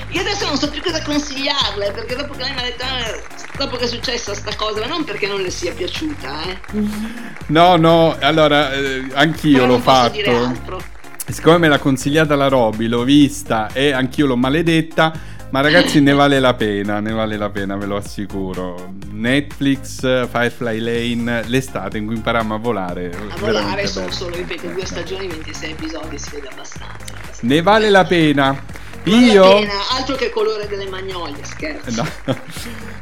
io 0.09 0.21
adesso 0.21 0.45
non 0.45 0.57
so 0.57 0.69
più 0.69 0.81
cosa 0.81 1.01
consigliarle 1.03 1.91
perché 1.91 2.15
dopo 2.15 2.33
che 2.33 2.43
lei 2.43 2.53
mi 2.53 2.59
ha 2.59 2.63
detto, 2.63 2.83
ah, 2.83 3.57
dopo 3.57 3.77
che 3.77 3.83
è 3.83 3.87
successa 3.87 4.33
sta 4.33 4.55
cosa, 4.55 4.79
ma 4.79 4.87
non 4.87 5.03
perché 5.03 5.27
non 5.27 5.41
le 5.41 5.51
sia 5.51 5.73
piaciuta, 5.73 6.43
eh. 6.43 6.57
No, 7.47 7.75
no, 7.75 8.15
allora 8.19 8.73
eh, 8.73 9.05
anch'io 9.13 9.59
Però 9.59 9.67
l'ho 9.67 9.79
fatto. 9.79 10.83
Siccome 11.27 11.57
me 11.57 11.67
l'ha 11.67 11.79
consigliata 11.79 12.35
la 12.35 12.47
Roby, 12.47 12.87
l'ho 12.87 13.03
vista 13.03 13.69
e 13.73 13.91
anch'io 13.91 14.27
l'ho 14.27 14.37
maledetta, 14.37 15.11
ma 15.49 15.61
ragazzi 15.61 15.99
ne 16.01 16.13
vale 16.13 16.39
la 16.39 16.53
pena, 16.53 16.99
ne 16.99 17.11
vale 17.11 17.37
la 17.37 17.49
pena, 17.49 17.75
ve 17.75 17.85
lo 17.85 17.95
assicuro. 17.95 18.93
Netflix, 19.11 19.99
Firefly 19.99 20.79
Lane, 20.79 21.43
l'estate 21.47 21.97
in 21.97 22.05
cui 22.05 22.15
impariamo 22.15 22.55
a 22.55 22.57
volare. 22.57 23.11
A 23.29 23.37
volare 23.39 23.87
sono 23.87 24.11
solo, 24.11 24.35
ripeto, 24.35 24.67
due 24.67 24.85
stagioni, 24.85 25.27
26 25.27 25.71
episodi, 25.71 26.17
si 26.17 26.29
vede 26.31 26.47
abbastanza. 26.47 27.13
Ne 27.41 27.61
vale 27.61 27.89
la 27.89 28.05
pena. 28.05 28.63
Io... 29.03 29.63
Altro 29.91 30.15
che 30.15 30.29
colore 30.29 30.67
delle 30.67 30.87
magnolie, 30.89 31.43
scherzo. 31.43 32.05
No. 32.25 32.37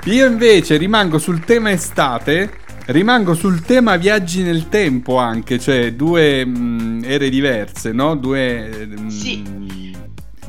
Io 0.05 0.27
invece 0.27 0.77
rimango 0.77 1.17
sul 1.17 1.43
tema 1.45 1.71
estate 1.71 2.61
Rimango 2.85 3.33
sul 3.33 3.61
tema 3.61 3.95
viaggi 3.95 4.43
nel 4.43 4.67
tempo 4.67 5.15
anche, 5.15 5.57
cioè 5.57 5.93
due 5.93 6.45
mh, 6.45 6.57
mm, 6.57 7.03
ere 7.05 7.29
diverse, 7.29 7.93
no? 7.93 8.17
Due 8.17 8.85
mh, 8.85 9.01
mm, 9.03 9.07
sì. 9.07 9.62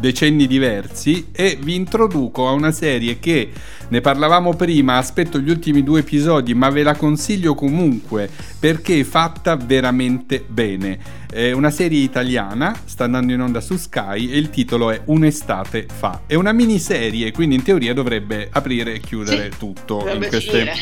Decenni 0.05 0.47
diversi 0.47 1.29
e 1.33 1.57
vi 1.59 1.75
introduco 1.75 2.47
a 2.47 2.51
una 2.51 2.73
serie 2.73 3.19
che 3.19 3.51
ne 3.89 4.01
parlavamo 4.03 4.55
prima, 4.55 4.99
aspetto 4.99 5.39
gli 5.39 5.49
ultimi 5.49 5.83
due 5.83 6.01
episodi, 6.01 6.53
ma 6.53 6.69
ve 6.69 6.83
la 6.83 6.95
consiglio 6.95 7.55
comunque 7.55 8.29
perché 8.59 9.01
è 9.01 9.05
fatta 9.05 9.57
veramente 9.57 10.45
bene. 10.47 11.23
È 11.31 11.53
una 11.53 11.71
serie 11.71 12.03
italiana, 12.03 12.77
sta 12.85 13.05
andando 13.05 13.33
in 13.33 13.41
onda 13.41 13.63
su 13.63 13.77
Sky 13.77 14.31
e 14.31 14.37
il 14.37 14.51
titolo 14.51 14.91
è 14.91 15.01
Un'estate 15.07 15.87
fa. 15.91 16.23
È 16.27 16.35
una 16.35 16.53
miniserie, 16.53 17.33
quindi 17.33 17.55
in 17.55 17.63
teoria 17.63 17.95
dovrebbe 17.95 18.49
aprire 18.53 18.95
e 18.95 19.01
chiudere 19.01 19.51
sì, 19.53 19.59
tutto 19.59 20.07
in 20.07 20.27
queste 20.29 20.73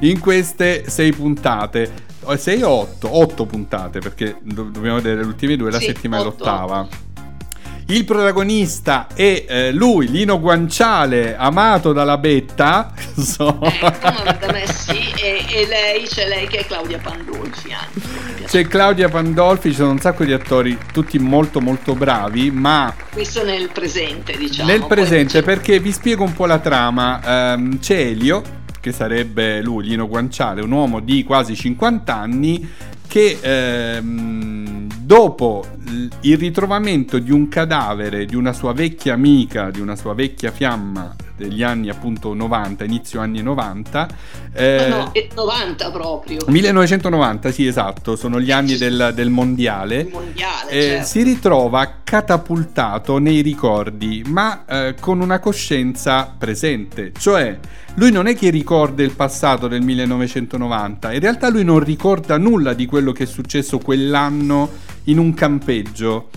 in 0.00 0.18
queste 0.18 0.84
sei 0.88 1.12
puntate. 1.12 2.12
6 2.36 2.62
o 2.62 2.70
8? 2.70 3.16
8 3.18 3.46
puntate 3.46 3.98
perché 4.00 4.36
do- 4.42 4.64
dobbiamo 4.64 4.96
vedere 4.96 5.20
le 5.20 5.26
ultime 5.26 5.56
due, 5.56 5.70
la 5.70 5.78
sì, 5.78 5.86
settima 5.86 6.18
8. 6.18 6.24
e 6.24 6.28
l'ottava. 6.28 6.88
Il 7.86 8.06
protagonista 8.06 9.08
è 9.12 9.44
eh, 9.46 9.72
lui, 9.72 10.08
Lino 10.08 10.40
Guanciale, 10.40 11.36
amato 11.36 11.92
dalla 11.92 12.16
Betta. 12.18 12.92
So. 13.14 13.60
Eh, 13.62 13.78
da 13.80 14.50
me 14.52 14.66
sì, 14.66 15.12
e, 15.16 15.44
e, 15.48 15.66
lei, 15.66 16.02
c'è 16.02 16.26
lei 16.26 16.48
che 16.48 16.58
è 16.58 16.66
Claudia 16.66 16.98
Pandolfi 16.98 17.72
anche. 17.72 18.44
C'è 18.44 18.66
Claudia 18.66 19.08
Pandolfi, 19.08 19.70
ci 19.70 19.76
sono 19.76 19.90
un 19.90 20.00
sacco 20.00 20.24
di 20.24 20.32
attori, 20.32 20.76
tutti 20.92 21.18
molto 21.18 21.60
molto 21.60 21.94
bravi, 21.94 22.50
ma... 22.50 22.92
Questo 23.12 23.44
nel 23.44 23.70
presente, 23.72 24.36
diciamo. 24.36 24.68
Nel 24.68 24.84
presente, 24.86 25.42
perché 25.42 25.78
vi 25.78 25.92
spiego 25.92 26.24
un 26.24 26.32
po' 26.32 26.46
la 26.46 26.58
trama. 26.58 27.54
Um, 27.54 27.78
c'è 27.78 27.98
Elio, 27.98 28.42
che 28.80 28.92
sarebbe 28.92 29.62
lui, 29.62 29.84
Lino 29.84 30.08
Guanciale, 30.08 30.60
un 30.60 30.72
uomo 30.72 31.00
di 31.00 31.22
quasi 31.22 31.54
50 31.54 32.14
anni 32.14 32.68
che 33.06 33.38
ehm, 33.40 34.88
dopo 35.00 35.64
il 36.20 36.38
ritrovamento 36.38 37.18
di 37.18 37.30
un 37.30 37.48
cadavere 37.48 38.24
di 38.24 38.34
una 38.34 38.52
sua 38.52 38.72
vecchia 38.72 39.14
amica, 39.14 39.70
di 39.70 39.80
una 39.80 39.96
sua 39.96 40.14
vecchia 40.14 40.50
fiamma 40.50 41.14
degli 41.36 41.62
anni 41.62 41.88
appunto 41.88 42.32
90, 42.32 42.84
inizio 42.84 43.20
anni 43.20 43.42
90. 43.42 44.08
Eh, 44.52 44.86
no, 44.88 45.12
90 45.34 45.90
proprio. 45.90 46.44
1990, 46.46 47.50
sì 47.50 47.66
esatto, 47.66 48.16
sono 48.16 48.40
gli 48.40 48.50
anni 48.50 48.76
del, 48.76 49.12
del 49.14 49.30
mondiale. 49.30 50.08
Mondiale 50.10 50.70
eh, 50.70 50.82
certo. 50.82 51.06
Si 51.06 51.22
ritrova 51.22 52.00
catapultato 52.04 53.18
nei 53.18 53.40
ricordi, 53.40 54.22
ma 54.26 54.64
eh, 54.64 54.94
con 54.98 55.20
una 55.20 55.38
coscienza 55.40 56.32
presente, 56.36 57.12
cioè 57.18 57.58
lui 57.96 58.10
non 58.10 58.26
è 58.26 58.34
che 58.34 58.50
ricorda 58.50 59.02
il 59.04 59.14
passato 59.14 59.68
del 59.68 59.80
1990, 59.82 61.12
in 61.12 61.20
realtà 61.20 61.48
lui 61.48 61.62
non 61.62 61.78
ricorda 61.78 62.36
nulla 62.38 62.72
di 62.72 62.86
quello 62.94 63.10
che 63.10 63.24
è 63.24 63.26
successo 63.26 63.78
quell'anno 63.78 64.70
in 65.04 65.18
un 65.18 65.34
campeggio. 65.34 66.28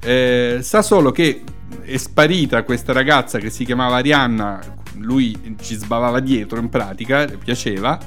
Eh, 0.00 0.58
sa 0.62 0.80
solo 0.80 1.10
che 1.10 1.42
è 1.82 1.96
sparita 1.96 2.62
questa 2.62 2.92
ragazza 2.92 3.40
che 3.40 3.50
si 3.50 3.64
chiamava 3.64 3.96
Arianna, 3.96 4.60
lui 4.98 5.56
ci 5.60 5.74
sbavava 5.74 6.20
dietro 6.20 6.60
in 6.60 6.68
pratica, 6.68 7.24
le 7.24 7.36
piaceva, 7.36 7.98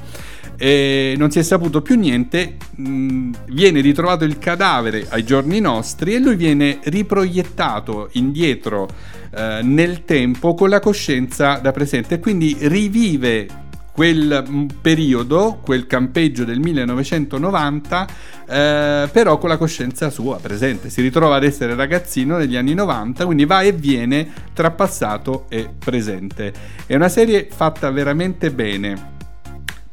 e 0.56 1.16
non 1.18 1.30
si 1.30 1.38
è 1.38 1.42
saputo 1.42 1.82
più 1.82 1.98
niente, 1.98 2.56
mh, 2.76 3.30
viene 3.50 3.82
ritrovato 3.82 4.24
il 4.24 4.38
cadavere 4.38 5.04
ai 5.10 5.22
giorni 5.22 5.60
nostri 5.60 6.14
e 6.14 6.18
lui 6.18 6.36
viene 6.36 6.78
riproiettato 6.84 8.08
indietro 8.12 8.88
eh, 9.36 9.60
nel 9.62 10.06
tempo 10.06 10.54
con 10.54 10.70
la 10.70 10.80
coscienza 10.80 11.58
da 11.58 11.72
presente 11.72 12.14
e 12.14 12.20
quindi 12.20 12.56
rivive 12.58 13.66
quel 13.98 14.44
mm, 14.48 14.66
periodo, 14.80 15.58
quel 15.60 15.88
campeggio 15.88 16.44
del 16.44 16.60
1990, 16.60 18.06
eh, 18.48 19.08
però 19.10 19.38
con 19.38 19.48
la 19.48 19.56
coscienza 19.56 20.08
sua 20.08 20.36
presente. 20.36 20.88
Si 20.88 21.02
ritrova 21.02 21.34
ad 21.34 21.42
essere 21.42 21.74
ragazzino 21.74 22.36
negli 22.36 22.54
anni 22.54 22.74
90, 22.74 23.24
quindi 23.24 23.44
va 23.44 23.62
e 23.62 23.72
viene 23.72 24.30
tra 24.52 24.70
passato 24.70 25.46
e 25.48 25.68
presente. 25.76 26.52
È 26.86 26.94
una 26.94 27.08
serie 27.08 27.48
fatta 27.50 27.90
veramente 27.90 28.52
bene 28.52 29.16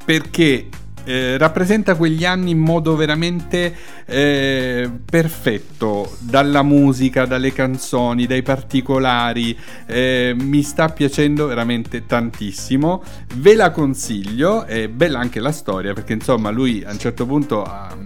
perché 0.05 0.67
eh, 1.05 1.37
rappresenta 1.37 1.95
quegli 1.95 2.25
anni 2.25 2.51
in 2.51 2.59
modo 2.59 2.95
veramente 2.95 3.75
eh, 4.05 4.89
perfetto, 5.03 6.15
dalla 6.19 6.63
musica, 6.63 7.25
dalle 7.25 7.53
canzoni, 7.53 8.25
dai 8.25 8.41
particolari, 8.41 9.57
eh, 9.85 10.35
mi 10.37 10.61
sta 10.63 10.89
piacendo 10.89 11.47
veramente 11.47 12.05
tantissimo, 12.05 13.03
ve 13.35 13.55
la 13.55 13.71
consiglio, 13.71 14.65
è 14.65 14.87
bella 14.87 15.19
anche 15.19 15.39
la 15.39 15.51
storia 15.51 15.93
perché 15.93 16.13
insomma 16.13 16.49
lui 16.49 16.83
a 16.85 16.91
un 16.91 16.99
certo 16.99 17.25
punto... 17.25 17.63
ha 17.63 17.97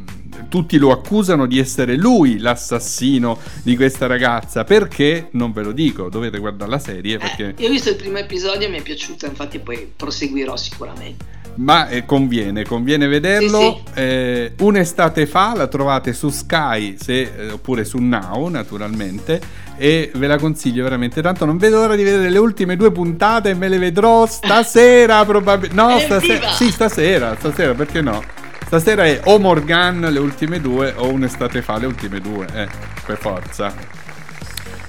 tutti 0.47 0.77
lo 0.77 0.91
accusano 0.91 1.45
di 1.45 1.59
essere 1.59 1.95
lui 1.95 2.39
l'assassino 2.39 3.37
di 3.61 3.75
questa 3.75 4.07
ragazza. 4.07 4.63
Perché? 4.63 5.29
Non 5.33 5.51
ve 5.51 5.63
lo 5.63 5.71
dico, 5.71 6.09
dovete 6.09 6.39
guardare 6.39 6.71
la 6.71 6.79
serie. 6.79 7.15
Eh, 7.15 7.17
perché... 7.19 7.53
Eh, 7.55 7.61
io 7.61 7.67
ho 7.67 7.71
visto 7.71 7.89
il 7.89 7.95
primo 7.95 8.17
episodio 8.17 8.67
e 8.67 8.69
mi 8.71 8.79
è 8.79 8.81
piaciuto, 8.81 9.25
infatti 9.25 9.59
poi 9.59 9.91
proseguirò 9.95 10.55
sicuramente 10.57 11.37
ma 11.59 11.87
eh, 11.87 12.05
conviene, 12.05 12.63
conviene 12.63 13.07
vederlo. 13.07 13.59
Sì, 13.59 13.91
sì. 13.93 13.99
Eh, 13.99 14.53
un'estate 14.59 15.25
fa 15.25 15.53
la 15.55 15.67
trovate 15.67 16.13
su 16.13 16.29
Sky 16.29 16.95
se, 16.99 17.31
eh, 17.37 17.51
oppure 17.51 17.83
su 17.83 17.97
Now, 17.97 18.47
naturalmente. 18.47 19.67
E 19.77 20.11
ve 20.13 20.27
la 20.27 20.37
consiglio 20.37 20.83
veramente 20.83 21.21
tanto. 21.21 21.45
Non 21.45 21.57
vedo 21.57 21.77
l'ora 21.77 21.95
di 21.95 22.03
vedere 22.03 22.29
le 22.29 22.37
ultime 22.37 22.75
due 22.75 22.91
puntate. 22.91 23.53
Me 23.53 23.69
le 23.69 23.77
vedrò 23.77 24.25
stasera, 24.25 25.23
probabilmente. 25.25 25.81
No, 25.81 25.99
stasera. 25.99 26.51
Sì, 26.51 26.71
stasera, 26.71 27.35
stasera, 27.37 27.73
perché 27.73 28.01
no? 28.01 28.21
Stasera 28.65 29.05
è 29.05 29.21
o 29.25 29.39
Morgan 29.39 29.99
le 29.99 30.19
ultime 30.19 30.61
due 30.61 30.93
o 30.95 31.07
un'estate 31.07 31.61
fa 31.61 31.77
le 31.77 31.87
ultime 31.87 32.19
due, 32.19 32.45
eh, 32.53 32.67
per 33.05 33.17
forza. 33.17 33.73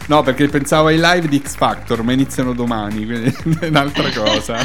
No, 0.06 0.22
perché 0.22 0.48
pensavo 0.48 0.88
ai 0.88 0.96
live 0.96 1.28
di 1.28 1.40
X 1.42 1.54
Factor, 1.54 2.02
ma 2.02 2.12
iniziano 2.12 2.52
domani, 2.52 3.06
quindi 3.06 3.34
è 3.60 3.68
un'altra 3.68 4.10
cosa. 4.12 4.58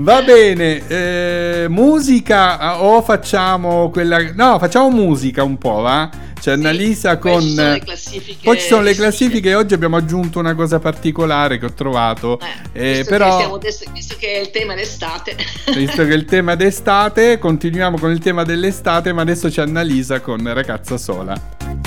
Va 0.00 0.22
bene, 0.22 0.86
eh, 0.86 1.66
musica 1.68 2.80
o 2.84 3.02
facciamo 3.02 3.90
quella... 3.90 4.32
No, 4.32 4.56
facciamo 4.60 4.90
musica 4.90 5.42
un 5.42 5.58
po', 5.58 5.80
va? 5.80 6.08
C'è 6.38 6.52
Annalisa 6.52 7.14
sì, 7.14 7.18
con... 7.18 7.32
Poi 7.32 7.40
ci 7.42 7.54
sono 7.56 7.72
le 7.72 7.80
classifiche. 7.80 8.38
Poi 8.44 8.58
ci 8.60 8.66
sono 8.66 8.82
le 8.82 8.94
classifiche 8.94 9.48
e 9.48 9.54
oggi 9.56 9.74
abbiamo 9.74 9.96
aggiunto 9.96 10.38
una 10.38 10.54
cosa 10.54 10.78
particolare 10.78 11.58
che 11.58 11.66
ho 11.66 11.72
trovato. 11.72 12.38
Eh, 12.72 12.90
eh, 12.90 12.96
visto, 12.98 13.10
però... 13.10 13.38
che 13.58 13.72
siamo, 13.72 13.92
visto 13.92 14.14
che 14.16 14.34
è 14.34 14.38
il 14.38 14.50
tema 14.50 14.76
d'estate. 14.76 15.34
Visto 15.74 16.04
che 16.04 16.10
è 16.10 16.14
il 16.14 16.24
tema 16.24 16.54
d'estate, 16.54 17.38
continuiamo 17.38 17.98
con 17.98 18.12
il 18.12 18.20
tema 18.20 18.44
dell'estate, 18.44 19.12
ma 19.12 19.22
adesso 19.22 19.48
c'è 19.48 19.62
Annalisa 19.62 20.20
con 20.20 20.52
Ragazza 20.54 20.96
Sola. 20.96 21.77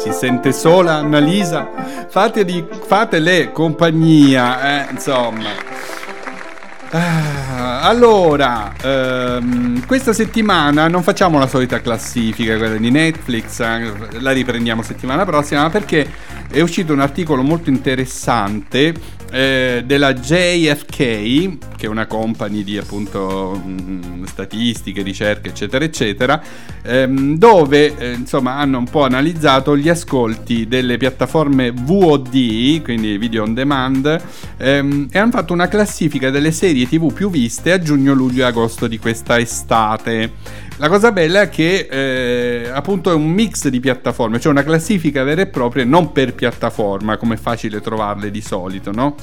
Si 0.00 0.12
sente 0.12 0.50
sola 0.52 0.94
Annalisa? 0.94 1.68
Fateli, 2.08 2.66
fatele 2.86 3.52
compagnia, 3.52 4.86
eh, 4.86 4.92
insomma. 4.92 5.50
Ah, 6.92 7.82
allora, 7.82 8.72
ehm, 8.82 9.86
questa 9.86 10.14
settimana 10.14 10.88
non 10.88 11.02
facciamo 11.02 11.38
la 11.38 11.46
solita 11.46 11.80
classifica, 11.82 12.56
quella 12.56 12.76
di 12.76 12.90
Netflix, 12.90 13.60
eh, 13.60 13.92
la 14.20 14.32
riprendiamo 14.32 14.82
settimana 14.82 15.26
prossima 15.26 15.68
perché 15.68 16.08
è 16.50 16.60
uscito 16.62 16.94
un 16.94 17.00
articolo 17.00 17.42
molto 17.42 17.68
interessante 17.68 18.94
eh, 19.30 19.82
della 19.86 20.12
JFK, 20.12 20.96
che 21.76 21.86
è 21.86 21.86
una 21.86 22.06
company 22.06 22.62
di 22.64 22.76
appunto 22.76 23.60
mm, 23.64 24.24
statistiche, 24.24 25.02
ricerche, 25.02 25.48
eccetera, 25.50 25.84
eccetera, 25.84 26.42
ehm, 26.82 27.36
dove 27.36 27.96
eh, 27.96 28.12
insomma 28.12 28.56
hanno 28.56 28.78
un 28.78 28.88
po' 28.88 29.04
analizzato 29.04 29.76
gli 29.76 29.88
ascolti 29.88 30.66
delle 30.66 30.96
piattaforme 30.96 31.70
VOD, 31.72 32.82
quindi 32.82 33.18
video 33.18 33.44
on 33.44 33.54
demand, 33.54 34.20
ehm, 34.56 35.08
e 35.10 35.18
hanno 35.18 35.30
fatto 35.30 35.52
una 35.52 35.68
classifica 35.68 36.30
delle 36.30 36.52
serie 36.52 36.86
TV 36.86 37.12
più 37.12 37.30
viste 37.30 37.72
a 37.72 37.78
giugno, 37.80 38.12
luglio 38.12 38.42
e 38.42 38.46
agosto 38.46 38.86
di 38.86 38.98
questa 38.98 39.38
estate. 39.38 40.68
La 40.80 40.88
cosa 40.88 41.12
bella 41.12 41.42
è 41.42 41.48
che 41.50 41.88
eh, 41.90 42.70
appunto 42.70 43.10
è 43.10 43.14
un 43.14 43.30
mix 43.30 43.68
di 43.68 43.80
piattaforme, 43.80 44.40
cioè 44.40 44.50
una 44.50 44.62
classifica 44.62 45.22
vera 45.24 45.42
e 45.42 45.46
propria, 45.46 45.84
non 45.84 46.10
per 46.10 46.32
piattaforma, 46.32 47.18
come 47.18 47.34
è 47.34 47.36
facile 47.36 47.82
trovarle 47.82 48.30
di 48.30 48.40
solito, 48.40 48.90
no? 48.90 49.14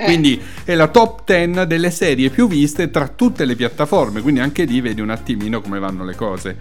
Eh. 0.00 0.04
Quindi 0.04 0.40
è 0.64 0.76
la 0.76 0.86
top 0.86 1.24
10 1.24 1.66
delle 1.66 1.90
serie 1.90 2.30
più 2.30 2.46
viste 2.46 2.88
tra 2.88 3.08
tutte 3.08 3.44
le 3.44 3.56
piattaforme, 3.56 4.20
quindi 4.20 4.38
anche 4.38 4.62
lì 4.62 4.80
vedi 4.80 5.00
un 5.00 5.10
attimino 5.10 5.60
come 5.60 5.80
vanno 5.80 6.04
le 6.04 6.14
cose. 6.14 6.56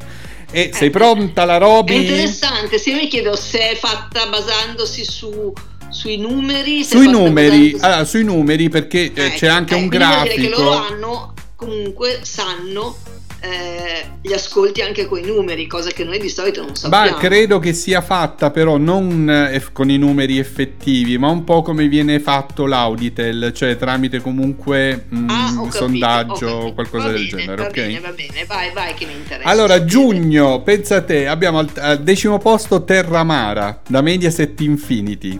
E 0.50 0.72
sei 0.74 0.88
eh, 0.88 0.92
pronta 0.92 1.46
la 1.46 1.58
Roby? 1.58 1.94
È 1.94 1.98
interessante, 1.98 2.80
se 2.80 2.90
io 2.90 2.96
mi 2.96 3.08
chiedo 3.08 3.36
se 3.36 3.72
è 3.72 3.76
fatta 3.76 4.26
basandosi 4.28 5.04
su 5.06 5.54
sui 5.90 6.18
numeri 6.18 6.84
sui 6.84 7.10
numeri, 7.10 7.78
allora, 7.80 8.04
sui 8.04 8.24
numeri 8.24 8.68
perché 8.68 9.12
eh, 9.14 9.32
c'è 9.36 9.48
anche 9.48 9.76
eh, 9.76 9.78
un 9.78 9.88
grafico 9.88 10.36
che 10.36 10.50
loro 10.50 10.72
hanno 10.72 11.34
comunque 11.56 12.20
sanno 12.24 12.98
eh, 13.40 14.06
gli 14.22 14.34
ascolti 14.34 14.82
anche 14.82 15.06
con 15.06 15.20
i 15.20 15.26
numeri, 15.26 15.68
cosa 15.68 15.92
che 15.92 16.04
noi 16.04 16.20
di 16.20 16.30
solito 16.30 16.64
non 16.64 16.76
sappiamo. 16.76 17.12
Ma 17.12 17.18
credo 17.18 17.60
che 17.60 17.74
sia 17.74 18.02
fatta 18.02 18.52
però 18.52 18.78
non 18.78 19.30
eh, 19.30 19.64
con 19.72 19.90
i 19.90 19.98
numeri 19.98 20.40
effettivi, 20.40 21.18
ma 21.18 21.30
un 21.30 21.44
po' 21.44 21.62
come 21.62 21.88
viene 21.88 22.20
fatto 22.20 22.66
l'Auditel, 22.66 23.52
cioè 23.54 23.78
tramite 23.78 24.20
comunque 24.22 25.06
un 25.12 25.28
ah, 25.30 25.70
sondaggio 25.72 26.48
o 26.48 26.74
qualcosa 26.74 27.08
va 27.08 27.12
del 27.12 27.28
bene, 27.28 27.42
genere. 27.42 27.62
Va 27.62 27.68
ok, 27.68 27.74
bene, 27.74 28.00
va 28.00 28.12
bene, 28.12 28.46
vai, 28.46 28.72
vai 28.74 28.94
che 28.94 29.06
mi 29.06 29.14
interessa. 29.14 29.50
Allora, 29.50 29.86
giugno, 29.86 30.62
pensa 30.64 30.98
a 30.98 31.02
te, 31.02 31.28
abbiamo 31.28 31.60
al, 31.60 31.70
al 31.76 32.04
decimo 32.04 32.38
posto 32.40 32.84
Terramara 32.84 33.82
da 33.88 34.02
Mediaset 34.02 34.60
Infinity. 34.62 35.40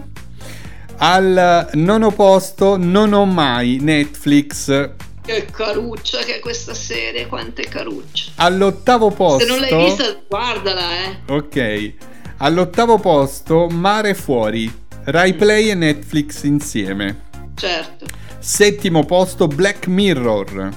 Al 1.00 1.68
nono 1.74 2.10
posto 2.10 2.76
non 2.76 3.12
ho 3.12 3.24
mai 3.24 3.78
Netflix 3.80 5.06
che 5.28 5.44
caruccia 5.44 6.20
che 6.20 6.36
è 6.36 6.40
questa 6.40 6.72
serie, 6.72 7.26
quante 7.26 7.64
carucce. 7.64 8.32
All'ottavo 8.36 9.10
posto. 9.10 9.44
Se 9.44 9.46
non 9.46 9.60
l'hai 9.60 9.84
vista, 9.84 10.18
guardala, 10.26 10.90
eh. 11.04 11.18
Ok. 11.26 11.92
All'ottavo 12.38 12.98
posto, 12.98 13.66
Mare 13.68 14.14
Fuori. 14.14 14.86
Rai 15.04 15.34
Play 15.34 15.68
e 15.68 15.74
Netflix 15.74 16.44
insieme. 16.44 17.26
Certo. 17.54 18.06
Settimo 18.38 19.04
posto, 19.04 19.46
Black 19.48 19.86
Mirror. 19.86 20.70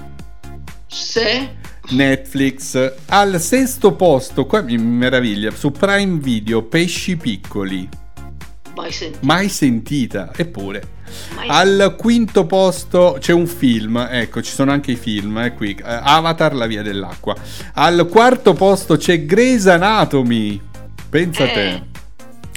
Se? 0.87 1.55
Netflix. 1.91 2.93
Al 3.07 3.39
sesto 3.39 3.93
posto, 3.93 4.45
qua 4.45 4.61
mi 4.61 4.77
meraviglia, 4.77 5.51
su 5.51 5.71
Prime 5.71 6.19
Video, 6.19 6.63
Pesci 6.63 7.15
Piccoli. 7.15 7.87
Mai 8.75 8.91
sentita. 8.91 9.25
Mai 9.25 9.49
sentita, 9.49 10.31
eppure. 10.35 10.99
Al 11.47 11.95
quinto 11.97 12.45
posto 12.45 13.17
c'è 13.19 13.33
un 13.33 13.47
film, 13.47 14.07
ecco, 14.09 14.41
ci 14.41 14.51
sono 14.51 14.71
anche 14.71 14.91
i 14.91 14.95
film, 14.95 15.37
eh, 15.39 15.53
qui, 15.53 15.71
eh, 15.71 15.83
Avatar, 15.83 16.53
la 16.55 16.67
via 16.67 16.81
dell'acqua. 16.81 17.35
Al 17.73 18.07
quarto 18.09 18.53
posto 18.53 18.95
c'è 18.95 19.25
Grey's 19.25 19.67
Anatomy, 19.67 20.59
pensa 21.09 21.43
eh. 21.49 21.53
te. 21.53 21.83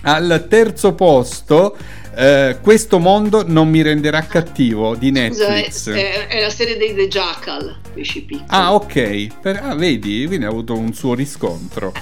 Al 0.03 0.47
terzo 0.49 0.95
posto 0.95 1.77
eh, 2.17 2.59
questo 2.61 2.99
mondo 2.99 3.45
non 3.47 3.69
mi 3.69 3.83
renderà 3.83 4.23
cattivo 4.23 4.95
di 4.95 5.11
Netflix. 5.11 5.85
Scusa, 5.85 5.95
è, 5.95 6.27
è, 6.29 6.41
la 6.41 6.51
serie 6.51 6.77
dei 6.77 6.95
The 6.95 7.09
Jackal, 7.09 7.77
pesci 7.93 8.23
piccoli. 8.23 8.47
Ah, 8.49 8.75
ok. 8.75 9.41
Per, 9.41 9.61
ah, 9.63 9.75
vedi, 9.75 10.25
quindi 10.27 10.45
ha 10.45 10.49
avuto 10.49 10.77
un 10.77 10.93
suo 10.95 11.15
riscontro. 11.15 11.93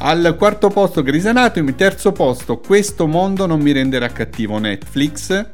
Al 0.00 0.36
quarto 0.38 0.68
posto 0.68 1.02
Grey's 1.02 1.26
Anatomy, 1.26 1.74
terzo 1.74 2.12
posto 2.12 2.58
Questo 2.58 3.08
mondo 3.08 3.46
non 3.46 3.60
mi 3.60 3.72
renderà 3.72 4.08
cattivo 4.08 4.58
Netflix. 4.58 5.46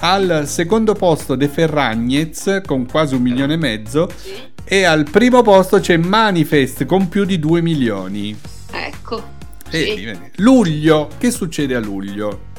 Al 0.00 0.44
secondo 0.46 0.94
posto 0.94 1.36
De 1.36 1.48
Ferragnez 1.48 2.62
con 2.66 2.86
quasi 2.86 3.14
un 3.14 3.22
milione 3.22 3.54
e 3.54 3.56
mezzo. 3.56 4.10
Sì. 4.16 4.32
E 4.64 4.82
al 4.82 5.04
primo 5.08 5.42
posto 5.42 5.78
c'è 5.78 5.96
Manifest 5.96 6.86
con 6.86 7.08
più 7.08 7.24
di 7.24 7.38
2 7.38 7.60
milioni. 7.60 8.36
Ecco. 8.72 9.22
Vedi, 9.70 9.96
sì. 9.96 10.04
vedi. 10.04 10.30
Luglio, 10.36 11.08
che 11.16 11.30
succede 11.30 11.76
a 11.76 11.80
luglio? 11.80 12.52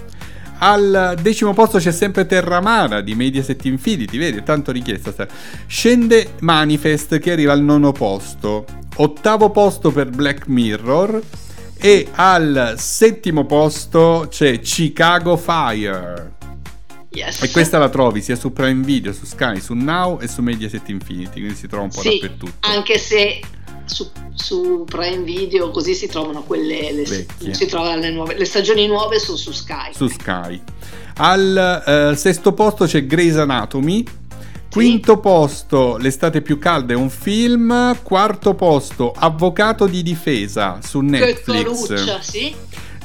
Al 0.57 1.17
decimo 1.21 1.53
posto 1.53 1.77
c'è 1.77 1.91
sempre 1.91 2.25
Terramara 2.25 3.01
di 3.01 3.13
Mediaset 3.15 3.63
Infinity, 3.65 4.17
vedi, 4.17 4.43
tanto 4.43 4.71
richiesta. 4.71 5.27
Scende 5.67 6.33
Manifest 6.39 7.19
che 7.19 7.31
arriva 7.31 7.53
al 7.53 7.61
nono 7.61 7.91
posto. 7.91 8.65
Ottavo 8.97 9.51
posto 9.51 9.91
per 9.91 10.09
Black 10.09 10.47
Mirror. 10.47 11.21
E 11.77 12.07
al 12.13 12.75
settimo 12.77 13.45
posto 13.45 14.27
c'è 14.29 14.59
Chicago 14.59 15.37
Fire. 15.37 16.33
Yes. 17.09 17.41
E 17.43 17.51
questa 17.51 17.77
la 17.77 17.89
trovi 17.89 18.21
sia 18.21 18.35
su 18.35 18.51
Prime 18.51 18.83
Video, 18.83 19.13
su 19.13 19.25
Sky, 19.25 19.59
su 19.59 19.73
Now 19.73 20.19
e 20.21 20.27
su 20.27 20.41
Mediaset 20.41 20.87
Infinity, 20.89 21.39
quindi 21.39 21.55
si 21.55 21.67
trova 21.67 21.83
un 21.83 21.89
po' 21.89 22.01
sì, 22.01 22.19
dappertutto. 22.19 22.67
Anche 22.67 22.97
se 22.97 23.39
su, 23.85 24.09
su, 24.33 24.83
Prime 24.85 25.23
Video 25.23 25.71
così 25.71 25.93
si 25.93 26.07
trovano 26.07 26.43
quelle 26.43 26.91
le, 26.91 27.05
si 27.05 27.65
trovano 27.67 28.01
le, 28.01 28.11
nuove, 28.11 28.37
le 28.37 28.45
stagioni 28.45 28.87
nuove 28.87 29.19
sono 29.19 29.37
su 29.37 29.51
Sky. 29.51 29.93
Su 29.93 30.07
Sky. 30.07 30.61
Al 31.17 32.11
eh, 32.11 32.15
sesto 32.15 32.53
posto 32.53 32.85
c'è 32.85 33.05
Grey's 33.05 33.37
Anatomy. 33.37 34.03
Quinto 34.69 35.13
sì. 35.13 35.19
posto, 35.21 35.95
L'estate 35.97 36.41
più 36.41 36.59
calda 36.59 36.93
è 36.93 36.95
un 36.97 37.09
film. 37.09 37.97
Quarto 38.03 38.55
posto, 38.55 39.13
Avvocato 39.15 39.87
di 39.87 40.03
difesa 40.03 40.79
su 40.83 40.99
Netflix. 40.99 42.19
Sì. 42.19 42.53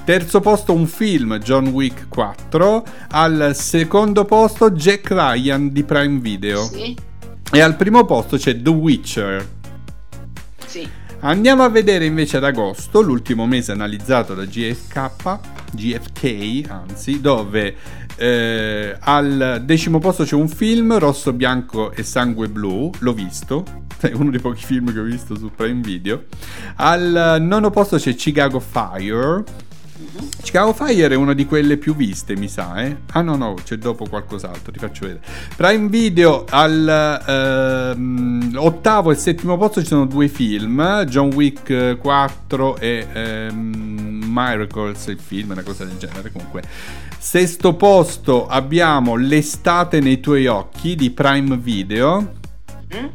Terzo 0.05 0.41
posto 0.41 0.73
un 0.73 0.89
film, 0.89 1.39
John 1.39 1.69
Wick 1.69 2.09
4. 2.09 2.85
Al 3.11 3.53
secondo 3.55 4.25
posto 4.25 4.73
Jack 4.73 5.11
Ryan 5.11 5.71
di 5.71 5.85
Prime 5.85 6.19
Video. 6.19 6.65
Sì. 6.65 6.97
E 7.53 7.61
al 7.61 7.77
primo 7.77 8.05
posto 8.05 8.37
c'è 8.37 8.61
The 8.61 8.71
Witcher. 8.71 9.49
Sì. 10.71 10.89
Andiamo 11.23 11.65
a 11.65 11.69
vedere 11.69 12.05
invece 12.05 12.37
ad 12.37 12.45
agosto, 12.45 13.01
l'ultimo 13.01 13.45
mese 13.45 13.73
analizzato 13.73 14.35
da 14.35 14.45
GFK, 14.45 15.41
GFK 15.73 16.71
anzi, 16.71 17.21
dove 17.21 17.75
eh, 18.15 18.97
al 19.01 19.63
decimo 19.65 19.99
posto 19.99 20.23
c'è 20.23 20.37
un 20.37 20.47
film, 20.47 20.97
Rosso, 20.97 21.33
Bianco 21.33 21.91
e 21.91 22.05
Sangue 22.05 22.49
Blu, 22.49 22.89
l'ho 23.01 23.13
visto, 23.13 23.65
è 23.99 24.13
uno 24.15 24.31
dei 24.31 24.39
pochi 24.39 24.65
film 24.65 24.93
che 24.93 25.01
ho 25.01 25.03
visto 25.03 25.37
su 25.37 25.51
Prime 25.51 25.81
Video. 25.81 26.27
Al 26.77 27.39
nono 27.41 27.71
posto 27.71 27.97
c'è 27.97 28.15
Chicago 28.15 28.61
Fire, 28.61 29.43
Chicago 30.43 30.73
Fire 30.73 31.15
è 31.15 31.17
una 31.17 31.35
di 31.35 31.45
quelle 31.47 31.77
più 31.77 31.95
viste, 31.95 32.37
mi 32.37 32.49
sa, 32.49 32.83
eh? 32.83 32.97
Ah 33.13 33.23
no, 33.23 33.37
no, 33.37 33.55
c'è 33.63 33.77
dopo 33.77 34.07
qualcos'altro, 34.09 34.73
ti 34.73 34.79
faccio 34.79 35.07
vedere. 35.07 35.25
Prime 35.55 35.89
Video 35.89 36.45
al 36.49 37.23
ehm, 37.27 38.53
ottavo 38.57 39.11
e 39.11 39.15
settimo 39.15 39.57
posto 39.57 39.81
ci 39.81 39.87
sono 39.87 40.07
due 40.07 40.29
film, 40.29 41.05
John 41.05 41.33
Wick 41.35 41.99
4 41.99 42.79
e 42.79 43.07
ehm, 43.13 44.23
Miracles, 44.25 45.07
il 45.07 45.19
film, 45.19 45.51
una 45.51 45.63
cosa 45.63 45.85
del 45.85 45.99
genere 45.99 46.33
comunque. 46.33 46.63
Sesto 47.19 47.75
posto 47.75 48.47
abbiamo 48.47 49.17
L'estate 49.17 50.01
nei 50.01 50.21
tuoi 50.21 50.47
occhi 50.47 50.95
di 50.95 51.11
Prime 51.11 51.57
Video. 51.57 52.39
Mm? 52.95 53.07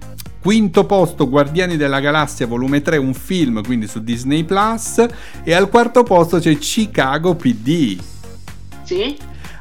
Quinto 0.45 0.85
posto 0.85 1.27
Guardiani 1.27 1.75
della 1.75 1.99
Galassia 1.99 2.45
volume 2.45 2.83
3, 2.83 2.97
un 2.97 3.15
film 3.15 3.63
quindi 3.63 3.87
su 3.87 4.03
Disney 4.03 4.43
Plus. 4.43 5.03
E 5.43 5.53
al 5.55 5.69
quarto 5.69 6.03
posto 6.03 6.37
c'è 6.37 6.55
Chicago 6.59 7.33
PD. 7.33 7.99
Sì. 8.83 9.17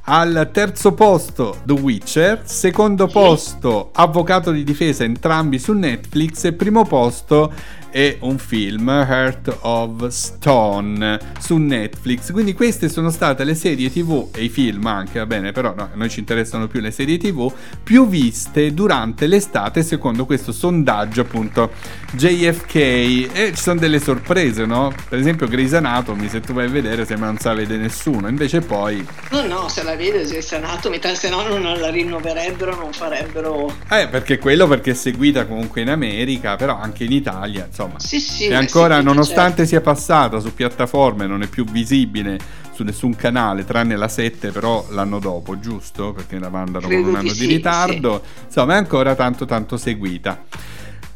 Al 0.07 0.51
terzo 0.53 0.93
posto 0.93 1.63
The 1.65 1.73
Witcher, 1.73 2.43
secondo 2.45 3.07
posto 3.07 3.89
Avvocato 3.95 4.51
di 4.51 4.63
difesa, 4.63 5.03
entrambi 5.03 5.59
su 5.59 5.73
Netflix. 5.73 6.45
E 6.45 6.53
primo 6.53 6.85
posto 6.85 7.51
è 7.95 8.17
un 8.23 8.39
film, 8.39 8.89
Heart 8.89 9.59
of 9.61 10.09
Stone, 10.09 11.17
su 11.39 11.59
Netflix. 11.59 12.33
Quindi 12.33 12.53
queste 12.53 12.89
sono 12.89 13.09
state 13.09 13.45
le 13.45 13.55
serie 13.55 13.89
tv 13.89 14.31
e 14.35 14.43
i 14.43 14.49
film 14.49 14.85
anche, 14.87 15.21
va 15.21 15.27
bene, 15.27 15.53
però 15.53 15.73
no, 15.77 15.85
a 15.85 15.91
noi 15.95 16.11
ci 16.11 16.19
interessano 16.19 16.67
più 16.67 16.81
le 16.81 16.91
serie 16.91 17.19
tv 17.19 17.53
più 17.85 18.09
viste 18.09 18.75
durante 18.75 19.29
l'estate 19.29 19.85
secondo 19.85 20.27
questo 20.27 20.51
sondaggio 20.51 21.21
appunto 21.21 21.71
JFK 22.11 22.75
e 22.75 23.53
ci 23.55 23.63
sono 23.63 23.79
delle 23.79 24.01
sorprese, 24.01 24.67
no? 24.67 24.93
Per 25.09 25.21
esempio 25.21 25.47
Grey's 25.47 25.75
Anatomy, 25.75 26.29
se 26.29 26.41
tu 26.41 26.53
vai 26.53 26.67
a 26.67 26.71
vedere 26.71 27.05
sembra 27.05 27.29
non 27.29 27.39
sa 27.39 27.55
vedere 27.55 27.81
nessuno, 27.81 28.27
invece 28.27 28.61
poi... 28.61 29.07
No, 29.31 29.47
no, 29.47 29.69
se 29.69 29.85
la 29.85 29.94
la 29.95 29.97
vedo 29.97 30.29
Grey's 30.29 30.53
Anatomy, 30.53 31.01
se 31.15 31.29
no 31.29 31.47
non 31.47 31.79
la 31.79 31.89
rinnoverebbero, 31.89 32.75
non 32.75 32.93
farebbero... 32.93 33.73
Eh, 33.91 34.09
perché 34.09 34.39
quello 34.39 34.67
perché 34.67 34.91
è 34.91 34.95
seguita 34.95 35.47
comunque 35.47 35.81
in 35.81 35.89
America, 35.89 36.57
però 36.57 36.77
anche 36.79 37.05
in 37.05 37.13
Italia, 37.13 37.67
insomma. 37.67 37.99
Sì, 38.01 38.21
sì. 38.21 38.47
E 38.47 38.55
ancora, 38.55 38.99
sì, 38.99 39.05
nonostante 39.05 39.67
certo. 39.67 39.67
sia 39.67 39.81
passata 39.81 40.41
su 40.41 40.53
piattaforme, 40.53 41.27
non 41.27 41.43
è 41.43 41.47
più 41.47 41.65
visibile 41.65 42.63
su 42.73 42.83
nessun 42.83 43.15
canale, 43.15 43.65
tranne 43.65 43.97
la 43.97 44.09
7, 44.09 44.51
però 44.51 44.85
l'anno 44.91 45.21
dopo, 45.21 45.59
giusto? 45.61 46.13
Perché 46.13 46.39
la 46.41 46.49
mandano 46.49 46.89
Credo 46.89 47.03
con 47.03 47.11
un 47.11 47.17
anno 47.17 47.33
di 47.33 47.39
sì, 47.39 47.47
ritardo. 47.47 48.23
Sì. 48.25 48.45
Insomma, 48.47 48.75
è 48.75 48.79
ancora 48.79 49.15
tanto 49.15 49.45
tanto 49.45 49.77
seguita. 49.77 50.43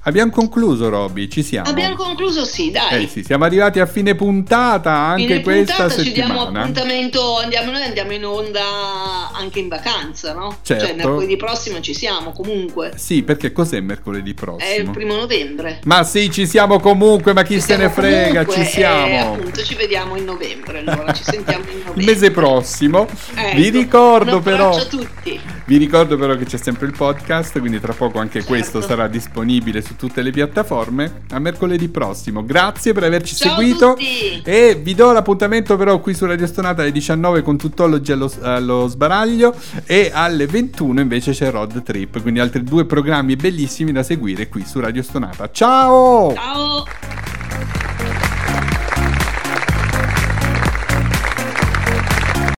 Abbiamo 0.09 0.33
concluso, 0.33 0.89
Roby, 0.89 1.29
ci 1.29 1.43
siamo. 1.43 1.69
Abbiamo 1.69 1.95
concluso, 1.95 2.47
sì, 2.47 2.71
dai. 2.71 3.05
Eh 3.05 3.09
sì, 3.09 3.23
siamo 3.23 3.45
arrivati 3.45 3.79
a 3.79 3.85
fine 3.85 4.15
puntata 4.15 4.91
anche 4.91 5.27
fine 5.27 5.43
questa 5.43 5.75
puntata, 5.75 6.03
settimana. 6.03 6.35
Ci 6.35 6.35
diamo 6.35 6.61
appuntamento, 6.61 7.39
andiamo, 7.39 7.71
noi 7.73 7.83
andiamo 7.83 8.13
in 8.13 8.25
onda 8.25 9.31
anche 9.35 9.59
in 9.59 9.69
vacanza, 9.69 10.33
no? 10.33 10.57
Certo. 10.63 10.87
Cioè, 10.87 10.95
mercoledì 10.95 11.37
prossimo 11.37 11.81
ci 11.81 11.93
siamo 11.93 12.33
comunque. 12.33 12.93
Sì, 12.97 13.23
perché 13.23 13.53
cos'è 13.53 13.81
mercoledì 13.81 14.33
prossimo? 14.33 14.71
È 14.71 14.79
il 14.79 14.91
primo 14.91 15.15
novembre. 15.15 15.81
Ma 15.85 16.03
sì, 16.05 16.31
ci 16.31 16.47
siamo 16.47 16.81
comunque, 16.81 17.35
ma 17.35 17.43
chi 17.43 17.61
se 17.61 17.77
ne 17.77 17.91
frega, 17.91 18.45
comunque, 18.47 18.65
ci 18.65 18.71
siamo. 18.71 19.07
Eh, 19.07 19.17
appunto, 19.17 19.63
ci 19.63 19.75
vediamo 19.75 20.17
in 20.17 20.25
novembre, 20.25 20.79
allora 20.79 21.13
ci 21.13 21.23
sentiamo 21.23 21.65
in 21.65 21.79
novembre. 21.85 22.01
Il 22.01 22.07
mese 22.07 22.31
prossimo. 22.31 23.07
Ecco, 23.35 23.57
Vi 23.57 23.69
ricordo 23.69 24.41
però... 24.41 24.75
a 24.75 24.85
tutti. 24.85 25.39
Vi 25.69 25.77
ricordo 25.77 26.17
però 26.17 26.35
che 26.35 26.47
c'è 26.47 26.57
sempre 26.57 26.87
il 26.87 26.95
podcast, 26.97 27.59
quindi 27.59 27.79
tra 27.79 27.93
poco 27.93 28.19
anche 28.19 28.39
certo. 28.39 28.49
questo 28.49 28.81
sarà 28.81 29.07
disponibile 29.07 29.83
su 29.83 29.97
tutte 29.99 30.23
le 30.23 30.31
piattaforme. 30.31 31.23
A 31.31 31.39
mercoledì 31.39 31.89
prossimo. 31.89 32.45
Grazie 32.45 32.93
per 32.93 33.03
averci 33.03 33.35
Ciao 33.35 33.51
seguito. 33.51 33.97
E 34.45 34.79
vi 34.81 34.95
do 34.95 35.13
l'appuntamento 35.13 35.77
però 35.77 35.99
qui 35.99 36.15
su 36.15 36.25
Radio 36.25 36.47
Stonata 36.47 36.83
alle 36.83 36.93
19 36.93 37.43
con 37.43 37.59
tuttologi 37.59 38.13
allo, 38.13 38.33
allo 38.41 38.87
sbaraglio. 38.87 39.55
E 39.85 40.11
alle 40.15 40.47
21 40.47 41.01
invece 41.01 41.33
c'è 41.33 41.51
Road 41.51 41.83
Trip. 41.83 42.23
Quindi 42.23 42.41
altri 42.41 42.63
due 42.63 42.87
programmi 42.87 43.37
bellissimi 43.37 43.93
da 43.93 44.03
seguire 44.03 44.49
qui 44.49 44.65
su 44.65 44.81
Radio 44.81 45.03
Stonata. 45.03 45.51
Ciao! 45.51 46.33
Ciao! 46.33 47.38